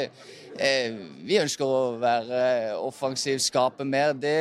Vi 0.56 1.38
ønsker 1.40 1.64
å 1.66 1.96
være 2.00 2.38
offensiv, 2.80 3.38
skape 3.42 3.84
mer. 3.84 4.14
Det, 4.16 4.32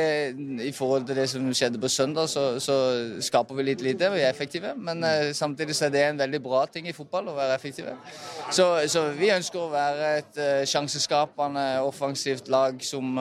I 0.64 0.72
forhold 0.74 1.06
til 1.08 1.18
det 1.20 1.26
som 1.32 1.46
skjedde 1.50 1.80
på 1.82 1.90
søndag, 1.92 2.30
så, 2.32 2.44
så 2.62 2.76
skaper 3.24 3.58
vi 3.58 3.68
litt 3.68 3.84
lite. 3.84 4.10
Vi 4.14 4.22
er 4.24 4.30
effektive. 4.30 4.72
Men 4.76 5.04
eh, 5.04 5.32
samtidig 5.36 5.76
så 5.76 5.88
er 5.88 5.94
det 5.94 6.04
en 6.06 6.22
veldig 6.24 6.42
bra 6.44 6.64
ting 6.70 6.88
i 6.88 6.96
fotball 6.96 7.30
å 7.32 7.36
være 7.36 7.58
effektive. 7.58 7.96
Så, 8.50 8.68
så 8.92 9.06
vi 9.18 9.32
ønsker 9.34 9.62
å 9.62 9.70
være 9.72 10.10
et 10.22 10.42
eh, 10.42 10.64
sjanseskapende, 10.68 11.66
offensivt 11.86 12.50
lag 12.52 12.80
som, 12.84 13.16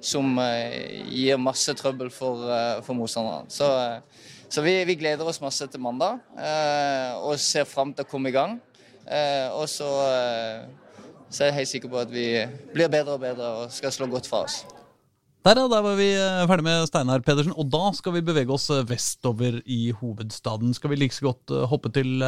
som 0.00 0.38
gir 1.08 1.40
masse 1.40 1.74
trøbbel 1.78 2.12
for, 2.14 2.46
for 2.86 2.98
motstanderne. 2.98 3.50
Så 3.52 3.70
så 4.54 4.62
vi, 4.62 4.84
vi, 4.86 4.94
gleder 4.94 5.26
oss 5.26 5.40
masse 5.42 5.66
til 5.66 5.82
mandag 5.82 6.20
eh, 6.38 7.10
og 7.26 7.40
ser 7.42 7.66
fram 7.66 7.90
til 7.90 8.06
å 8.06 8.10
komme 8.10 8.30
i 8.30 8.34
gang. 8.36 8.52
Eh, 9.02 9.48
og 9.50 9.66
så, 9.66 9.88
så, 11.34 11.42
er 11.42 11.50
jeg 11.50 11.58
helt 11.60 11.72
sikker 11.72 11.90
på 11.90 12.00
at 12.00 12.12
vi 12.14 12.28
blir 12.74 12.90
bedre 12.92 13.16
og 13.16 13.22
bedre 13.22 13.50
og 13.58 13.72
skal 13.74 13.92
slå 13.94 14.06
godt 14.12 14.28
fra 14.30 14.44
oss. 14.46 14.62
Der, 15.44 15.58
ja, 15.60 15.66
der 15.68 15.82
var 15.84 15.98
vi 15.98 16.06
eh, 16.16 16.46
ferdig 16.48 16.64
med 16.64 16.86
Steinar 16.88 17.20
Pedersen. 17.20 17.52
Og 17.52 17.68
da 17.68 17.90
skal 17.92 18.14
vi 18.14 18.22
bevege 18.24 18.54
oss 18.54 18.70
eh, 18.72 18.84
vestover 18.88 19.58
i 19.68 19.90
hovedstaden. 19.92 20.72
Skal 20.72 20.94
vi 20.94 20.96
like 21.02 21.16
så 21.16 21.26
godt 21.26 21.52
eh, 21.52 21.66
hoppe 21.68 21.90
til, 21.92 22.24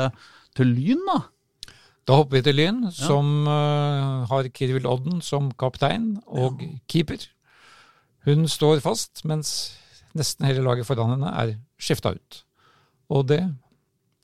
til 0.59 0.75
Lyn, 0.77 1.01
da? 1.09 1.23
Da 2.07 2.19
hopper 2.21 2.37
vi 2.37 2.43
til 2.45 2.59
Lyn, 2.61 2.83
ja. 2.85 2.93
som 2.95 3.49
uh, 3.49 4.27
har 4.31 4.47
Kirvil 4.55 4.85
Odden 4.87 5.19
som 5.27 5.49
kaptein 5.59 6.21
og 6.27 6.61
ja. 6.63 6.69
keeper. 6.87 7.25
Hun 8.29 8.47
står 8.47 8.79
fast, 8.85 9.25
mens 9.27 9.51
nesten 10.15 10.47
hele 10.47 10.63
laget 10.63 10.87
foran 10.87 11.17
henne 11.17 11.33
er 11.35 11.57
skifta 11.83 12.13
ut. 12.15 12.43
Og 13.11 13.27
det 13.33 13.41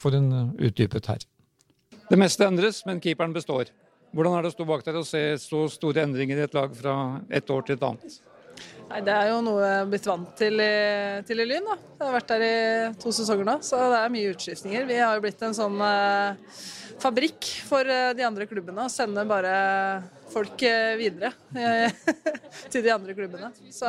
får 0.02 0.18
hun 0.18 0.30
utdypet 0.62 1.10
her. 1.10 1.26
Det 2.06 2.20
meste 2.20 2.46
endres, 2.46 2.84
men 2.86 3.00
keeperen 3.02 3.34
består. 3.34 3.72
Hvordan 4.12 4.36
er 4.36 4.44
det 4.44 4.52
å 4.52 4.56
stå 4.56 4.66
bak 4.68 4.84
der 4.84 5.00
og 5.00 5.08
se 5.08 5.22
så 5.40 5.64
store 5.72 6.04
endringer 6.04 6.36
i 6.36 6.44
et 6.44 6.54
lag 6.56 6.74
fra 6.76 6.94
et 7.32 7.48
år 7.52 7.64
til 7.64 7.78
et 7.78 7.88
annet? 7.88 8.20
Nei, 8.90 9.00
Det 9.00 9.12
er 9.14 9.30
jo 9.30 9.38
noe 9.40 9.62
jeg 9.64 9.78
har 9.78 9.88
blitt 9.88 10.08
vant 10.10 10.32
til 10.36 10.60
i, 10.60 10.72
til 11.28 11.40
i 11.40 11.46
Lyn. 11.48 11.68
da. 11.70 11.76
Jeg 11.96 12.04
har 12.04 12.16
vært 12.18 12.32
der 12.34 12.44
i 12.44 12.56
to 13.00 13.12
sesonger 13.16 13.48
nå, 13.48 13.54
så 13.64 13.80
det 13.88 14.00
er 14.02 14.12
mye 14.12 14.32
utskiftninger. 14.34 14.84
Vi 14.90 14.98
har 15.00 15.16
jo 15.16 15.22
blitt 15.24 15.44
en 15.46 15.56
sånn 15.56 15.80
eh, 15.86 16.58
fabrikk 17.00 17.48
for 17.70 17.88
eh, 17.88 18.10
de 18.18 18.26
andre 18.26 18.46
klubbene 18.50 18.84
og 18.84 18.92
sender 18.92 19.24
bare 19.30 19.54
folk 20.32 20.60
eh, 20.68 20.92
videre 21.00 21.32
til 22.72 22.84
de 22.84 22.92
andre 22.92 23.16
klubbene. 23.16 23.48
Så 23.72 23.88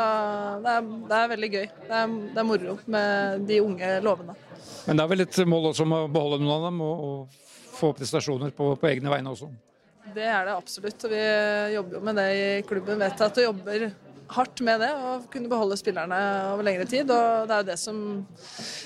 det 0.64 0.78
er, 0.78 0.90
det 1.12 1.20
er 1.20 1.30
veldig 1.36 1.52
gøy. 1.58 1.68
Det 1.84 2.00
er, 2.00 2.18
det 2.30 2.40
er, 2.40 2.48
moro 2.48 2.78
med 2.96 3.46
de 3.52 3.60
unge 3.66 3.92
lovene. 4.08 4.40
Men 4.88 5.00
det 5.00 5.04
er 5.04 5.12
vel 5.12 5.28
et 5.28 5.44
mål 5.52 5.72
også 5.74 5.84
om 5.84 6.00
å 6.00 6.02
beholde 6.12 6.40
noen 6.46 6.56
av 6.56 6.68
dem 6.70 6.82
og, 6.88 7.06
og 7.12 7.76
få 7.76 7.92
prestasjoner 7.98 8.56
på, 8.56 8.72
på, 8.80 8.92
egne 8.94 9.12
vegne 9.12 9.36
også? 9.36 9.52
Det 10.14 10.26
er 10.30 10.48
det 10.48 10.56
absolutt. 10.56 11.06
og 11.06 11.14
Vi 11.14 11.22
jobber 11.74 11.98
jo 11.98 12.02
med 12.08 12.20
det 12.22 12.28
i 12.34 12.48
klubben. 12.68 13.00
Vet 13.02 13.22
at 13.26 13.38
du 13.38 13.46
jobber 13.46 13.88
hardt 14.34 14.62
med 14.66 14.82
det 14.82 14.90
og 14.94 15.26
kunne 15.34 15.50
beholde 15.52 15.78
spillerne 15.78 16.20
over 16.54 16.66
lengre 16.66 16.86
tid. 16.90 17.10
og 17.12 17.48
Det 17.50 17.58
er 17.58 17.68
det 17.68 17.80
som, 17.82 17.98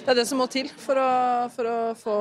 det 0.06 0.16
det 0.20 0.26
som 0.30 0.42
må 0.42 0.48
til 0.52 0.70
for 0.72 1.00
å, 1.00 1.12
for 1.54 1.70
å, 1.72 1.78
få 1.98 2.18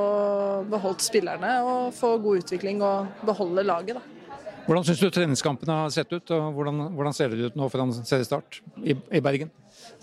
beholdt 0.70 1.06
spillerne 1.06 1.56
og 1.66 1.94
få 1.96 2.16
god 2.22 2.44
utvikling 2.44 2.82
og 2.84 3.24
beholde 3.26 3.66
laget. 3.66 3.98
Da. 3.98 4.44
Hvordan 4.66 4.86
syns 4.88 5.02
du 5.02 5.10
treningskampene 5.14 5.82
har 5.84 5.92
sett 5.94 6.10
ut, 6.10 6.30
og 6.34 6.48
hvordan, 6.56 6.88
hvordan, 6.96 7.14
ser 7.14 7.30
det 7.30 7.52
ut 7.52 7.58
nå 7.58 7.68
foran 7.70 7.94
seriestart 8.00 8.60
i, 8.82 8.96
i 9.14 9.22
Bergen? 9.22 9.52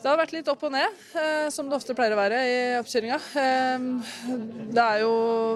Det 0.03 0.09
har 0.09 0.17
vært 0.19 0.33
litt 0.35 0.49
opp 0.51 0.63
og 0.67 0.73
ned, 0.73 0.95
eh, 1.15 1.45
som 1.47 1.69
det 1.69 1.77
ofte 1.77 1.93
pleier 1.95 2.11
å 2.11 2.19
være 2.19 2.39
i 2.43 2.55
oppkjøringa. 2.75 3.17
Eh, 3.39 3.83
det 4.75 4.83
er 4.83 4.97
jo 4.99 5.13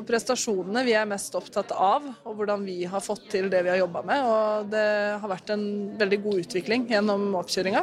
prestasjonene 0.07 0.85
vi 0.87 0.93
er 0.95 1.09
mest 1.09 1.35
opptatt 1.35 1.73
av, 1.75 2.05
og 2.23 2.37
hvordan 2.37 2.63
vi 2.63 2.77
har 2.87 3.03
fått 3.03 3.25
til 3.33 3.49
det 3.51 3.59
vi 3.65 3.73
har 3.73 3.81
jobba 3.81 4.05
med. 4.07 4.23
Og 4.23 4.69
det 4.71 4.85
har 5.19 5.33
vært 5.33 5.51
en 5.51 5.65
veldig 5.99 6.19
god 6.23 6.43
utvikling 6.45 6.85
gjennom 6.93 7.25
oppkjøringa. 7.41 7.81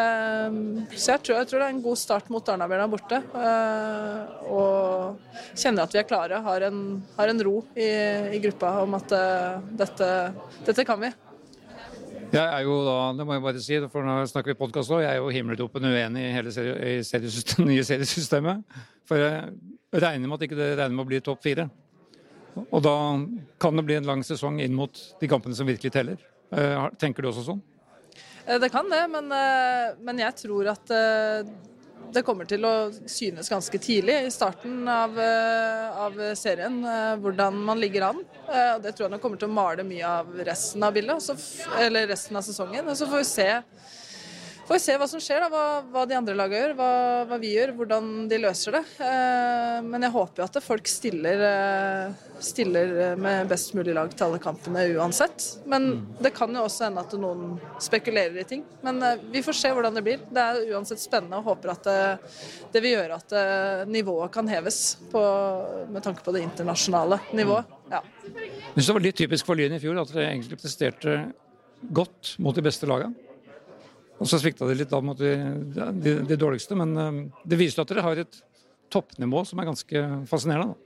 Eh, 0.00 0.56
så 0.96 1.14
jeg 1.14 1.22
tror, 1.28 1.38
jeg 1.38 1.50
tror, 1.52 1.62
det 1.62 1.68
er 1.68 1.76
en 1.76 1.84
god 1.84 2.00
start 2.02 2.32
mot 2.34 2.50
Arna-Bjørnar 2.54 2.90
borte. 2.90 3.20
Og 4.50 5.54
kjenner 5.54 5.86
at 5.86 5.94
vi 5.94 6.02
er 6.02 6.08
klare, 6.10 6.42
har 6.42 6.66
en, 6.70 6.80
har 7.14 7.30
en 7.30 7.44
ro 7.46 7.60
i, 7.76 7.86
i, 8.34 8.42
gruppa 8.42 8.80
om 8.82 8.98
at 8.98 9.14
dette, 9.78 10.10
dette 10.66 10.88
kan 10.90 11.06
vi. 11.06 11.14
Jeg 12.34 12.50
er 12.50 12.64
jo 12.66 12.80
da, 12.82 12.94
det 13.14 13.24
må 13.28 13.36
jeg 13.36 13.42
bare 13.44 13.60
si, 13.62 13.76
for 13.92 14.02
nå 14.02 14.14
snakker 14.26 14.50
vi 14.50 14.58
podkast 14.58 14.90
òg, 14.90 15.04
jeg 15.04 15.12
er 15.12 15.20
jo 15.20 15.30
himmeltoppen 15.30 15.84
uenig 15.86 16.24
i 16.26 16.32
hele 16.34 16.50
serie, 16.50 17.28
nye 17.68 17.84
seriesystemet. 17.86 18.80
For 19.06 19.22
jeg 19.22 19.52
regner 20.02 20.26
med 20.26 20.40
at 20.40 20.46
ikke 20.48 20.58
det 20.58 20.72
regner 20.72 20.96
med 20.96 21.04
å 21.04 21.10
bli 21.12 21.20
topp 21.22 21.44
fire. 21.46 21.68
Og 22.64 22.82
da 22.82 22.96
kan 23.62 23.78
det 23.78 23.84
bli 23.86 24.00
en 24.00 24.08
lang 24.08 24.24
sesong 24.26 24.58
inn 24.64 24.74
mot 24.74 24.98
de 25.20 25.30
kampene 25.30 25.54
som 25.54 25.68
virkelig 25.70 25.94
teller. 25.94 26.18
Eh, 26.50 26.88
tenker 26.98 27.22
du 27.22 27.30
også 27.30 27.46
sånn? 27.52 27.62
Eh, 28.48 28.58
det 28.62 28.72
kan 28.74 28.90
det, 28.90 29.04
men, 29.14 29.30
eh, 29.30 29.94
men 30.02 30.22
jeg 30.24 30.38
tror 30.42 30.72
at 30.74 30.94
det 32.12 32.22
kommer 32.26 32.48
til 32.48 32.64
å 32.66 32.74
synes 33.10 33.48
ganske 33.50 33.78
tidlig 33.82 34.16
i 34.26 34.32
starten 34.32 34.88
av, 34.90 35.16
eh, 35.20 36.00
av 36.04 36.20
serien 36.38 36.76
eh, 36.84 37.14
hvordan 37.22 37.56
man 37.70 37.80
ligger 37.80 38.08
an. 38.10 38.22
Eh, 38.48 38.76
det 38.84 38.92
tror 38.92 39.06
jeg 39.06 39.14
nok 39.14 39.24
kommer 39.24 39.40
til 39.40 39.50
å 39.50 39.56
male 39.56 39.86
mye 39.86 40.12
av 40.20 40.30
resten 40.46 40.82
av 40.84 40.94
bildet, 40.94 41.30
eller 41.80 42.08
resten 42.10 42.36
av 42.36 42.46
sesongen. 42.46 42.88
Og 42.88 42.98
så 42.98 43.08
får 43.10 43.22
vi 43.22 43.30
se 43.30 43.48
får 44.66 44.74
vi 44.74 44.82
se 44.82 44.96
hva 45.00 45.08
som 45.08 45.20
skjer, 45.22 45.44
da, 45.44 45.48
hva, 45.52 45.64
hva 45.92 46.04
de 46.08 46.16
andre 46.16 46.36
lagene 46.36 46.60
gjør, 46.60 46.74
hva, 46.78 46.90
hva, 47.28 47.38
vi 47.42 47.52
gjør, 47.54 47.72
hvordan 47.78 48.10
de 48.30 48.38
løser 48.40 48.78
det. 48.78 48.82
Eh, 49.04 49.78
men 49.84 50.06
jeg 50.06 50.14
håper 50.14 50.42
jo 50.42 50.46
at 50.46 50.58
folk 50.64 50.88
stiller, 50.88 51.44
eh, 51.48 52.38
stiller, 52.44 52.94
med 53.20 53.50
best 53.50 53.74
mulig 53.76 53.94
lag 53.96 54.12
til 54.14 54.26
alle 54.28 54.40
kampene 54.42 54.86
uansett. 54.96 55.46
Men 55.70 55.88
mm. 55.90 56.00
det 56.24 56.34
kan 56.36 56.54
jo 56.56 56.64
også 56.64 56.88
hende 56.88 57.04
at 57.04 57.16
noen 57.20 57.58
spekulerer 57.82 58.40
i 58.40 58.46
ting. 58.48 58.64
Men 58.86 59.02
eh, 59.04 59.22
vi 59.34 59.44
får 59.44 59.58
se 59.60 59.72
hvordan 59.76 60.00
det 60.00 60.04
blir. 60.06 60.24
Det 60.30 60.46
er 60.46 60.74
uansett 60.74 61.02
spennende 61.02 61.42
og 61.42 61.52
håper 61.52 61.74
at 61.74 61.88
det, 61.88 62.00
det 62.74 62.84
vil 62.84 62.96
gjøre 62.96 63.20
at 63.20 63.36
eh, 63.40 63.84
nivået 63.90 64.32
kan 64.34 64.48
heves 64.50 64.82
på, 65.12 65.24
med 65.92 66.04
tanke 66.04 66.24
på 66.24 66.34
det 66.36 66.44
internasjonale 66.46 67.20
nivået. 67.36 67.72
Ja. 67.92 68.00
Jeg 68.24 68.78
synes 68.78 68.88
det 68.88 68.96
var 68.96 69.04
litt 69.04 69.18
typisk 69.20 69.46
for 69.48 69.58
Lyn 69.58 69.76
i 69.76 69.82
fjor 69.82 70.00
at 70.00 70.12
de 70.14 70.24
egentlig 70.24 70.58
presterte 70.58 71.18
godt 71.92 72.36
mot 72.40 72.56
de 72.56 72.64
beste 72.64 72.88
lagene. 72.88 73.23
Og 74.22 74.30
så 74.30 74.38
svikta 74.40 74.68
det 74.68 74.78
litt 74.78 74.92
da 74.92 75.00
mot 75.02 75.18
de, 75.18 75.34
de, 75.74 76.16
de, 76.22 76.38
dårligste. 76.38 76.78
Men 76.78 76.96
eh, 76.96 77.20
det 77.44 77.60
viser 77.60 77.82
at 77.82 77.90
dere 77.90 78.06
har 78.06 78.24
et 78.24 78.42
toppnivå 78.94 79.44
som 79.48 79.60
er 79.60 79.70
ganske 79.72 80.08
fascinerende. 80.30 80.74
Da. 80.74 80.80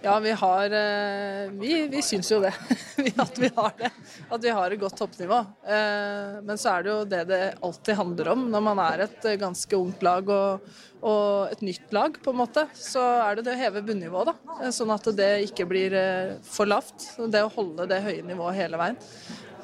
Ja, 0.00 0.14
vi 0.22 0.30
har 0.30 0.64
eh, 0.72 1.50
Vi, 1.58 1.72
vi 1.90 2.02
syns 2.06 2.30
jo 2.30 2.38
det. 2.40 2.52
At 3.24 3.38
vi 3.42 3.50
har 3.56 3.72
det. 3.76 3.90
At 4.30 4.44
vi 4.44 4.52
har 4.54 4.70
et 4.70 4.80
godt 4.80 4.96
toppnivå. 4.96 5.40
Eh, 5.66 6.38
men 6.46 6.60
så 6.60 6.76
er 6.76 6.86
det 6.86 6.92
jo 6.92 7.00
det 7.10 7.24
det 7.28 7.40
alltid 7.66 7.98
handler 7.98 8.30
om 8.36 8.46
når 8.52 8.64
man 8.70 8.84
er 8.86 9.04
et 9.08 9.26
ganske 9.40 9.76
ungt 9.76 10.06
lag 10.06 10.30
og, 10.30 10.70
og 11.02 11.50
et 11.50 11.66
nytt 11.66 11.92
lag, 11.92 12.16
på 12.22 12.32
en 12.32 12.40
måte. 12.44 12.64
Så 12.78 13.02
er 13.02 13.36
det 13.36 13.48
det 13.48 13.56
å 13.58 13.60
heve 13.64 13.82
bunnivået, 13.90 14.30
da. 14.30 14.70
Sånn 14.72 14.94
at 14.94 15.10
det 15.18 15.32
ikke 15.50 15.66
blir 15.68 15.98
for 16.46 16.70
lavt. 16.70 17.10
Det 17.18 17.42
å 17.42 17.52
holde 17.58 17.90
det 17.90 18.04
høye 18.06 18.22
nivået 18.30 18.62
hele 18.62 18.80
veien. 18.80 19.02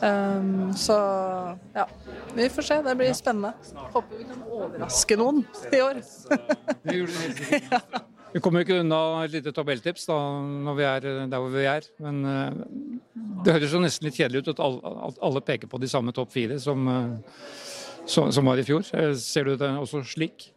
Um, 0.01 0.73
så 0.77 0.95
ja, 1.75 1.89
vi 2.35 2.49
får 2.51 2.63
se. 2.63 2.81
Det 2.83 2.95
blir 2.99 3.13
spennende. 3.17 3.53
Håper 3.95 4.19
vi 4.19 4.27
kan 4.29 4.43
overraske 4.49 5.19
noen 5.21 5.45
i 5.77 5.81
år. 5.85 6.03
sikkert. 6.03 8.03
Vi 8.35 8.41
kommer 8.43 8.61
jo 8.61 8.67
ikke 8.67 8.81
unna 8.83 8.97
et 9.23 9.35
lite 9.37 9.53
tabelltips 9.55 10.09
da, 10.09 10.15
når 10.67 10.75
vi 10.75 10.87
er 10.89 11.05
der 11.31 11.39
hvor 11.39 11.53
vi 11.55 11.69
er. 11.71 11.85
Men 12.03 12.17
uh, 12.27 12.65
det 13.47 13.55
høres 13.55 13.77
jo 13.77 13.79
nesten 13.79 14.09
litt 14.09 14.19
kjedelig 14.19 14.43
ut 14.43 14.51
at 14.57 14.63
alle, 14.65 14.95
at 15.07 15.21
alle 15.29 15.43
peker 15.47 15.71
på 15.71 15.79
de 15.79 15.91
samme 15.93 16.11
topp 16.17 16.33
fire 16.35 16.57
som, 16.59 16.83
uh, 16.83 17.15
som, 18.03 18.33
som, 18.35 18.51
var 18.51 18.59
i 18.59 18.67
fjor. 18.67 18.83
Eh, 18.91 19.15
ser 19.23 19.47
du 19.47 19.55
det 19.61 19.71
også 19.79 20.03
slik? 20.17 20.49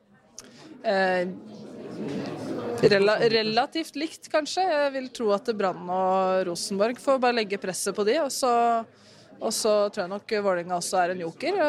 Uh, 0.81 1.29
Rel 2.81 3.13
relativt 3.33 3.93
likt, 3.97 4.25
kanskje. 4.33 4.65
Jeg 4.65 4.95
vil 4.97 5.11
tro 5.13 5.29
at 5.37 5.53
Brann 5.57 5.85
og 5.85 6.47
Rosenborg 6.49 6.97
får 7.01 7.21
bare 7.21 7.43
legge 7.43 7.61
presset 7.61 7.93
på 7.97 8.05
de, 8.09 8.17
og 8.25 8.33
så 8.33 8.55
og 9.39 9.53
så 9.53 9.73
tror 9.89 10.03
jeg 10.03 10.11
nok 10.11 10.33
Vålerenga 10.45 10.77
også 10.79 10.99
er 11.01 11.13
en 11.13 11.21
joker. 11.21 11.59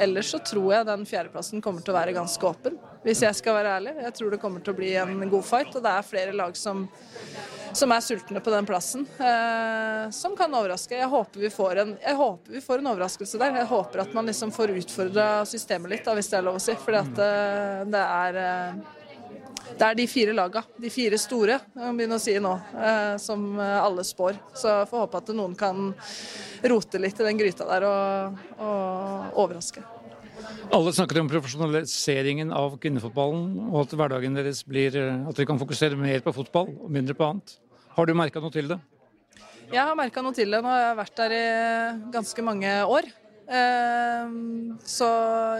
Ellers 0.00 0.30
så 0.34 0.40
tror 0.44 0.70
jeg 0.74 0.88
den 0.88 1.06
fjerdeplassen 1.08 1.62
kommer 1.64 1.84
til 1.84 1.94
å 1.94 1.98
være 1.98 2.14
ganske 2.16 2.48
åpen, 2.48 2.78
hvis 3.04 3.24
jeg 3.24 3.38
skal 3.40 3.58
være 3.58 3.76
ærlig. 3.78 3.94
Jeg 4.04 4.16
tror 4.18 4.34
det 4.34 4.40
kommer 4.42 4.64
til 4.64 4.74
å 4.74 4.78
bli 4.78 4.94
en 5.00 5.28
god 5.32 5.46
fight, 5.46 5.74
og 5.74 5.84
det 5.84 5.92
er 5.92 6.08
flere 6.08 6.34
lag 6.36 6.56
som, 6.58 6.86
som 7.72 7.94
er 7.94 8.04
sultne 8.04 8.42
på 8.44 8.52
den 8.54 8.68
plassen. 8.68 9.06
Eh, 9.18 10.10
som 10.14 10.36
kan 10.36 10.52
overraske. 10.56 10.98
Jeg 10.98 11.10
håper, 11.12 11.82
en, 11.84 11.94
jeg 12.02 12.18
håper 12.20 12.58
vi 12.58 12.64
får 12.64 12.82
en 12.82 12.90
overraskelse 12.92 13.40
der. 13.40 13.60
Jeg 13.62 13.70
håper 13.72 14.04
at 14.04 14.16
man 14.16 14.28
liksom 14.28 14.52
får 14.54 14.74
utfordra 14.82 15.28
systemet 15.48 15.96
litt, 15.96 16.04
da, 16.04 16.16
hvis 16.18 16.32
det 16.32 16.40
er 16.40 16.46
lov 16.48 16.60
å 16.60 16.64
si. 16.64 16.76
Fordi 16.80 17.00
at 17.00 17.16
det, 17.20 17.30
eh, 17.30 17.86
det 17.94 18.04
er 18.04 18.42
eh, 18.44 19.00
det 19.74 19.86
er 19.86 19.98
de 19.98 20.06
fire 20.10 20.34
laga, 20.36 20.62
de 20.80 20.90
fire 20.92 21.18
store, 21.18 21.58
begynner 21.74 22.18
å 22.18 22.22
si 22.22 22.36
nå, 22.42 22.52
eh, 22.78 23.16
som 23.22 23.58
alle 23.58 24.04
spår. 24.06 24.38
Så 24.54 24.70
jeg 24.70 24.88
får 24.90 25.04
håpe 25.06 25.20
at 25.22 25.34
noen 25.34 25.56
kan 25.58 25.90
rote 26.70 27.02
litt 27.02 27.20
i 27.20 27.26
den 27.26 27.40
gryta 27.40 27.66
der 27.68 27.86
og, 27.88 28.40
og 28.58 29.42
overraske. 29.44 29.82
Alle 30.74 30.92
snakker 30.94 31.20
om 31.20 31.28
profesjonaliseringen 31.30 32.50
av 32.54 32.78
kvinnefotballen, 32.82 33.68
og 33.70 33.84
at 33.84 33.94
hverdagen 33.98 34.38
deres 34.38 34.62
blir 34.66 34.96
at 34.96 35.34
dere 35.36 35.48
kan 35.48 35.60
fokusere 35.60 35.98
mer 35.98 36.24
på 36.24 36.34
fotball 36.34 36.72
og 36.74 36.90
mindre 36.92 37.16
på 37.18 37.26
annet. 37.26 37.58
Har 37.94 38.08
du 38.08 38.14
merka 38.18 38.42
noe 38.42 38.54
til 38.54 38.72
det? 38.72 38.80
Jeg 39.70 39.80
har 39.80 39.96
merka 39.98 40.22
noe 40.22 40.34
til 40.36 40.50
det. 40.50 40.60
Nå 40.62 40.70
har 40.70 40.82
jeg 40.82 40.96
vært 41.00 41.20
der 41.20 41.34
i 41.34 41.44
ganske 42.14 42.46
mange 42.46 42.72
år. 42.90 43.06
Eh, 43.44 44.34
så 44.88 45.08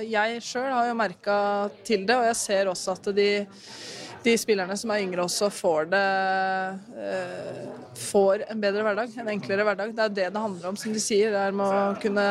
jeg 0.09 0.41
sjøl 0.45 0.71
har 0.73 0.89
jo 0.89 0.97
merka 0.99 1.37
til 1.85 2.07
det, 2.09 2.17
og 2.17 2.29
jeg 2.31 2.41
ser 2.41 2.71
også 2.73 2.97
at 2.97 3.11
de 3.17 3.29
de 4.25 4.35
spillerne 4.41 4.77
som 4.81 4.93
er 4.95 5.03
yngre 5.05 5.25
også 5.25 5.51
får 5.53 5.89
det 5.93 6.05
eh, 6.97 7.65
får 7.99 8.45
en 8.51 8.61
bedre 8.61 8.85
hverdag, 8.87 9.13
en 9.21 9.31
enklere 9.35 9.67
hverdag. 9.67 9.93
Det 9.95 10.05
er 10.05 10.15
det 10.17 10.29
det 10.35 10.43
handler 10.43 10.71
om, 10.71 10.79
som 10.81 10.95
de 10.95 11.03
sier. 11.03 11.33
Det 11.35 11.41
er 11.41 11.57
med 11.57 11.69
å 11.69 11.99
kunne 12.01 12.27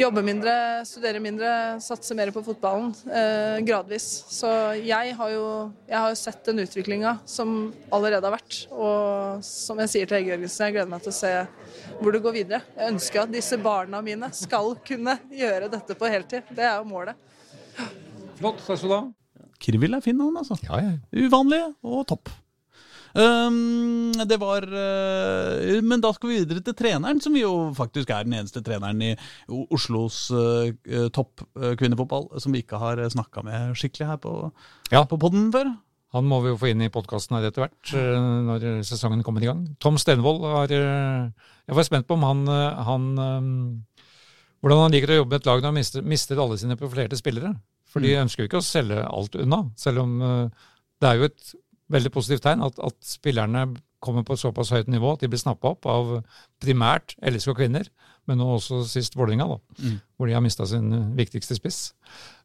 jobbe 0.00 0.24
mindre, 0.26 0.54
studere 0.88 1.22
mindre, 1.22 1.52
satse 1.84 2.16
mer 2.18 2.32
på 2.34 2.42
fotballen 2.44 2.90
eh, 3.06 3.60
gradvis. 3.66 4.08
Så 4.34 4.50
jeg 4.80 5.14
har 5.16 5.34
jo 5.34 5.46
jeg 5.90 5.98
har 5.98 6.18
sett 6.18 6.42
den 6.48 6.64
utviklinga 6.64 7.16
som 7.28 7.70
allerede 7.94 8.26
har 8.26 8.36
vært. 8.36 8.64
Og 8.74 9.46
som 9.46 9.80
jeg 9.84 9.94
sier 9.94 10.10
til 10.10 10.20
Hege 10.20 10.34
Jørgensen, 10.34 10.66
jeg 10.66 10.78
gleder 10.78 10.92
meg 10.92 11.06
til 11.06 11.14
å 11.14 11.18
se 11.20 11.32
hvor 12.00 12.16
det 12.16 12.24
går 12.24 12.36
videre. 12.40 12.62
Jeg 12.76 12.96
ønsker 12.96 13.24
at 13.24 13.34
disse 13.34 13.60
barna 13.62 14.02
mine 14.04 14.32
skal 14.36 14.74
kunne 14.86 15.16
gjøre 15.30 15.70
dette 15.72 15.96
på 15.98 16.10
heltid. 16.10 16.50
Det 16.50 16.66
er 16.66 16.76
jo 16.80 16.90
målet. 16.90 17.16
Flott. 18.40 18.62
Takk 18.66 18.78
skal 18.78 18.88
du 18.88 18.96
ha. 18.96 19.19
Kirvil 19.60 19.96
er 19.96 20.04
fin 20.04 20.16
navn, 20.18 20.38
altså. 20.40 20.56
Ja, 20.66 20.80
ja. 20.82 20.94
Uvanlig 21.26 21.62
og 21.84 22.06
topp. 22.10 22.32
Um, 23.10 24.12
det 24.14 24.36
var 24.38 24.62
uh, 24.70 25.80
Men 25.82 26.02
da 26.02 26.12
skal 26.14 26.30
vi 26.30 26.38
videre 26.44 26.62
til 26.62 26.76
treneren, 26.78 27.18
som 27.22 27.34
jo 27.34 27.72
faktisk 27.74 28.12
er 28.14 28.26
den 28.26 28.36
eneste 28.38 28.62
treneren 28.62 29.02
i 29.02 29.12
Oslos 29.74 30.28
uh, 30.30 30.70
topp 31.14 31.42
uh, 31.58 31.72
kvinnefotball 31.78 32.28
som 32.38 32.54
vi 32.54 32.62
ikke 32.62 32.78
har 32.78 33.02
snakka 33.10 33.42
med 33.46 33.74
skikkelig 33.78 34.12
her 34.12 34.20
på, 34.22 34.34
ja. 34.92 35.02
på 35.10 35.18
podden 35.18 35.50
før. 35.54 35.72
Han 36.14 36.26
må 36.26 36.40
vi 36.42 36.50
jo 36.50 36.58
få 36.58 36.70
inn 36.70 36.82
i 36.82 36.90
podkasten 36.90 37.36
her 37.36 37.44
etter 37.46 37.62
hvert, 37.62 37.90
når 38.42 38.80
sesongen 38.82 39.20
kommer 39.22 39.44
i 39.44 39.46
gang. 39.46 39.60
Tom 39.78 39.94
Stenvold 39.94 40.42
har 40.42 40.72
Jeg 40.74 41.76
var 41.78 41.86
spent 41.86 42.08
på 42.08 42.16
om 42.16 42.24
han, 42.26 42.40
han 42.50 43.04
um, 43.14 43.52
Hvordan 44.58 44.82
han 44.82 44.96
liker 44.96 45.12
å 45.14 45.20
jobbe 45.20 45.36
med 45.36 45.38
et 45.38 45.46
lag 45.46 45.62
når 45.62 45.70
han 45.70 45.78
mister, 45.78 46.02
mister 46.02 46.42
alle 46.42 46.58
sine 46.58 46.74
profilerte 46.80 47.16
spillere. 47.16 47.52
For 47.90 48.04
de 48.04 48.14
mm. 48.14 48.24
ønsker 48.24 48.44
jo 48.44 48.50
ikke 48.50 48.62
å 48.62 48.66
selge 48.66 49.02
alt 49.02 49.36
unna, 49.38 49.64
selv 49.80 50.04
om 50.04 50.16
uh, 50.22 50.66
det 51.00 51.10
er 51.10 51.18
jo 51.18 51.30
et 51.30 51.54
veldig 51.90 52.12
positivt 52.14 52.44
tegn 52.46 52.62
at, 52.62 52.78
at, 52.86 52.96
spillerne 53.02 53.66
kommer 54.00 54.24
på 54.24 54.36
et 54.36 54.40
såpass 54.40 54.70
høyt 54.72 54.88
nivå 54.88 55.10
at 55.12 55.24
de 55.24 55.28
blir 55.28 55.40
snappa 55.40 55.74
opp 55.74 55.88
av 55.90 56.12
primært 56.62 57.16
LSK 57.26 57.52
kvinner, 57.58 57.90
men 58.28 58.38
nå 58.40 58.46
også 58.54 58.80
sist 58.88 59.16
Vålerenga, 59.18 59.48
mm. 59.76 59.98
hvor 60.16 60.30
de 60.30 60.36
har 60.36 60.44
mista 60.44 60.66
sin 60.70 60.88
uh, 60.94 61.10
viktigste 61.18 61.58
spiss. 61.58 61.82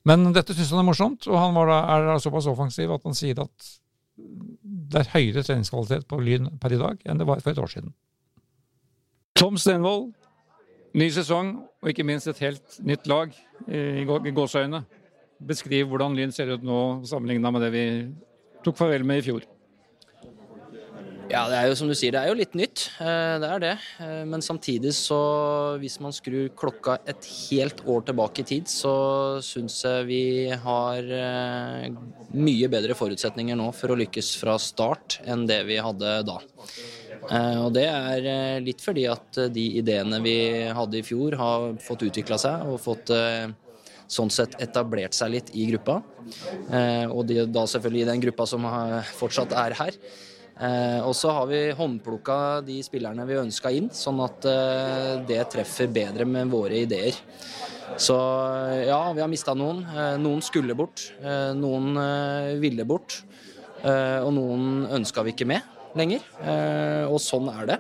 Men 0.08 0.32
dette 0.36 0.56
syns 0.56 0.74
han 0.74 0.82
er 0.82 0.90
morsomt, 0.90 1.30
og 1.30 1.40
han 1.40 1.56
da, 1.56 1.80
er 1.96 2.24
såpass 2.24 2.50
offensiv 2.52 2.92
at 2.96 3.06
han 3.06 3.18
sier 3.18 3.40
at 3.46 3.72
det 4.16 5.02
er 5.02 5.12
høyere 5.12 5.44
treningskvalitet 5.44 6.06
på 6.08 6.20
Lyn 6.24 6.54
per 6.62 6.74
i 6.74 6.80
dag 6.80 7.02
enn 7.04 7.20
det 7.20 7.28
var 7.28 7.42
for 7.44 7.52
et 7.52 7.62
år 7.62 7.72
siden. 7.72 7.96
Tom 9.36 9.58
Stenvold, 9.60 10.14
ny 10.96 11.10
sesong 11.12 11.58
og 11.84 11.90
ikke 11.92 12.06
minst 12.08 12.30
et 12.32 12.40
helt 12.40 12.78
nytt 12.88 13.08
lag 13.12 13.34
i, 13.68 13.80
i 14.06 14.36
gåseøyne. 14.36 14.86
Beskriv 15.46 15.90
hvordan 15.92 16.16
Lyn 16.18 16.34
ser 16.34 16.50
ut 16.56 16.64
nå 16.66 16.80
sammenligna 17.06 17.52
med 17.54 17.68
det 17.68 17.74
vi 17.76 17.86
tok 18.66 18.80
farvel 18.80 19.06
med 19.06 19.22
i 19.22 19.26
fjor. 19.28 19.44
Ja, 21.26 21.48
det 21.50 21.58
er 21.58 21.72
jo 21.72 21.76
som 21.78 21.90
du 21.90 21.96
sier, 21.98 22.14
det 22.14 22.20
er 22.22 22.30
jo 22.30 22.38
litt 22.38 22.54
nytt. 22.58 22.84
Eh, 23.02 23.38
Det 23.42 23.48
er 23.50 23.60
det. 23.60 23.74
Eh, 24.00 24.26
Men 24.26 24.42
samtidig 24.46 24.94
så, 24.94 25.78
hvis 25.82 26.00
man 26.00 26.14
skrur 26.14 26.50
klokka 26.54 27.00
et 27.08 27.26
helt 27.50 27.82
år 27.86 28.06
tilbake 28.06 28.42
i 28.42 28.44
tid, 28.46 28.66
så 28.70 29.42
syns 29.42 29.82
jeg 29.84 30.06
vi 30.06 30.50
har 30.50 31.02
eh, 31.02 31.90
mye 32.32 32.70
bedre 32.70 32.94
forutsetninger 32.94 33.58
nå 33.58 33.72
for 33.74 33.90
å 33.90 33.98
lykkes 33.98 34.36
fra 34.38 34.58
start 34.62 35.20
enn 35.26 35.48
det 35.50 35.64
vi 35.66 35.78
hadde 35.82 36.22
da. 36.30 36.38
Og 37.66 37.72
det 37.74 37.88
er 37.90 38.62
litt 38.62 38.84
fordi 38.86 39.08
at 39.10 39.40
de 39.50 39.64
ideene 39.80 40.20
vi 40.22 40.38
hadde 40.78 41.00
i 41.00 41.02
fjor 41.02 41.34
har 41.40 41.72
fått 41.82 42.06
utvikla 42.06 42.38
seg 42.38 42.68
og 42.70 42.78
fått 42.84 43.10
sånn 44.08 44.30
sett 44.34 44.56
etablert 44.62 45.16
seg 45.18 45.32
litt 45.34 45.52
i 45.56 45.66
gruppa. 45.72 46.02
Eh, 46.70 47.06
Og 47.10 47.26
de, 47.30 47.46
da 47.46 47.66
selvfølgelig 47.70 48.06
i 48.06 48.10
den 48.12 48.24
gruppa 48.24 48.46
som 48.50 48.64
har, 48.70 49.02
fortsatt 49.18 49.54
er 49.54 49.76
her. 49.78 50.00
Eh, 50.56 51.00
og 51.04 51.12
så 51.18 51.34
har 51.36 51.48
vi 51.50 51.62
håndplukka 51.76 52.62
de 52.64 52.80
spillerne 52.86 53.26
vi 53.28 53.36
ønska 53.42 53.72
inn, 53.76 53.90
sånn 53.92 54.22
at 54.24 54.46
eh, 54.48 55.14
det 55.28 55.42
treffer 55.52 55.90
bedre 55.92 56.26
med 56.26 56.48
våre 56.54 56.86
ideer. 56.86 57.18
Så 57.98 58.16
eh, 58.72 58.86
ja, 58.88 59.02
vi 59.14 59.22
har 59.22 59.32
mista 59.32 59.54
noen. 59.58 59.84
Eh, 59.84 60.16
noen 60.22 60.42
skulle 60.46 60.78
bort. 60.78 61.10
Eh, 61.20 61.52
noen 61.58 61.98
eh, 62.00 62.56
ville 62.62 62.88
bort. 62.88 63.20
Eh, 63.84 64.20
og 64.24 64.32
noen 64.34 64.86
ønska 64.96 65.22
vi 65.28 65.36
ikke 65.36 65.46
med 65.50 65.75
lenger. 66.00 66.24
Eh, 66.44 67.06
og 67.08 67.18
sånn 67.24 67.48
er 67.52 67.70
det. 67.70 67.78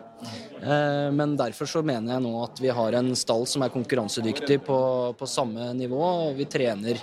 Eh, 0.62 1.10
men 1.16 1.36
derfor 1.40 1.70
så 1.70 1.82
mener 1.86 2.16
jeg 2.16 2.24
nå 2.24 2.34
at 2.44 2.62
vi 2.64 2.72
har 2.74 2.98
en 2.98 3.12
stall 3.18 3.46
som 3.50 3.66
er 3.66 3.74
konkurransedyktig 3.74 4.60
på, 4.66 4.78
på 5.20 5.30
samme 5.30 5.72
nivå. 5.78 6.00
Og 6.00 6.40
vi 6.40 6.48
trener, 6.50 7.02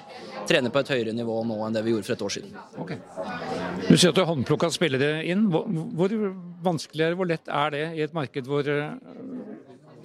trener 0.48 0.72
på 0.72 0.82
et 0.82 0.92
høyere 0.94 1.16
nivå 1.16 1.38
nå 1.48 1.58
enn 1.66 1.76
det 1.76 1.84
vi 1.86 1.94
gjorde 1.94 2.08
for 2.08 2.16
et 2.16 2.26
år 2.26 2.36
siden. 2.36 2.56
Du 3.88 3.94
sier 3.96 4.10
at 4.10 4.16
du 4.16 4.22
har 4.24 4.30
håndplukka 4.32 4.72
spillere 4.74 5.20
inn. 5.28 5.48
Hvor, 5.52 5.68
hvor 5.98 6.16
vanskelig 6.64 7.06
er 7.08 7.18
hvor 7.18 7.30
lett 7.30 7.52
er 7.52 7.76
det 7.76 7.84
i 7.98 8.04
et 8.06 8.16
marked 8.16 8.48
hvor 8.48 8.68
eh, 8.72 8.96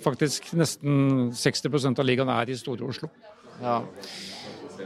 faktisk 0.03 0.51
nesten 0.57 1.31
60% 1.35 2.03
av 2.03 2.07
ligaen 2.07 2.31
er 2.33 2.51
i 2.51 2.59
Store 2.59 2.87
Oslo? 2.87 3.09
Ja. 3.63 3.81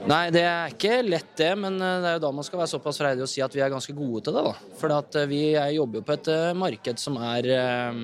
Nei, 0.09 0.31
det 0.33 0.41
er 0.47 0.73
ikke 0.73 0.95
lett 1.05 1.35
det, 1.37 1.51
men 1.61 1.77
eh, 1.77 1.99
det 2.01 2.09
er 2.09 2.17
jo 2.17 2.23
da 2.25 2.31
man 2.33 2.47
skal 2.47 2.63
være 2.63 2.71
såpass 2.73 2.97
freidig 3.01 3.25
å 3.25 3.29
si 3.29 3.43
at 3.45 3.53
vi 3.55 3.61
er 3.61 3.69
ganske 3.73 3.93
gode 3.95 4.23
til 4.25 4.33
det. 4.39 4.43
da. 4.49 4.55
For 4.81 4.95
at 4.97 5.19
eh, 5.21 5.29
vi 5.29 5.43
er- 5.53 5.75
jobber 5.77 6.01
jo 6.01 6.07
på 6.09 6.17
et 6.17 6.31
eh, 6.33 6.51
marked 6.57 6.99
som 7.01 7.21
er 7.21 7.51
eh, 7.53 8.03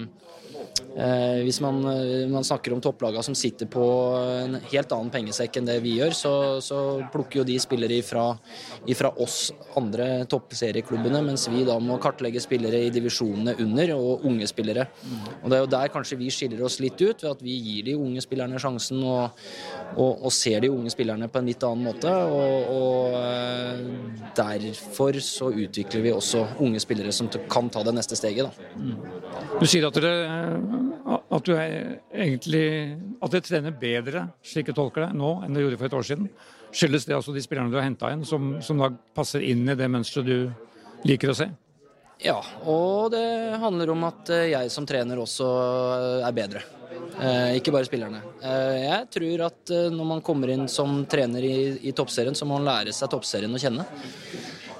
Hvis 1.46 1.60
man, 1.62 1.78
man 2.32 2.46
snakker 2.46 2.74
om 2.74 2.80
topplagene 2.82 3.22
som 3.26 3.36
sitter 3.38 3.68
på 3.70 3.84
en 4.18 4.56
helt 4.72 4.94
annen 4.96 5.12
pengesekk 5.14 5.60
enn 5.60 5.68
det 5.70 5.76
vi 5.84 5.92
gjør, 6.00 6.16
så, 6.18 6.32
så 6.64 6.78
plukker 7.14 7.42
jo 7.42 7.46
de 7.46 7.58
spillere 7.62 8.00
ifra, 8.02 8.24
ifra 8.90 9.12
oss 9.22 9.52
andre 9.78 10.24
toppserieklubbene, 10.32 11.22
mens 11.28 11.46
vi 11.54 11.62
da 11.68 11.76
må 11.84 12.00
kartlegge 12.02 12.42
spillere 12.42 12.80
i 12.88 12.90
divisjonene 12.94 13.54
under, 13.62 13.94
og 13.98 14.26
unge 14.26 14.48
spillere. 14.50 14.88
Og 15.44 15.52
Det 15.52 15.60
er 15.60 15.64
jo 15.66 15.70
der 15.76 15.94
kanskje 15.94 16.18
vi 16.24 16.32
skiller 16.34 16.64
oss 16.66 16.80
litt 16.82 16.98
ut, 17.04 17.22
ved 17.22 17.30
at 17.36 17.46
vi 17.46 17.58
gir 17.62 17.86
de 17.92 17.98
unge 18.00 18.24
spillerne 18.26 18.58
sjansen 18.62 19.04
og, 19.06 19.38
og, 19.96 20.26
og 20.28 20.34
ser 20.34 20.62
de 20.64 20.70
unge 20.72 20.92
spillerne 20.94 21.30
på 21.32 21.40
en 21.40 21.48
litt 21.50 21.64
annen 21.66 21.88
måte. 21.88 22.12
Og, 22.12 22.72
og 22.74 23.16
eh, 23.20 23.82
derfor 24.38 25.20
så 25.24 25.50
utvikler 25.54 26.06
vi 26.06 26.14
også 26.14 26.44
unge 26.66 26.82
spillere 26.84 27.14
som 27.16 27.30
kan 27.50 27.72
ta 27.74 27.84
det 27.88 27.96
neste 27.98 28.18
steget. 28.20 28.50
Da. 28.50 28.84
Du 29.58 29.66
sier 29.70 29.88
at 29.88 29.98
dere, 29.98 30.60
at 31.16 31.48
du 31.48 31.54
er 31.56 31.76
egentlig 32.12 32.68
at 33.22 33.34
dere 33.34 33.48
trener 33.48 33.78
bedre, 33.82 34.28
slik 34.46 34.72
jeg 34.72 34.78
tolker 34.78 35.08
det, 35.08 35.12
nå 35.18 35.38
enn 35.46 35.56
dere 35.56 35.68
gjorde 35.68 35.82
for 35.82 35.90
et 35.92 36.00
år 36.02 36.10
siden. 36.12 36.32
Skyldes 36.68 37.08
det 37.08 37.16
altså 37.16 37.34
de 37.34 37.42
spillerne 37.44 37.72
du 37.72 37.80
har 37.80 37.88
henta 37.88 38.12
inn, 38.14 38.26
som, 38.28 38.58
som 38.62 38.82
da 38.82 38.92
passer 39.16 39.46
inn 39.46 39.64
i 39.70 39.78
det 39.78 39.88
mønsteret 39.92 40.28
du 40.28 41.08
liker 41.08 41.32
å 41.32 41.38
se? 41.38 41.48
Ja, 42.24 42.40
og 42.66 43.12
det 43.14 43.58
handler 43.62 43.92
om 43.94 44.08
at 44.08 44.32
eh, 44.34 44.50
jeg 44.50 44.72
som 44.74 44.88
trener 44.90 45.20
også 45.22 45.46
eh, 45.46 46.26
er 46.26 46.34
bedre. 46.34 46.64
Eh, 47.18 47.58
ikke 47.58 47.74
bare 47.74 47.88
spillerne. 47.88 48.22
Eh, 48.46 48.76
jeg 48.84 49.08
tror 49.16 49.46
at 49.48 49.74
eh, 49.74 49.88
når 49.94 50.10
man 50.12 50.22
kommer 50.26 50.52
inn 50.54 50.68
som 50.70 51.00
trener 51.10 51.46
i, 51.46 51.58
i 51.90 51.94
toppserien, 51.98 52.38
så 52.38 52.46
må 52.46 52.60
man 52.60 52.68
lære 52.68 52.94
seg 52.94 53.10
toppserien 53.10 53.54
å 53.54 53.62
kjenne. 53.62 53.86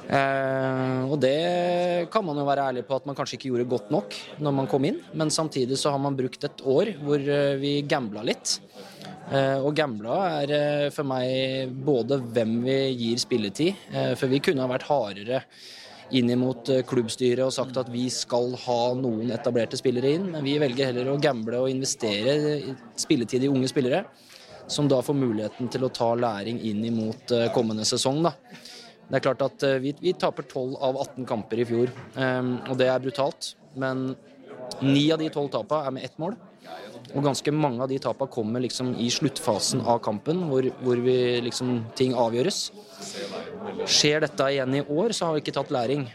Eh, 0.08 1.02
og 1.10 1.18
det 1.20 2.08
kan 2.14 2.24
man 2.24 2.38
jo 2.40 2.46
være 2.48 2.70
ærlig 2.72 2.86
på 2.88 3.00
at 3.00 3.08
man 3.10 3.18
kanskje 3.18 3.40
ikke 3.40 3.50
gjorde 3.52 3.72
godt 3.74 3.90
nok 3.92 4.20
når 4.44 4.56
man 4.62 4.70
kom 4.72 4.86
inn, 4.88 5.02
men 5.18 5.34
samtidig 5.34 5.80
så 5.82 5.92
har 5.96 6.04
man 6.04 6.16
brukt 6.20 6.46
et 6.48 6.64
år 6.64 6.94
hvor 7.02 7.26
vi 7.60 7.80
gambla 7.90 8.24
litt. 8.28 8.60
Eh, 9.28 9.58
og 9.60 9.74
gambla 9.76 10.20
er 10.40 10.92
for 10.96 11.08
meg 11.08 11.74
både 11.84 12.22
hvem 12.24 12.62
vi 12.64 12.78
gir 12.96 13.20
spilletid, 13.20 13.90
eh, 13.92 14.14
for 14.16 14.32
vi 14.32 14.40
kunne 14.44 14.64
ha 14.64 14.72
vært 14.72 14.88
hardere 14.88 15.42
inn 16.16 16.30
imot 16.32 16.70
eh, 16.72 16.84
klubbstyret 16.88 17.44
og 17.46 17.54
sagt 17.56 17.78
at 17.80 17.90
vi 17.92 18.06
skal 18.14 18.54
ha 18.64 18.80
noen 18.98 19.32
etablerte 19.36 19.80
spillere 19.80 20.14
inn, 20.16 20.30
men 20.34 20.46
vi 20.46 20.58
velger 20.62 20.92
heller 20.92 21.12
å 21.12 21.20
gamble 21.22 21.64
og 21.64 21.72
investere 21.72 22.38
spilletid 23.00 23.44
i 23.44 23.52
unge 23.52 23.70
spillere, 23.72 24.06
som 24.68 24.88
da 24.92 25.02
får 25.04 25.16
muligheten 25.16 25.70
til 25.72 25.88
å 25.88 25.92
ta 25.94 26.14
læring 26.16 26.60
inn 26.70 26.84
imot 26.88 27.36
eh, 27.36 27.50
kommende 27.56 27.88
sesong. 27.88 28.24
da. 28.26 28.36
Det 29.08 29.20
er 29.20 29.24
klart 29.24 29.46
at 29.46 29.68
eh, 29.68 29.80
vi, 29.84 29.94
vi 30.04 30.16
taper 30.20 30.48
12 30.48 30.76
av 30.84 31.00
18 31.08 31.28
kamper 31.28 31.64
i 31.64 31.68
fjor, 31.68 31.94
eh, 32.16 32.52
og 32.68 32.76
det 32.80 32.92
er 32.92 33.04
brutalt. 33.04 33.54
Men 33.78 34.10
ni 34.84 35.08
av 35.14 35.22
de 35.22 35.30
tolv 35.34 35.52
tapene 35.54 35.88
er 35.88 35.96
med 35.96 36.08
ett 36.08 36.20
mål. 36.22 36.36
Og 37.16 37.24
ganske 37.24 37.52
mange 37.56 37.82
av 37.82 37.90
de 37.90 37.98
tapene 38.04 38.30
kommer 38.30 38.62
liksom 38.62 38.92
i 39.00 39.08
sluttfasen 39.14 39.82
av 39.88 40.02
kampen, 40.04 40.44
hvor, 40.50 40.66
hvor 40.84 41.00
liksom, 41.00 41.86
ting 41.96 42.14
avgjøres. 42.18 42.72
Skjer 43.88 44.26
dette 44.26 44.50
igjen 44.52 44.76
i 44.76 44.84
år, 44.84 45.16
så 45.16 45.30
har 45.30 45.38
vi 45.38 45.46
ikke 45.46 45.56
tatt 45.56 45.72
læring. 45.74 46.08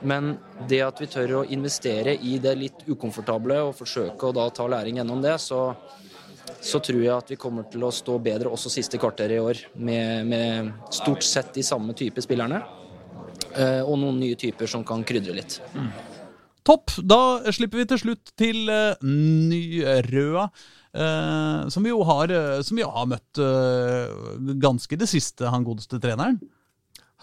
Men 0.00 0.36
det 0.70 0.80
at 0.86 1.00
vi 1.02 1.08
tør 1.10 1.40
å 1.40 1.44
investere 1.52 2.14
i 2.16 2.38
det 2.42 2.54
litt 2.56 2.84
ukomfortable 2.88 3.60
og 3.66 3.76
forsøke 3.76 4.28
å 4.28 4.34
da 4.36 4.48
ta 4.54 4.66
læring 4.70 5.00
gjennom 5.00 5.22
det, 5.22 5.34
så, 5.42 5.74
så 6.62 6.80
tror 6.80 7.02
jeg 7.02 7.14
at 7.16 7.32
vi 7.34 7.40
kommer 7.40 7.66
til 7.70 7.84
å 7.84 7.92
stå 7.94 8.16
bedre 8.22 8.52
også 8.54 8.72
siste 8.72 9.00
kvarter 9.02 9.34
i 9.34 9.40
år, 9.42 9.64
med, 9.74 10.26
med 10.30 10.70
stort 10.94 11.26
sett 11.26 11.52
de 11.58 11.66
samme 11.66 11.96
type 11.98 12.22
spillerne. 12.24 12.62
eh, 13.52 13.82
Og 13.82 13.98
noen 13.98 14.22
nye 14.22 14.38
typer 14.38 14.70
som 14.70 14.86
kan 14.86 15.04
krydre 15.04 15.34
litt. 15.34 15.60
Topp! 16.68 16.92
Da 17.00 17.40
slipper 17.54 17.80
vi 17.80 17.86
til 17.88 18.00
slutt 18.02 18.34
til 18.36 18.68
uh, 18.68 19.00
Nyrøa. 19.00 20.48
Uh, 20.98 21.68
som 21.72 21.84
vi 21.84 21.92
jo 21.92 22.02
har, 22.08 22.32
uh, 22.32 22.60
som 22.64 22.76
vi 22.76 22.84
har 22.84 23.08
møtt 23.08 23.40
ganske 24.60 24.98
det 25.00 25.08
siste, 25.08 25.48
han 25.48 25.64
godeste 25.64 26.00
treneren. 26.02 26.36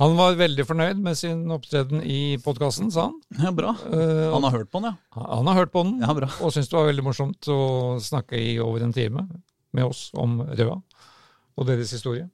Han 0.01 0.17
var 0.17 0.35
veldig 0.35 0.65
fornøyd 0.67 0.99
med 0.99 1.15
sin 1.15 1.45
opptreden 1.55 2.01
i 2.03 2.35
podkasten, 2.43 2.89
sa 2.91 3.05
han. 3.07 3.19
Ja, 3.39 3.53
Bra. 3.55 3.71
Han 3.85 4.43
har 4.43 4.57
hørt 4.57 4.71
på 4.73 4.81
den, 4.83 4.91
ja. 4.91 5.27
Han 5.29 5.47
har 5.47 5.61
hørt 5.61 5.71
på 5.71 5.85
den, 5.87 6.01
Ja, 6.03 6.11
bra. 6.17 6.27
og 6.41 6.51
syntes 6.51 6.67
det 6.67 6.75
var 6.75 6.89
veldig 6.89 7.05
morsomt 7.05 7.47
å 7.47 7.59
snakke 8.03 8.35
i 8.35 8.57
over 8.59 8.83
en 8.83 8.91
time 8.95 9.23
med 9.75 9.87
oss 9.87 10.09
om 10.19 10.41
Røa 10.41 10.81
og 11.55 11.69
deres 11.69 11.93
historie. 11.95 12.27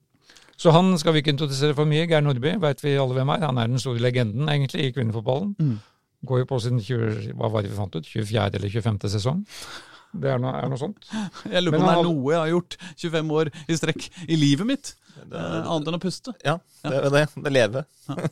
Så 0.57 0.73
han 0.73 0.89
skal 0.97 1.13
vi 1.13 1.21
ikke 1.21 1.35
introdusere 1.35 1.77
for 1.77 1.89
mye. 1.89 2.07
Geir 2.09 2.21
Nordby 2.25 2.55
vet 2.61 2.81
vi 2.81 2.95
alle 2.97 3.15
hvem 3.17 3.29
er. 3.33 3.45
Han 3.45 3.61
er 3.61 3.69
den 3.69 3.81
store 3.81 4.01
legenden 4.01 4.49
egentlig 4.49 4.87
i 4.87 4.91
kvinnefotballen. 4.93 5.55
Mm. 5.57 5.77
Går 6.27 6.43
jo 6.43 6.49
på 6.51 6.59
sin 6.61 6.77
20, 6.79 7.31
hva 7.39 7.49
var 7.49 7.63
det 7.65 7.71
vi 7.71 7.77
fant 7.79 7.95
ut, 7.97 8.05
24. 8.05 8.59
eller 8.59 8.69
25. 8.69 8.99
sesong. 9.15 9.45
Det 10.11 10.27
er 10.27 10.41
noe, 10.43 10.51
er 10.59 10.67
noe 10.67 10.77
sånt. 10.79 11.05
Jeg 11.47 11.63
lurer 11.63 11.77
på 11.79 11.81
om 11.81 11.87
det 11.87 11.93
er 11.95 12.07
noe 12.09 12.33
jeg 12.33 12.41
har 12.41 12.49
gjort 12.51 12.75
25 12.99 13.29
år 13.39 13.49
i 13.71 13.77
strekk 13.79 14.07
i 14.27 14.35
livet 14.35 14.67
mitt. 14.67 14.89
Det, 15.21 15.37
annet 15.39 15.87
enn 15.87 15.95
å 15.97 15.99
puste. 16.01 16.33
Ja, 16.43 16.57
det 16.83 16.97
er 16.97 17.09
det. 17.13 17.21
Det 17.45 17.51
lever. 17.51 17.85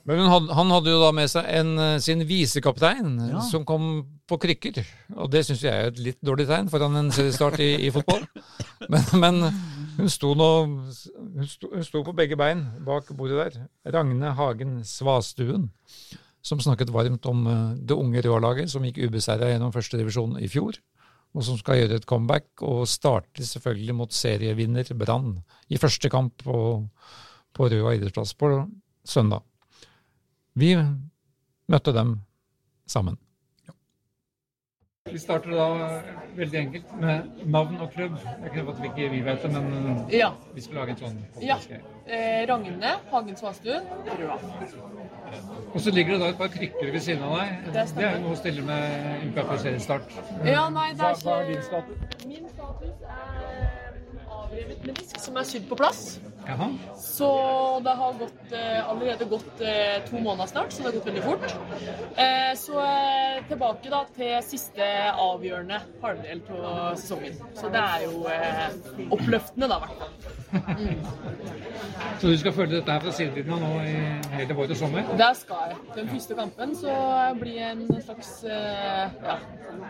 Men 0.07 0.21
hun 0.23 0.29
hadde, 0.31 0.53
han 0.57 0.71
hadde 0.73 0.91
jo 0.93 0.99
da 1.01 1.09
med 1.15 1.31
seg 1.31 1.47
en, 1.59 1.71
eh, 1.79 1.97
sin 2.03 2.23
visekaptein 2.27 3.13
Ja. 3.29 3.41
som 3.47 3.63
kom 3.67 3.89
på 4.27 4.37
krykker. 4.41 4.79
Og 5.15 5.31
det 5.31 5.45
syns 5.47 5.63
jeg 5.63 5.71
er 5.73 5.91
et 5.91 5.99
litt 6.03 6.19
dårlig 6.25 6.47
tegn 6.49 6.69
foran 6.71 6.95
en 6.99 7.11
seriestart 7.15 7.59
i, 7.63 7.69
i 7.87 7.91
fotball. 7.95 8.25
Men, 8.89 9.03
men 9.19 9.39
hun 9.99 10.07
sto 10.09 10.31
nå 10.39 10.47
hun 10.65 11.47
sto, 11.47 11.67
hun 11.73 11.83
sto 11.83 11.99
på 12.07 12.13
begge 12.15 12.37
bein 12.39 12.63
bak 12.87 13.11
bordet 13.15 13.37
der. 13.53 13.67
Ragne 13.93 14.31
Hagen 14.37 14.79
Svastuen, 14.87 15.67
som 16.41 16.61
snakket 16.63 16.91
varmt 16.93 17.25
om 17.29 17.47
eh, 17.47 17.75
det 17.89 17.97
unge 17.97 18.23
Røa-laget 18.25 18.71
som 18.71 18.85
gikk 18.85 19.01
ubeseira 19.05 19.51
gjennom 19.51 19.73
førstedivisjon 19.75 20.37
i 20.41 20.49
fjor. 20.51 20.79
Og 21.37 21.45
som 21.45 21.59
skal 21.59 21.83
gjøre 21.83 21.99
et 21.99 22.07
comeback 22.09 22.63
og 22.65 22.87
starte 22.89 23.45
selvfølgelig 23.45 23.95
mot 23.99 24.15
serievinner 24.15 24.87
Brann 24.97 25.35
i 25.69 25.77
første 25.77 26.09
kamp 26.09 26.41
på, 26.41 26.57
på 27.53 27.69
Røa 27.69 27.93
idrettsplass 27.97 28.33
på 28.39 28.53
søndag. 29.05 29.45
Vi 30.57 30.73
møtte 31.69 31.93
dem 31.93 32.17
sammen. 32.89 33.19
Vi 35.11 35.19
starter 35.19 35.49
da 35.55 35.67
veldig 36.37 36.59
enkelt 36.59 36.91
med 37.01 37.45
navn 37.45 37.77
og 37.81 37.91
klubb. 37.93 38.17
Jeg 38.43 38.51
kunne 38.53 38.75
vi 38.81 38.87
ikke 38.89 39.09
vi 39.11 39.21
vet 39.25 39.41
det, 39.43 39.51
men 39.53 40.05
Ja. 40.11 40.29
vi 40.55 40.61
skal 40.61 40.75
lage 40.75 40.89
en 40.89 40.97
sånn 40.97 41.17
Ja. 41.41 41.55
podcast. 41.55 41.71
Eh, 42.07 42.45
Ragne 42.49 42.91
Hagen 43.11 43.35
Svastuen, 43.35 43.83
Røa. 44.05 44.37
Og 45.73 45.79
så 45.81 45.91
ligger 45.93 46.13
det 46.13 46.19
da 46.21 46.29
et 46.29 46.37
par 46.37 46.47
krykker 46.47 46.91
ved 46.91 46.99
siden 46.99 47.23
av 47.23 47.37
deg. 47.37 47.49
Det 47.65 47.95
Det, 47.95 48.03
er 48.03 48.15
jo 48.17 48.21
noe 48.23 48.31
å 48.33 48.37
stille 48.37 48.61
med 48.65 49.27
uka 49.29 49.43
før 49.43 49.57
seriestart. 49.57 50.01
Ja, 50.45 50.69
nei, 50.69 50.93
det 50.93 51.01
er 51.01 51.13
ikke... 51.13 51.23
hva 51.23 51.41
er 51.41 51.45
din 51.53 51.61
status? 51.61 52.25
Min 52.25 52.49
status 52.49 52.95
er 53.03 53.89
avrevet 54.29 54.85
menisk 54.85 55.19
som 55.19 55.37
er 55.37 55.43
sydd 55.43 55.67
på 55.69 55.75
plass. 55.77 56.19
Jaha. 56.47 56.69
Så 56.97 57.79
det 57.83 57.89
har 57.89 58.13
gått, 58.13 58.51
eh, 58.51 58.89
allerede 58.89 59.25
gått 59.25 59.61
eh, 59.61 60.09
to 60.09 60.19
måneder 60.19 60.45
snart, 60.45 60.71
så 60.71 60.83
det 60.83 60.87
har 60.89 60.91
gått 60.91 61.07
veldig 61.07 61.23
fort. 61.23 61.55
Eh, 62.17 62.55
så 62.57 62.83
tilbake 63.49 63.89
da 63.89 64.03
til 64.15 64.43
siste 64.43 64.85
avgjørende 65.13 65.79
halvdel 66.01 66.41
av 66.63 66.95
sesongen. 66.99 67.35
Så 67.55 67.69
det 67.73 67.83
er 67.83 68.05
jo 68.07 68.23
oppløftende, 69.15 69.69
da, 69.69 69.77
i 69.77 69.81
hvert 69.83 69.99
fall. 69.99 70.13
Så 72.19 72.27
du 72.27 72.37
skal 72.37 72.53
følge 72.55 72.79
dette 72.79 72.91
her 72.91 73.03
fra 73.03 73.11
sidelinja 73.15 73.59
nå 73.61 73.71
i 73.85 73.95
hele 74.35 74.55
vår 74.57 74.73
og 74.73 74.79
sommer? 74.79 75.11
Det 75.19 75.29
skal 75.37 75.73
jeg. 75.73 75.77
Den 75.95 76.09
første 76.09 76.37
kampen 76.39 76.75
så 76.79 76.95
blir 77.39 77.59
en 77.69 77.85
slags 78.01 78.31
ja, 78.45 79.37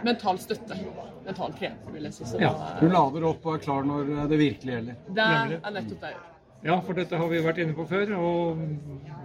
mental 0.04 0.40
støtte. 0.42 0.78
Mental 1.26 1.54
trening, 1.54 1.94
vil 1.94 2.10
jeg 2.10 2.18
si. 2.18 2.26
Så 2.34 2.42
Ja. 2.42 2.52
Du 2.82 2.90
lader 2.90 3.30
opp 3.32 3.46
og 3.46 3.56
er 3.56 3.64
klar 3.64 3.88
når 3.88 4.28
det 4.30 4.42
virkelig 4.42 4.76
gjelder. 4.76 5.00
det 5.08 5.30
er 5.30 5.72
nettopp 5.72 6.02
det 6.02 6.12
jeg 6.12 6.18
gjør. 6.20 6.36
Ja, 6.64 6.76
for 6.84 6.98
dette 6.98 7.16
har 7.16 7.30
vi 7.32 7.40
vært 7.44 7.62
inne 7.64 7.76
på 7.76 7.86
før, 7.88 8.10
og 8.20 8.64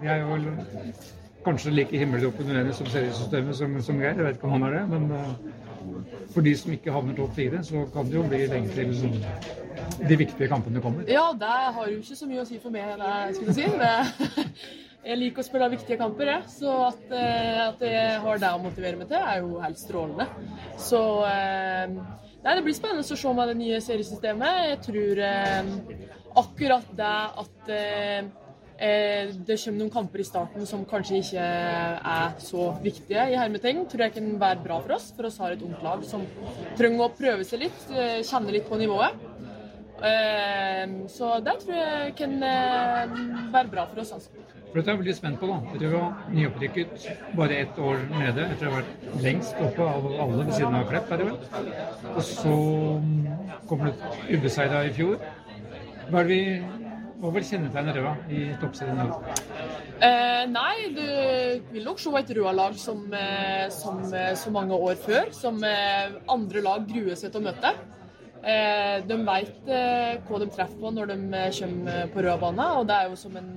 jeg 0.05 0.21
er 0.21 0.29
vel 0.29 0.45
kanskje 1.45 1.73
like 1.75 1.99
himmelråpende 1.99 2.55
uenig 2.55 2.77
som 2.79 2.87
seriesystemet 2.89 3.59
som, 3.59 3.75
som 3.83 3.99
Geir. 4.01 4.15
Jeg 4.15 4.29
vet 4.29 4.39
ikke 4.39 4.49
om 4.49 4.55
han 4.55 4.67
er 4.69 4.77
det, 4.79 4.85
men 4.93 5.11
eh, 5.19 5.35
for 6.35 6.47
de 6.47 6.55
som 6.57 6.73
ikke 6.73 6.95
havner 6.95 7.19
topp 7.19 7.35
fire, 7.37 7.61
så 7.67 7.85
kan 7.95 8.09
det 8.09 8.17
jo 8.21 8.25
bli 8.31 8.41
lenge 8.53 8.71
til 8.77 8.95
de 10.09 10.19
viktige 10.19 10.49
kampene 10.49 10.83
kommer. 10.85 11.11
Ja, 11.11 11.27
det 11.41 11.51
har 11.77 11.91
jo 11.91 11.99
ikke 11.99 12.19
så 12.23 12.31
mye 12.31 12.45
å 12.45 12.49
si 12.49 12.61
for 12.63 12.75
meg, 12.75 12.95
eller 12.95 13.35
skulle 13.37 13.57
si. 13.57 13.67
Det, 13.83 14.47
jeg 15.11 15.21
liker 15.21 15.43
å 15.43 15.49
spille 15.49 15.71
viktige 15.75 15.99
kamper, 16.01 16.31
jeg. 16.37 16.51
Så 16.55 16.77
at, 16.87 17.05
eh, 17.11 17.65
at 17.67 17.83
jeg 17.83 18.21
har 18.25 18.45
det 18.47 18.53
å 18.55 18.63
motivere 18.63 19.01
meg 19.01 19.11
til, 19.11 19.19
er 19.21 19.43
jo 19.43 19.59
helt 19.65 19.83
strålende. 19.83 20.31
Så 20.81 21.03
eh, 21.29 21.99
Nei, 22.45 22.55
det 22.59 22.65
blir 22.67 22.75
spennende 22.77 23.01
å 23.01 23.17
se 23.17 23.31
med 23.33 23.49
det 23.49 23.57
nye 23.57 23.77
seriesystemet. 23.81 24.57
Jeg 24.69 24.81
tror 24.85 25.21
eh, 25.25 25.69
akkurat 26.43 26.91
det 26.99 27.13
at 27.41 27.71
eh, 27.73 28.27
eh, 28.77 29.31
det 29.49 29.57
kommer 29.63 29.79
noen 29.81 29.93
kamper 29.95 30.21
i 30.21 30.27
starten 30.29 30.69
som 30.69 30.83
kanskje 30.91 31.23
ikke 31.23 31.47
er 31.47 32.35
så 32.45 32.67
viktige, 32.85 33.25
i 33.33 33.39
hermetegn, 33.41 33.87
tror 33.89 34.05
jeg 34.07 34.17
kan 34.19 34.29
være 34.43 34.61
bra 34.67 34.81
for 34.85 34.97
oss. 34.99 35.09
For 35.17 35.31
oss 35.31 35.41
har 35.41 35.57
et 35.57 35.65
ungt 35.65 35.81
lag 35.87 36.05
som 36.05 36.27
trenger 36.77 37.07
å 37.07 37.15
prøve 37.17 37.49
seg 37.49 37.65
litt, 37.65 37.87
eh, 37.97 38.21
kjenne 38.29 38.53
litt 38.59 38.69
på 38.69 38.77
nivået. 38.83 39.25
Eh, 40.05 40.85
Så 41.09 41.39
det 41.49 41.57
tror 41.65 41.81
jeg 41.81 42.17
kan 42.21 42.37
eh, 42.45 43.21
være 43.57 43.73
bra 43.73 43.89
for 43.89 44.05
oss, 44.05 44.13
altså. 44.19 44.44
For 44.75 44.83
dette 44.83 44.91
er 44.91 44.97
jeg 44.97 45.01
veldig 45.05 45.13
spent 45.15 45.37
på, 45.39 45.47
da. 45.47 45.75
Dere 45.79 45.91
var 45.95 46.31
nyopprykket, 46.35 47.05
bare 47.39 47.59
ett 47.63 47.77
år 47.79 48.01
nede 48.11 48.49
etter 48.51 48.67
å 48.67 48.73
ha 48.73 48.81
vært 48.81 49.21
lengst 49.23 49.61
oppe 49.63 49.87
av 49.87 50.09
alle 50.11 50.41
ved 50.41 50.51
siden 50.57 50.75
av 50.75 50.89
Klepp, 50.89 51.13
er 51.15 51.23
det 51.23 51.29
vel. 51.29 51.37
Og 52.11 52.19
så 52.27 52.57
kommer 53.71 53.93
det 53.93 54.35
ubeseira 54.35 54.83
i 54.89 54.91
fjor. 54.97 55.23
Hva 56.09 56.25
er 56.25 56.27
det 56.27 56.33
vi 56.33 56.41
hva 57.23 57.31
vil 57.39 57.47
kjennetegne 57.47 57.95
Røa 57.95 58.17
i 58.35 58.43
toppserien? 58.59 59.15
Eh, 60.03 60.43
nei, 60.51 60.75
du 60.99 61.07
vil 61.71 61.87
nok 61.87 62.03
se 62.03 62.11
et 62.19 62.35
Røa-lag 62.35 62.75
som, 62.75 63.07
eh, 63.15 63.71
som 63.71 64.03
eh, 64.11 64.35
så 64.35 64.51
mange 64.59 64.75
år 64.75 64.99
før, 65.07 65.31
som 65.33 65.63
eh, 65.63 66.19
andre 66.27 66.67
lag 66.67 66.91
gruer 66.91 67.15
seg 67.15 67.31
til 67.31 67.45
å 67.45 67.47
møte. 67.47 67.77
Eh, 68.43 69.07
de 69.07 69.23
vet 69.23 69.75
hva 70.27 70.43
de 70.43 70.51
treffer 70.51 70.83
på 70.83 70.91
når 70.99 71.15
de 71.15 71.19
kommer 71.63 72.11
på 72.11 72.27
Røa-banen, 72.27 72.81
og 72.83 72.91
det 72.91 72.99
er 72.99 73.13
jo 73.15 73.23
som 73.23 73.39
en 73.39 73.55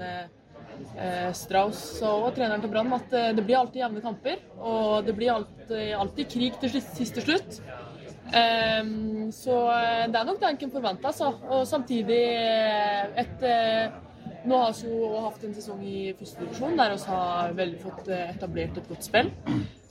Strauss 1.38 1.82
og 2.05 2.30
treneren 2.36 2.63
til 2.63 2.71
Brann 2.73 2.93
at 2.97 3.13
eh, 3.13 3.32
det 3.38 3.43
blir 3.45 3.59
alltid 3.59 3.82
jevne 3.84 4.01
kamper. 4.03 4.39
Og 4.57 5.05
det 5.07 5.15
blir 5.17 5.34
alltid, 5.36 5.93
alltid 5.97 6.32
krig 6.34 6.57
til 6.61 6.73
sist- 6.78 6.95
siste 6.97 7.23
slutt. 7.25 7.59
Ehm, 8.36 9.30
så 9.32 9.55
eh, 9.71 10.03
det 10.11 10.19
er 10.19 10.28
nok 10.28 10.41
det 10.41 10.49
en 10.51 10.59
kan 10.65 10.73
forvente, 10.73 11.07
altså. 11.07 11.32
Og 11.47 11.63
samtidig 11.69 12.21
eh, 12.36 13.23
et 13.23 13.47
eh, 13.47 14.03
Nå 14.47 14.57
har 14.61 14.71
vi 14.75 14.88
jo 14.88 15.07
hatt 15.25 15.41
en 15.43 15.53
sesong 15.55 15.80
i 15.84 16.13
første 16.15 16.39
divisjon 16.43 16.78
der 16.80 16.93
vi 16.93 17.09
har 17.09 17.55
vel 17.57 17.73
fått 17.82 18.07
eh, 18.11 18.30
etablert 18.36 18.78
et 18.80 18.88
godt 18.88 19.03
spill. 19.03 19.32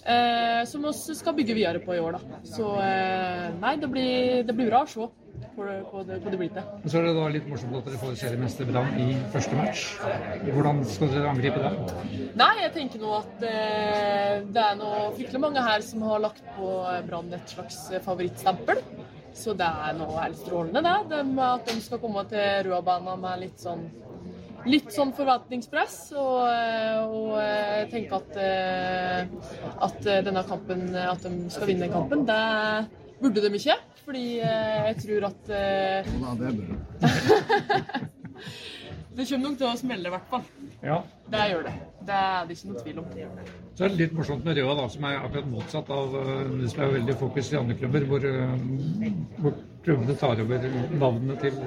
Eh, 0.06 0.62
som 0.70 0.84
vi 0.86 0.92
skal 1.18 1.34
bygge 1.36 1.56
videre 1.56 1.80
på 1.82 1.96
i 1.96 2.00
år, 2.00 2.16
da. 2.16 2.38
Så 2.46 2.68
eh, 2.80 3.48
nei, 3.60 3.74
det 3.82 3.90
blir, 3.92 4.44
det 4.48 4.54
blir 4.56 4.70
bra 4.70 4.84
å 4.86 4.88
se 4.88 5.08
hvor 5.54 5.68
det, 5.70 5.76
på 5.90 6.02
det, 6.06 6.38
blitt 6.40 6.54
det. 6.56 6.64
Så 6.86 7.00
er 7.00 7.08
det 7.08 7.14
da 7.16 7.26
litt 7.32 7.48
morsomt 7.50 7.76
at 7.78 7.88
dere 7.88 8.00
får 8.00 8.16
seriemester 8.20 8.68
Brann 8.70 8.96
i 9.02 9.08
første 9.34 9.58
match. 9.58 9.84
Hvordan 10.46 10.82
skal 10.88 11.12
dere 11.12 11.32
angripe 11.32 11.62
det? 11.62 12.30
Nei, 12.38 12.52
jeg 12.62 12.72
tenker 12.76 13.02
nå 13.02 13.12
at 13.18 13.44
eh, 13.48 14.46
det 14.46 14.64
er 14.64 14.80
noe 14.80 15.10
fryktelig 15.16 15.42
mange 15.42 15.66
her 15.66 15.84
som 15.86 16.04
har 16.06 16.24
lagt 16.26 16.42
på 16.56 16.72
Brann 17.08 17.32
et 17.36 17.54
slags 17.56 17.82
favorittstempel. 18.06 18.82
Så 19.36 19.52
det 19.52 19.68
er 19.68 19.96
nå 19.98 20.08
helt 20.16 20.38
strålende, 20.40 20.80
det. 20.80 20.96
De, 21.12 21.22
at 21.44 21.68
de 21.68 21.80
skal 21.84 22.00
komme 22.00 22.24
til 22.30 22.68
Røa-banen 22.70 23.20
med 23.20 23.46
litt 23.46 23.62
sånn 23.62 23.88
Litt 24.66 24.88
sånn 24.90 25.12
forventningspress, 25.14 25.92
og, 26.18 26.40
eh, 26.50 26.96
og 27.06 27.36
eh, 27.38 27.84
tenke 27.86 28.18
at, 28.18 28.32
eh, 28.42 29.28
at 29.86 30.08
denne 30.26 30.42
kampen, 30.48 30.88
at 30.98 31.22
de 31.22 31.52
skal 31.54 31.70
vinne 31.70 31.86
kampen, 31.92 32.24
det 32.26 32.38
burde 33.20 33.44
de 33.44 33.52
ikke. 33.60 33.78
Fordi 34.06 34.24
eh, 34.38 34.86
jeg 34.90 34.96
tror 35.02 35.28
at 35.32 35.52
Jo 36.06 36.20
da, 36.22 36.34
det 36.40 36.54
burde 36.60 36.76
de. 36.76 38.06
det 39.16 39.28
kommer 39.28 39.48
nok 39.48 39.58
til 39.58 39.68
å 39.68 39.76
smelle, 39.80 40.06
i 40.08 40.14
hvert 40.14 40.30
fall. 40.30 40.48
Ja. 40.84 41.00
Det 41.32 41.44
gjør 41.50 41.62
det. 41.66 41.74
Det 42.06 42.16
er 42.16 42.46
det 42.46 42.56
ikke 42.56 42.68
noe 42.70 42.82
tvil 42.84 42.98
om. 43.00 43.06
Så 43.74 43.84
er 43.84 43.92
det 43.92 44.00
litt 44.00 44.12
morsomt 44.16 44.44
med 44.46 44.58
Røa, 44.60 44.74
da, 44.78 44.84
som 44.92 45.06
er 45.08 45.16
akkurat 45.18 45.48
motsatt 45.50 45.90
av 45.96 46.14
eh, 46.20 46.52
det 46.60 46.70
som 46.72 46.84
er 46.84 46.92
veldig 46.98 47.16
fokus 47.22 47.50
i 47.52 47.58
andre 47.60 47.78
klubber, 47.80 48.06
hvor, 48.10 48.26
eh, 48.30 49.08
hvor 49.40 49.56
klubbene 49.86 50.18
tar 50.20 50.42
over 50.44 50.68
navnene 50.92 51.38
til 51.42 51.58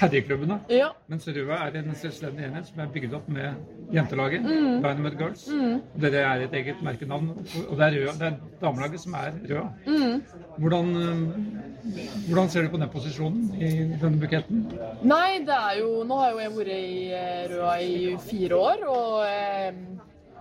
herreklubbene. 0.00 0.58
Ja. 0.72 0.88
Mens 1.08 1.26
Røa 1.28 1.58
er 1.68 1.76
en 1.80 1.94
selvstendig 1.98 2.44
enhet 2.48 2.66
som 2.70 2.80
er 2.84 2.90
bygd 2.94 3.14
opp 3.14 3.28
med 3.28 3.54
jentelaget, 3.94 4.42
Mm. 4.44 4.80
Dynamite 4.82 5.18
Girls. 5.20 5.44
Mm. 5.48 5.80
Dere 6.00 6.22
er 6.26 6.44
et 6.46 6.52
eget 6.60 6.82
merkenavn, 6.82 7.28
og 7.68 7.76
det 7.78 7.86
er, 7.86 7.98
Røa, 8.00 8.14
det 8.18 8.28
er 8.32 8.38
damelaget 8.62 9.00
som 9.00 9.14
er 9.14 9.32
Røa. 9.50 9.66
Mm. 9.86 10.22
Hvordan, 10.58 10.90
eh, 11.02 12.28
hvordan 12.28 12.48
ser 12.50 12.62
du 12.62 12.68
på 12.70 12.80
den 12.82 12.88
posisjonen 12.88 13.50
i 13.60 13.70
denne 14.00 14.20
buketten? 14.20 14.64
Nei, 15.02 15.38
det 15.46 15.54
er 15.58 15.78
jo 15.80 16.04
Nå 16.04 16.18
har 16.20 16.30
jo 16.32 16.38
jeg 16.38 16.52
vært 16.56 16.74
i 16.74 17.12
eh, 17.12 17.48
Røa 17.54 17.76
i 17.82 18.16
fire 18.30 18.56
år, 18.56 18.84
og 18.88 19.24
eh, 19.26 19.72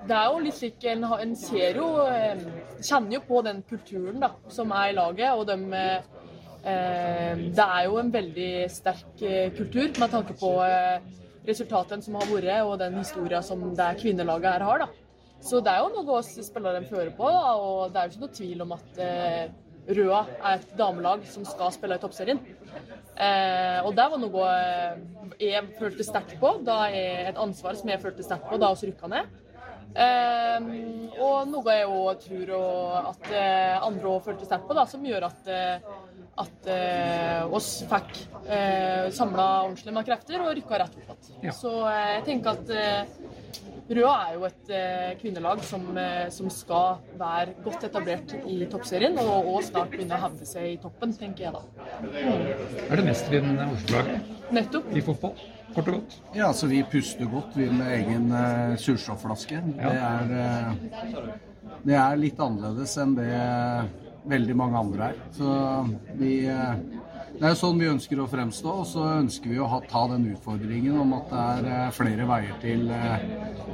det 0.08 0.16
er 0.18 0.26
jo 0.34 0.40
litt 0.44 0.58
slik 0.58 0.84
En, 0.92 1.04
en 1.06 1.36
ser 1.40 1.78
jo 1.80 1.86
Kjenner 2.84 3.14
jo 3.16 3.22
på 3.28 3.42
den 3.46 3.62
kulturen 3.70 4.20
da, 4.20 4.34
som 4.52 4.72
er 4.76 4.90
i 4.92 4.96
laget, 4.98 5.32
og 5.32 5.48
de 5.48 5.56
Det 6.64 7.66
er 7.66 7.86
jo 7.90 7.98
en 8.00 8.12
veldig 8.14 8.52
sterk 8.72 9.24
eh, 9.28 9.50
kultur 9.58 9.90
med 10.00 10.14
tanke 10.14 10.36
på 10.40 10.52
eh, 10.64 11.02
resultatene 11.48 12.06
som 12.06 12.16
har 12.20 12.30
vært, 12.30 12.64
og 12.64 12.78
den 12.80 12.96
historien 13.02 13.44
som 13.44 13.66
det 13.76 13.90
kvinnelaget 14.00 14.54
her 14.54 14.68
har. 14.70 14.86
da. 14.86 14.88
Så 15.44 15.60
det 15.60 15.74
er 15.74 15.82
jo 15.84 15.92
noe 15.92 16.20
oss 16.22 16.32
spillerne 16.46 16.88
fører 16.88 17.12
på, 17.18 17.28
da, 17.28 17.52
og 17.60 17.92
det 17.92 18.00
er 18.00 18.08
jo 18.08 18.14
ikke 18.14 18.24
noe 18.24 18.38
tvil 18.38 18.64
om 18.64 18.74
at 18.78 19.04
eh, 19.04 19.44
Røa 19.84 20.22
er 20.40 20.62
et 20.62 20.76
damelag 20.80 21.26
som 21.28 21.44
skal 21.44 21.74
spille 21.76 21.98
i 22.00 22.00
toppserien. 22.00 22.40
Eh, 23.20 23.80
og 23.84 23.92
det 23.98 24.06
var 24.14 24.22
noe 24.22 24.46
eh, 24.54 25.02
jeg 25.44 25.66
følte 25.76 26.06
sterkt 26.08 26.38
på, 26.40 26.54
da 26.64 26.86
er 26.88 27.34
et 27.34 27.42
ansvar 27.42 27.76
som 27.76 27.92
jeg 27.92 28.00
følte 28.00 28.24
sterkt 28.24 28.48
på 28.48 28.62
da 28.62 28.72
vi 28.80 28.94
rykka 28.94 29.12
ned. 29.12 29.34
Eh, 29.94 30.72
og 31.20 31.52
noe 31.52 31.76
jeg 31.76 31.92
òg 31.92 32.24
tror 32.24 32.56
og 32.56 33.12
at 33.12 33.28
eh, 33.36 33.76
andre 33.84 34.16
òg 34.16 34.24
følte 34.30 34.48
sterkt 34.48 34.72
på, 34.72 34.80
da, 34.80 34.88
som 34.90 35.04
gjør 35.06 35.28
at 35.28 35.52
eh, 35.52 35.92
at 36.42 36.70
eh, 36.72 37.54
oss 37.54 37.84
fikk 37.90 38.16
eh, 38.50 39.12
samla 39.14 39.48
ordentlig 39.68 39.94
med 39.94 40.08
krefter 40.08 40.42
og 40.42 40.56
rykka 40.58 40.80
rett 40.82 40.96
opp 40.98 41.12
igjen. 41.14 41.44
Ja. 41.46 41.54
Så 41.54 41.74
eh, 41.92 42.10
jeg 42.18 42.26
tenker 42.32 42.58
at 42.58 42.74
eh, 42.74 43.34
Røa 43.94 44.14
er 44.30 44.36
jo 44.38 44.46
et 44.48 44.70
eh, 44.72 45.10
kvinnelag 45.20 45.62
som, 45.68 45.84
eh, 46.00 46.30
som 46.34 46.48
skal 46.54 47.02
være 47.20 47.58
godt 47.66 47.84
etablert 47.86 48.32
i 48.48 48.64
toppserien, 48.72 49.18
og, 49.20 49.50
og 49.52 49.66
snart 49.68 49.92
begynne 49.92 50.16
å 50.18 50.24
hevde 50.24 50.48
seg 50.48 50.70
i 50.72 50.78
toppen, 50.82 51.14
tenker 51.20 51.50
jeg 51.50 51.54
da. 51.54 51.64
Er 52.88 52.96
det 52.98 53.06
mestvinnende 53.10 53.68
Oslo-laget 53.76 54.54
Nettopp. 54.56 54.88
i 54.96 55.04
fotball? 55.04 55.36
Kort 55.74 55.90
og 55.90 55.98
godt. 55.98 56.16
Ja, 56.38 56.52
så 56.54 56.70
vi 56.70 56.80
puster 56.86 57.28
godt, 57.30 57.58
vi 57.58 57.68
med 57.74 57.90
egen 57.98 58.30
uh, 58.32 58.76
surstoffflaske. 58.80 59.62
Det, 59.74 59.94
er, 59.94 60.34
eh, 60.38 61.78
det 61.84 61.98
er 61.98 62.20
litt 62.22 62.40
annerledes 62.42 62.94
enn 63.02 63.16
det 63.18 63.32
veldig 64.30 64.56
mange 64.58 64.80
andre 64.80 65.12
er. 65.12 65.22
Så 65.36 65.54
vi 66.20 66.36
eh, 66.50 66.76
Det 67.34 67.48
er 67.48 67.56
jo 67.56 67.60
sånn 67.60 67.80
vi 67.82 67.90
ønsker 67.90 68.20
å 68.22 68.28
fremstå, 68.30 68.74
og 68.84 68.86
så 68.88 69.08
ønsker 69.18 69.50
vi 69.50 69.58
å 69.60 69.70
ha, 69.72 69.80
ta 69.90 70.04
den 70.12 70.28
utfordringen 70.36 71.00
om 71.02 71.16
at 71.18 71.32
det 71.32 71.46
er 71.56 71.72
eh, 71.72 71.96
flere 71.98 72.28
veier 72.30 72.60
til 72.62 72.92
eh, 72.94 73.26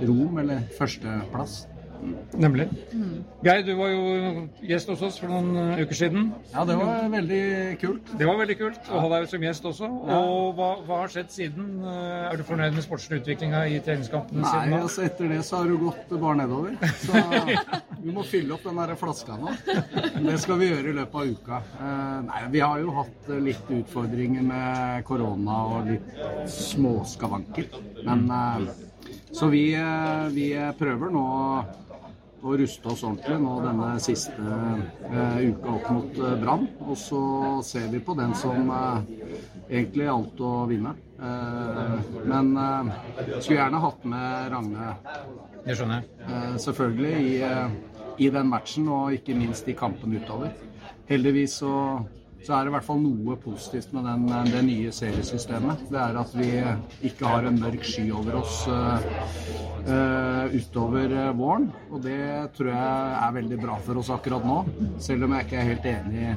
Rom, 0.07 0.39
eller 0.39 0.63
førsteplass. 0.77 1.59
Nemlig. 2.39 2.65
Geir, 3.43 3.63
du 3.67 3.73
var 3.75 3.89
jo 3.91 4.43
gjest 4.63 4.87
hos 4.91 5.01
oss 5.03 5.17
for 5.19 5.31
noen 5.31 5.49
eh, 5.75 5.81
uker 5.83 5.97
siden. 5.99 6.29
Ja, 6.53 6.63
det 6.67 6.77
var 6.79 7.09
veldig 7.11 7.39
kult. 7.81 8.11
Det 8.19 8.27
var 8.29 8.37
veldig 8.39 8.55
kult 8.59 8.87
å 8.93 9.01
ha 9.03 9.09
deg 9.13 9.27
som 9.31 9.43
gjest 9.43 9.67
også. 9.67 9.89
Og 10.15 10.53
hva, 10.57 10.69
hva 10.87 10.99
har 11.03 11.11
skjedd 11.13 11.31
siden? 11.35 11.67
Eh, 11.83 12.29
Er 12.31 12.39
du 12.39 12.45
fornøyd 12.47 12.77
med 12.77 12.85
sportslig 12.85 13.19
utviklinga 13.21 13.65
i 13.73 13.79
treningskampene 13.83 14.45
Nei, 14.45 14.51
siden 14.53 14.75
da? 14.77 14.81
altså 14.87 15.05
etter 15.09 15.33
det 15.33 15.41
så 15.47 15.59
har 15.61 15.71
det 15.73 15.79
gått 15.83 16.15
bare 16.23 16.39
nedover. 16.39 16.77
Så 17.03 17.23
vi 18.05 18.15
må 18.15 18.23
fylle 18.27 18.55
opp 18.55 18.63
den 18.69 18.79
der 18.79 18.95
flaska 18.99 19.35
nå. 19.41 19.55
Det 20.29 20.37
skal 20.43 20.61
vi 20.63 20.71
gjøre 20.71 20.93
i 20.93 20.97
løpet 21.01 21.19
av 21.23 21.33
uka. 21.35 21.61
Eh, 21.79 22.17
nei, 22.29 22.43
vi 22.55 22.63
har 22.63 22.83
jo 22.85 22.95
hatt 23.01 23.31
litt 23.49 23.73
utfordringer 23.81 24.45
med 24.47 25.03
korona 25.09 25.59
og 25.75 25.91
litt 25.91 26.13
småskavanker. 26.55 27.67
Men 28.07 28.29
Så 29.31 29.47
vi, 29.51 29.61
vi 30.33 30.45
prøver 30.79 31.11
nå 31.13 31.23
og 32.41 32.55
ruste 32.61 32.91
oss 32.91 33.03
ordentlig 33.03 33.37
nå 33.43 33.55
denne 33.63 33.89
siste 34.03 34.57
eh, 35.09 35.39
uka 35.49 35.73
opp 35.75 35.89
mot 35.91 36.19
eh, 36.19 36.35
Brann. 36.41 36.65
Og 36.85 36.97
så 36.99 37.21
ser 37.65 37.89
vi 37.91 38.01
på 38.03 38.15
den 38.19 38.33
som 38.37 38.71
eh, 38.75 39.11
egentlig 39.67 40.07
alt 40.11 40.39
å 40.43 40.53
vinne. 40.69 40.95
Eh, 41.19 42.13
men 42.29 42.53
skulle 43.39 43.59
gjerne 43.59 43.83
hatt 43.83 44.07
med 44.07 44.53
Ragne 44.53 44.93
Det 45.65 45.75
skjønner 45.75 45.99
jeg. 45.99 46.29
Eh, 46.29 46.55
selvfølgelig 46.63 47.13
i, 47.19 47.35
i 48.27 48.31
den 48.37 48.51
matchen, 48.51 48.87
og 48.93 49.17
ikke 49.17 49.37
minst 49.37 49.67
i 49.67 49.77
kampen 49.77 50.15
utover. 50.15 50.55
Heldigvis 51.09 51.59
så, 51.63 51.73
så 52.45 52.55
er 52.55 52.65
det 52.65 52.71
i 52.71 52.75
hvert 52.77 52.87
fall 52.87 53.01
noe 53.03 53.35
positivt 53.43 53.91
med 53.95 54.05
den, 54.07 54.27
det 54.49 54.61
nye 54.67 54.93
seriesystemet. 54.95 55.83
Det 55.91 55.99
er 55.99 56.19
at 56.21 56.35
vi 56.37 56.51
ikke 57.09 57.33
har 57.33 57.47
en 57.49 57.59
mørk 57.59 57.83
sky 57.87 58.05
over 58.15 58.39
oss 58.39 58.61
uh, 58.71 59.01
uh, 59.87 60.55
utover 60.55 61.11
eh, 61.11 61.33
våren. 61.37 61.67
Og 61.91 62.01
det 62.05 62.21
tror 62.55 62.71
jeg 62.71 63.17
er 63.25 63.35
veldig 63.41 63.59
bra 63.61 63.75
for 63.83 63.99
oss 64.01 64.13
akkurat 64.13 64.47
nå, 64.47 64.61
selv 65.03 65.27
om 65.27 65.35
jeg 65.35 65.47
ikke 65.47 65.59
er 65.59 65.69
helt 65.73 65.91
enig 65.93 66.31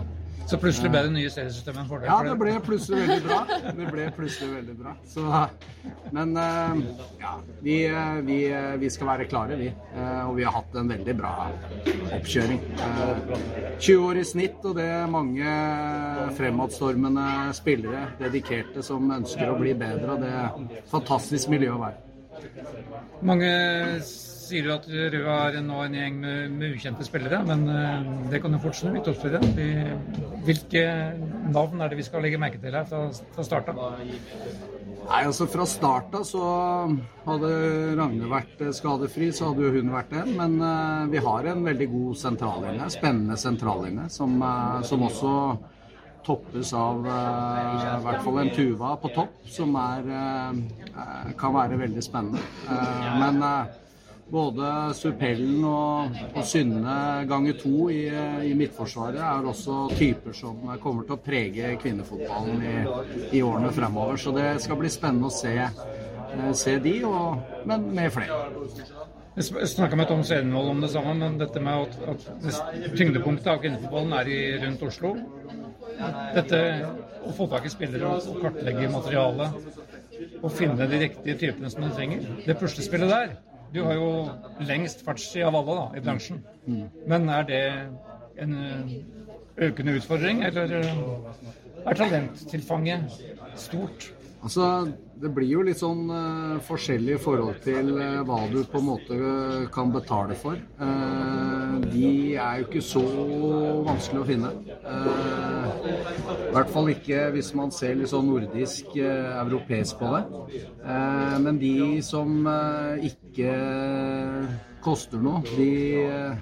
Så 0.51 0.59
plutselig 0.61 0.91
ble 0.93 1.01
det 1.07 1.13
nye 1.15 1.31
seriesystemet 1.33 1.85
en 1.85 1.89
fordel? 1.89 2.09
ja, 2.11 2.19
det 2.27 2.35
ble 2.41 2.55
plutselig 2.65 3.03
veldig 3.07 3.23
bra. 3.27 3.39
Det 3.79 3.87
ble 3.95 4.07
plutselig 4.17 4.51
veldig 4.57 4.75
bra. 4.79 4.95
Så, 5.09 5.25
men 6.13 6.35
eh, 6.37 6.83
ja, 7.23 7.33
vi, 7.63 7.77
eh, 7.89 8.19
vi, 8.27 8.39
eh, 8.51 8.75
vi 8.83 8.91
skal 8.93 9.13
være 9.13 9.29
klare, 9.31 9.59
vi. 9.61 9.71
Og 10.27 10.35
vi 10.37 10.47
har 10.47 10.57
hatt 10.57 10.77
en 10.79 10.91
veldig 10.93 11.15
bra 11.19 11.33
oppkjøring. 12.19 12.61
Eh, 12.89 13.33
20 13.79 14.07
år 14.09 14.21
i 14.21 14.27
snitt, 14.27 14.59
og 14.69 14.77
det 14.79 14.89
er 14.99 15.11
mange 15.11 15.55
fremadstormende 16.39 17.27
spillere, 17.57 18.07
dedikerte, 18.21 18.85
som 18.87 19.11
ønsker 19.15 19.53
å 19.53 19.59
bli 19.61 19.77
bedre. 19.79 20.17
Og 20.17 20.27
det 20.27 20.33
er 20.33 20.79
et 20.83 20.91
fantastisk 20.93 21.53
miljø 21.53 21.77
å 21.77 21.83
være. 21.87 22.09
Mange 23.23 23.51
sier 24.53 24.69
du 24.69 24.73
at 24.75 24.87
Røa 24.89 25.39
er 25.49 25.63
nå 25.65 25.81
en 25.85 25.97
gjeng 25.97 26.21
med, 26.21 26.53
med 26.59 26.77
ukjente 26.77 27.07
spillere, 27.07 27.41
men 27.49 27.65
eh, 27.73 28.13
det 28.33 28.43
kan 28.45 28.55
jo 28.55 28.61
fort 28.63 28.79
snu 28.79 28.93
i. 28.93 29.71
Hvilke 30.47 30.85
navn 31.55 31.81
er 31.81 31.93
det 31.93 32.01
vi 32.01 32.07
skal 32.07 32.25
legge 32.25 32.41
merke 32.41 32.61
til 32.63 32.77
her 32.77 32.87
fra, 32.89 33.07
fra 33.35 33.47
starten? 33.47 33.81
Nei, 35.03 35.25
altså 35.27 35.49
Fra 35.51 35.65
start 35.67 36.15
av 36.15 36.23
så 36.27 36.43
hadde 37.27 37.51
Ragne 37.99 38.29
vært 38.31 38.61
eh, 38.63 38.73
skadefri, 38.77 39.33
så 39.35 39.51
hadde 39.51 39.67
jo 39.67 39.75
hun 39.79 39.93
vært 39.95 40.15
det. 40.15 40.25
Men 40.39 40.57
uh, 40.63 41.11
vi 41.13 41.23
har 41.23 41.49
en 41.51 41.67
veldig 41.67 41.89
god 41.93 42.19
sentrallinje, 42.23 42.89
spennende 42.95 43.39
sentrallinje, 43.41 44.09
som, 44.15 44.39
uh, 44.41 44.79
som 44.87 45.03
også 45.09 45.35
toppes 46.27 46.71
av 46.79 47.03
uh, 47.03 47.97
i 47.99 48.01
hvert 48.05 48.23
fall 48.23 48.41
en 48.45 48.53
Tuva 48.55 48.95
på 49.03 49.11
topp, 49.17 49.35
som 49.51 49.75
er, 49.81 50.07
eh, 50.07 51.33
kan 51.39 51.55
være 51.57 51.81
veldig 51.81 52.05
spennende. 52.05 52.43
Uh, 52.69 53.09
men 53.19 53.43
både 54.33 54.69
Supellen 54.97 55.65
og, 55.69 56.21
og 56.33 56.45
Synne 56.49 56.97
ganger 57.29 57.57
to 57.61 57.89
i, 57.93 58.07
i 58.49 58.55
Midtforsvaret 58.57 59.21
er 59.21 59.49
også 59.49 59.85
typer 59.99 60.37
som 60.37 60.63
kommer 60.83 61.07
til 61.07 61.17
å 61.19 61.23
prege 61.23 61.75
kvinnefotballen 61.83 62.63
i, 62.65 62.77
i 63.39 63.43
årene 63.45 63.73
fremover. 63.77 64.21
Så 64.21 64.33
det 64.37 64.55
skal 64.65 64.81
bli 64.81 64.93
spennende 64.93 65.29
å 65.29 65.35
se, 65.35 65.53
eh, 65.61 66.49
se 66.57 66.79
de, 66.83 66.97
og, 67.09 67.61
men 67.69 67.91
med 67.93 68.13
flere. 68.15 68.41
Jeg 69.37 69.69
snakka 69.73 69.97
med 69.97 70.11
Tom 70.11 70.25
Svenvold 70.29 70.75
om 70.75 70.83
det 70.85 70.91
samme, 70.93 71.15
men 71.21 71.39
dette 71.41 71.61
med 71.65 71.87
at, 71.87 71.95
at 72.13 72.91
tyngdepunktet 72.97 73.49
av 73.49 73.63
kvinnefotballen 73.63 74.17
er 74.17 74.33
i, 74.33 74.41
rundt 74.65 74.85
Oslo. 74.89 75.15
Dette 76.33 76.59
å 77.23 77.33
få 77.37 77.47
tak 77.53 77.69
i 77.69 77.73
spillere 77.73 78.17
og, 78.17 78.43
kartlegge 78.43 78.91
materialet 78.93 79.57
og 80.43 80.53
finne 80.53 80.89
de 80.89 81.01
riktige 81.05 81.39
typene 81.41 81.71
som 81.73 81.85
du 81.85 81.93
trenger. 81.95 82.29
Det 82.45 82.57
puslespillet 82.61 83.13
der 83.13 83.35
Du 83.73 83.83
har 83.85 83.95
jo 83.97 84.09
lengst 84.69 85.05
fartstid 85.07 85.47
av 85.49 85.57
alle 85.57 85.77
da, 85.79 85.85
i 85.97 86.03
bransjen. 86.05 86.43
Men 87.09 87.29
er 87.33 87.47
det 87.49 87.63
en 88.43 88.57
økende 89.57 89.95
utfordring, 89.99 90.43
eller 90.45 90.75
er 90.79 91.99
talenttilfanget 91.99 93.17
stort? 93.57 94.13
Altså, 94.43 94.69
Det 95.23 95.31
blir 95.31 95.47
jo 95.53 95.63
litt 95.63 95.79
sånn 95.79 96.09
uh, 96.11 96.57
forskjellig 96.67 97.15
i 97.15 97.23
forhold 97.23 97.61
til 97.63 97.93
uh, 97.95 98.25
hva 98.27 98.41
du 98.51 98.65
på 98.67 98.81
en 98.81 98.89
måte 98.89 99.15
eh, 99.15 99.69
kan 99.71 99.93
betale 99.95 100.35
for. 100.35 100.59
Uh, 100.81 101.63
de 101.93 102.35
er 102.37 102.61
jo 102.61 102.67
ikke 102.67 102.83
så 102.85 103.03
vanskelig 103.87 104.23
å 104.23 104.27
finne. 104.27 104.51
Eh, 104.83 105.89
I 106.49 106.53
hvert 106.55 106.73
fall 106.73 106.91
ikke 106.93 107.27
hvis 107.35 107.53
man 107.59 107.73
ser 107.75 107.97
litt 107.99 108.13
sånn 108.13 108.29
nordisk, 108.31 108.93
eh, 108.97 109.33
europeisk 109.43 110.01
på 110.01 110.13
det. 110.15 110.23
Eh, 110.83 111.37
men 111.45 111.61
de 111.61 111.75
som 112.05 112.47
eh, 112.49 113.09
ikke 113.13 113.53
koster 114.85 115.23
noe, 115.23 115.43
de 115.57 115.71
eh, 116.07 116.41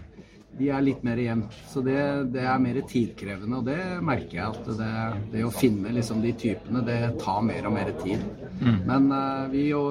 de 0.59 0.69
er 0.69 0.83
litt 0.85 1.03
mer 1.07 1.21
jevnt. 1.21 1.55
Så 1.71 1.83
det, 1.85 1.99
det 2.35 2.43
er 2.45 2.63
mer 2.63 2.81
tidkrevende. 2.89 3.61
Og 3.61 3.67
det 3.69 3.79
merker 4.05 4.37
jeg 4.37 4.47
at 4.49 4.71
det, 4.81 4.93
det 5.33 5.45
å 5.47 5.53
finne 5.55 5.93
liksom 5.95 6.23
de 6.25 6.33
typene, 6.37 6.83
det 6.87 6.99
tar 7.23 7.43
mer 7.47 7.69
og 7.69 7.77
mer 7.77 7.93
tid. 8.03 8.25
Men 8.61 9.09
uh, 9.13 9.47
vi 9.53 9.69
jo, 9.71 9.83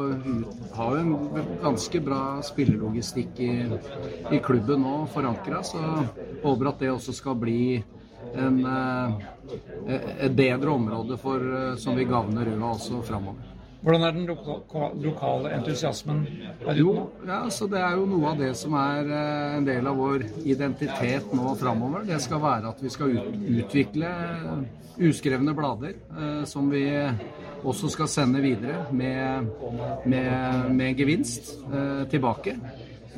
har 0.75 0.97
jo 0.97 1.03
en 1.03 1.45
ganske 1.63 2.03
bra 2.05 2.23
spillelogistikk 2.45 3.39
i, 3.45 3.53
i 4.35 4.41
klubben 4.45 4.83
nå 4.85 4.97
forankra, 5.13 5.63
så 5.65 5.81
håper 6.43 6.73
at 6.73 6.83
det 6.83 6.91
også 6.93 7.15
skal 7.17 7.39
bli 7.39 7.61
en, 8.35 8.59
uh, 8.65 9.15
et 9.89 10.35
bedre 10.35 10.75
område 10.75 11.17
for, 11.21 11.41
uh, 11.41 11.77
som 11.81 11.97
vil 11.97 12.11
gagne 12.11 12.45
Røa 12.45 12.75
også 12.75 13.01
framover. 13.07 13.58
Hvordan 13.79 14.03
er 14.03 14.15
den 14.15 14.25
loka 14.27 14.89
lokale 14.99 15.53
entusiasmen 15.55 16.25
her 16.27 16.57
ute 16.65 16.75
Jo, 16.81 16.95
ja, 17.27 17.39
så 17.53 17.67
det 17.71 17.79
er 17.79 17.95
jo 17.95 18.09
noe 18.11 18.33
av 18.33 18.41
det 18.41 18.51
som 18.59 18.75
er 18.75 19.07
eh, 19.07 19.55
en 19.59 19.69
del 19.69 19.87
av 19.87 20.01
vår 20.01 20.25
identitet 20.43 21.31
nå 21.35 21.53
framover. 21.59 22.03
Det 22.09 22.19
skal 22.23 22.43
være 22.43 22.73
at 22.73 22.83
vi 22.83 22.91
skal 22.91 23.15
ut, 23.15 23.39
utvikle 23.63 24.11
uskrevne 24.99 25.55
blader 25.55 25.95
eh, 25.95 26.43
som 26.49 26.67
vi 26.71 26.83
også 27.63 27.89
skal 27.95 28.11
sende 28.11 28.43
videre 28.43 28.85
med, 28.91 29.47
med, 30.07 30.69
med 30.75 30.99
gevinst 30.99 31.55
eh, 31.71 32.05
tilbake. 32.11 32.57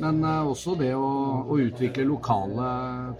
Men 0.02 0.24
eh, 0.24 0.50
også 0.50 0.76
det 0.80 0.92
å, 0.96 1.08
å 1.46 1.58
utvikle 1.62 2.06
lokale 2.08 2.68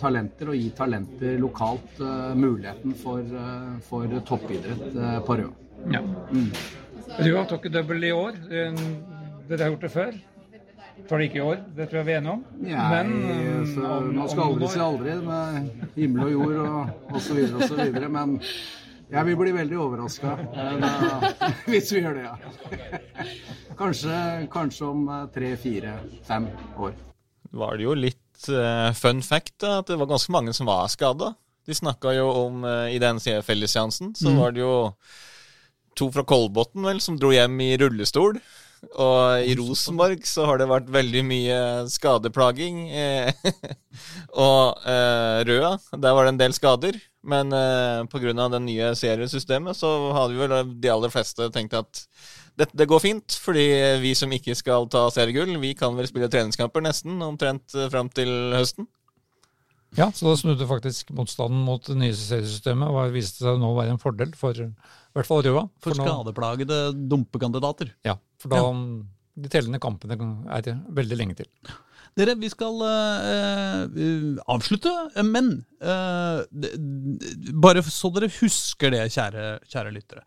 talenter 0.00 0.52
og 0.52 0.58
gi 0.58 0.70
talenter 0.76 1.40
lokalt 1.42 2.00
eh, 2.00 2.30
muligheten 2.38 2.96
for, 2.98 3.22
eh, 3.22 3.74
for 3.88 4.20
toppidrett 4.28 4.86
på 5.26 5.40
Røa. 5.42 5.52
Ja. 5.92 6.02
Røa 7.18 7.44
tok 7.48 7.64
ikke 7.66 7.72
double 7.74 8.06
i 8.08 8.12
år. 8.14 8.36
Dere 8.48 9.58
har 9.64 9.72
gjort 9.74 9.84
det 9.86 9.90
før. 9.92 10.12
Tar 11.08 11.18
det 11.18 11.26
ikke 11.30 11.40
i 11.40 11.42
år, 11.44 11.58
det 11.76 11.86
tror 11.90 11.98
jeg 12.02 12.06
vi 12.06 12.12
er 12.14 12.20
enige 12.20 12.32
om. 12.36 12.42
Ja, 12.68 12.82
Men 12.92 13.66
så 13.74 13.86
om- 13.98 14.12
man 14.16 14.28
skal 14.28 14.42
aldri 14.44 14.68
si 14.68 14.78
aldri 14.80 15.14
med 15.24 15.70
himmel 15.96 16.24
og 16.26 16.32
jord 16.32 16.56
og 16.62 17.16
osv. 17.16 17.40
osv. 17.58 18.08
Men 18.12 18.36
jeg 19.10 19.26
vil 19.26 19.36
bli 19.36 19.52
veldig 19.56 19.78
overraska 19.82 20.36
hvis 21.70 21.90
vi 21.92 22.00
gjør 22.04 22.14
det, 22.14 22.22
ja. 22.28 22.36
Kanskje, 23.82 24.48
kanskje 24.52 24.84
om 24.86 25.08
eh, 25.08 25.26
tre, 25.34 25.56
fire, 25.56 25.96
fem 26.28 26.46
år. 26.78 26.92
var 27.50 27.76
det 27.76 27.84
jo 27.88 27.94
litt 27.98 28.48
eh, 28.48 28.92
fun 28.94 29.22
fact 29.24 29.56
da, 29.64 29.78
at 29.80 29.86
det 29.90 29.96
var 29.98 30.06
ganske 30.12 30.30
mange 30.32 30.52
som 30.54 30.66
var 30.68 30.86
skada. 30.92 31.32
De 31.66 31.74
snakka 31.74 32.12
jo 32.14 32.28
om 32.46 32.64
eh, 32.64 32.94
I 32.94 32.98
den 33.02 33.18
fellesseansen 33.20 34.14
så 34.14 34.32
var 34.38 34.52
det 34.52 34.60
jo 34.62 34.92
to 35.98 36.10
fra 36.14 36.24
Kolbotn 36.28 36.84
vel 36.88 37.00
som 37.04 37.18
dro 37.20 37.32
hjem 37.34 37.60
i 37.64 37.72
rullestol. 37.80 38.40
Og 38.98 39.46
i 39.46 39.54
Rosenborg 39.54 40.24
så 40.26 40.44
har 40.48 40.58
det 40.58 40.66
vært 40.70 40.90
veldig 40.90 41.22
mye 41.28 41.58
skadeplaging. 41.92 42.80
eh, 42.90 43.30
og 44.46 44.82
eh, 44.90 45.42
Røa, 45.46 45.76
der 45.94 46.16
var 46.16 46.26
det 46.26 46.34
en 46.34 46.40
del 46.40 46.56
skader. 46.56 46.98
Men 47.22 47.54
eh, 47.54 48.02
pga. 48.10 48.48
det 48.50 48.62
nye 48.64 48.94
seriesystemet 48.98 49.78
så 49.78 49.92
hadde 50.16 50.40
vel 50.40 50.72
de 50.82 50.90
aller 50.90 51.12
fleste 51.14 51.46
tenkt 51.54 51.78
at 51.78 52.06
dette 52.58 52.76
det 52.76 52.88
går 52.90 53.00
fint, 53.00 53.36
fordi 53.40 53.64
vi 54.02 54.12
som 54.18 54.32
ikke 54.34 54.54
skal 54.58 54.88
ta 54.92 55.06
seriegull, 55.12 55.54
vi 55.62 55.72
kan 55.78 55.94
vel 55.96 56.08
spille 56.08 56.28
treningskamper 56.28 56.84
nesten, 56.84 57.22
omtrent 57.24 57.76
eh, 57.78 57.88
fram 57.92 58.10
til 58.12 58.28
høsten. 58.56 58.88
Ja, 59.96 60.08
så 60.12 60.30
da 60.30 60.34
snudde 60.40 60.68
faktisk 60.68 61.12
motstanden 61.12 61.64
mot 61.66 61.84
det 61.84 61.98
nye 62.00 62.16
seriesystemet 62.16 62.88
og 62.88 63.12
viste 63.12 63.44
seg 63.44 63.60
nå 63.60 63.72
å 63.72 63.78
være 63.78 63.94
en 63.94 64.00
fordel 64.00 64.32
for 64.36 64.56
i 65.12 65.18
hvert 65.18 65.28
fall 65.28 65.42
Røa. 65.44 65.62
For 65.84 65.92
for 65.92 66.00
skadeplagede 66.00 66.78
dumpekandidater. 67.10 67.92
Ja, 68.08 68.16
for 68.40 68.48
da 68.52 68.62
de 69.42 69.48
tellende 69.52 69.80
kampene 69.80 70.16
er 70.52 70.64
det 70.64 70.74
veldig 70.96 71.16
lenge 71.20 71.36
til. 71.38 71.48
Dere, 72.16 72.34
vi 72.36 72.48
skal 72.52 72.76
øh, 72.84 74.38
avslutte, 74.52 74.90
men 75.24 75.46
d- 75.80 77.52
bare 77.62 77.82
så 77.86 78.10
dere 78.12 78.28
husker 78.40 78.92
det, 78.92 79.06
kjære, 79.14 79.46
kjære 79.72 79.92
lyttere. 79.94 80.24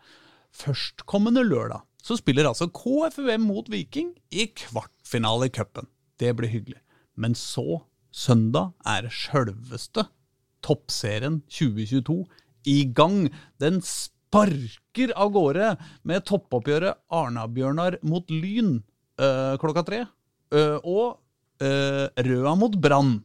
Førstkommende 0.56 1.44
lørdag 1.46 1.84
så 2.06 2.18
spiller 2.20 2.48
altså 2.50 2.68
KFUM 2.70 3.46
mot 3.50 3.70
Viking 3.74 4.12
i 4.32 4.48
kvartfinale 4.58 5.48
i 5.50 5.54
cupen. 5.54 5.88
Det 6.22 6.34
blir 6.38 6.50
hyggelig. 6.52 6.80
Men 7.18 7.34
så, 7.38 7.82
søndag, 8.14 8.74
er 8.86 9.10
sjølveste 9.10 10.06
Toppserien 10.66 11.42
2022 11.50 12.26
i 12.70 12.80
gang. 12.98 13.28
Den 13.62 13.82
sparker 14.26 15.14
av 15.16 15.32
gårde 15.36 15.76
med 16.08 16.26
toppoppgjøret 16.28 17.00
Arna-Bjørnar 17.14 18.00
mot 18.08 18.30
Lyn 18.32 18.80
eh, 19.20 19.56
klokka 19.62 19.86
tre. 19.88 20.02
Eh, 20.54 20.78
og 20.84 21.18
eh, 21.64 22.08
Røa 22.28 22.56
mot 22.60 22.76
Brann. 22.76 23.20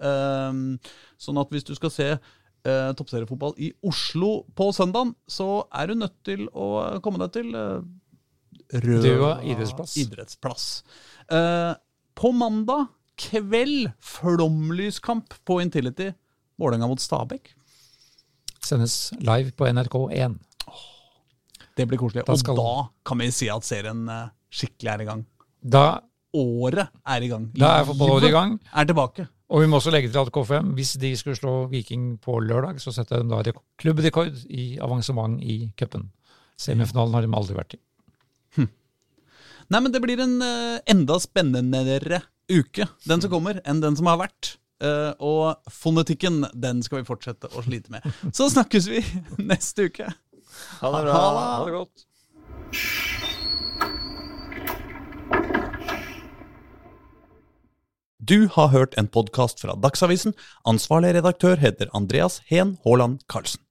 Uh, 0.00 0.80
sånn 1.20 1.36
at 1.36 1.50
hvis 1.52 1.66
du 1.68 1.74
skal 1.76 1.90
se 1.92 2.06
uh, 2.16 2.92
toppseriefotball 2.96 3.52
i 3.60 3.66
Oslo 3.84 4.46
på 4.56 4.70
søndag, 4.72 5.10
så 5.28 5.66
er 5.76 5.90
du 5.90 5.98
nødt 6.00 6.14
til 6.24 6.46
å 6.56 7.00
komme 7.04 7.20
deg 7.20 7.34
til 7.34 7.50
uh, 7.52 7.84
Røa 8.80 9.34
idrettsplass. 9.44 9.98
idrettsplass. 10.00 10.64
Uh, 11.28 11.76
på 12.16 12.32
mandag 12.32 12.88
kveld, 13.20 13.90
flomlyskamp 14.00 15.36
på 15.44 15.60
Intility. 15.60 16.14
Vålerenga 16.56 16.88
mot 16.88 17.04
Stabæk. 17.04 17.52
Sendes 18.64 18.94
live 19.24 19.52
på 19.56 19.66
NRK1. 19.70 20.36
Det 21.76 21.86
blir 21.88 21.98
koselig. 22.00 22.24
Da 22.26 22.34
Og 22.36 22.56
da 22.58 22.72
kan 23.08 23.18
vi 23.22 23.30
si 23.32 23.48
at 23.52 23.64
serien 23.64 24.02
eh, 24.10 24.28
skikkelig 24.52 24.90
er 24.94 25.04
i 25.04 25.08
gang. 25.08 25.22
Da, 25.62 25.84
Året 26.36 26.90
er 27.10 27.24
i 27.26 27.28
gang. 27.30 27.48
da 27.56 27.80
er 27.80 27.86
fotballåret 27.88 28.28
i 28.28 28.34
gang. 28.34 28.58
Er 28.76 28.86
tilbake. 28.86 29.24
Og 29.50 29.64
vi 29.64 29.66
må 29.66 29.80
også 29.80 29.90
legge 29.90 30.10
til 30.12 30.20
at 30.20 30.30
KFM, 30.30 30.74
hvis 30.76 30.92
de 31.02 31.08
skulle 31.18 31.34
slå 31.38 31.54
Viking 31.72 32.18
på 32.22 32.36
lørdag, 32.44 32.78
så 32.82 32.92
setter 32.94 33.18
de 33.24 33.30
da 33.32 33.40
rek- 33.48 33.62
klubbrekord 33.82 34.36
i 34.46 34.76
avansement 34.78 35.40
i 35.42 35.72
cupen. 35.80 36.10
Semifinalen 36.60 37.16
har 37.16 37.24
de 37.26 37.32
aldri 37.34 37.56
vært 37.56 37.74
i. 37.74 37.80
Nei, 39.70 39.78
men 39.80 39.92
det 39.94 40.00
blir 40.02 40.18
en 40.22 40.36
eh, 40.42 40.78
enda 40.90 41.16
spennendere 41.22 42.22
uke, 42.50 42.86
den 43.06 43.20
som 43.22 43.30
kommer, 43.30 43.60
enn 43.64 43.78
den 43.82 43.94
som 43.98 44.08
har 44.10 44.18
vært. 44.18 44.56
Eh, 44.80 45.12
og 45.20 45.72
fonetikken, 45.72 46.44
den 46.56 46.80
skal 46.82 47.02
vi 47.02 47.08
fortsette 47.08 47.50
å 47.52 47.64
slite 47.66 47.92
med. 47.92 48.06
Så 48.32 48.48
snakkes 48.52 48.88
vi 48.88 49.02
neste 49.50 49.90
uke. 49.90 50.08
Ha 50.80 50.92
det 50.96 51.02
bra. 51.06 51.16
Ha 51.16 51.64
det 51.66 51.74
godt. 51.76 52.06
Du 58.20 58.48
har 58.52 58.68
hørt 58.68 58.94
en 59.00 59.08
podkast 59.08 59.62
fra 59.62 59.74
Dagsavisen. 59.80 60.34
Ansvarlig 60.68 61.14
redaktør 61.16 61.56
heter 61.60 61.88
Andreas 61.96 62.40
Heen 62.50 62.76
Haaland 62.84 63.24
Karlsen. 63.32 63.62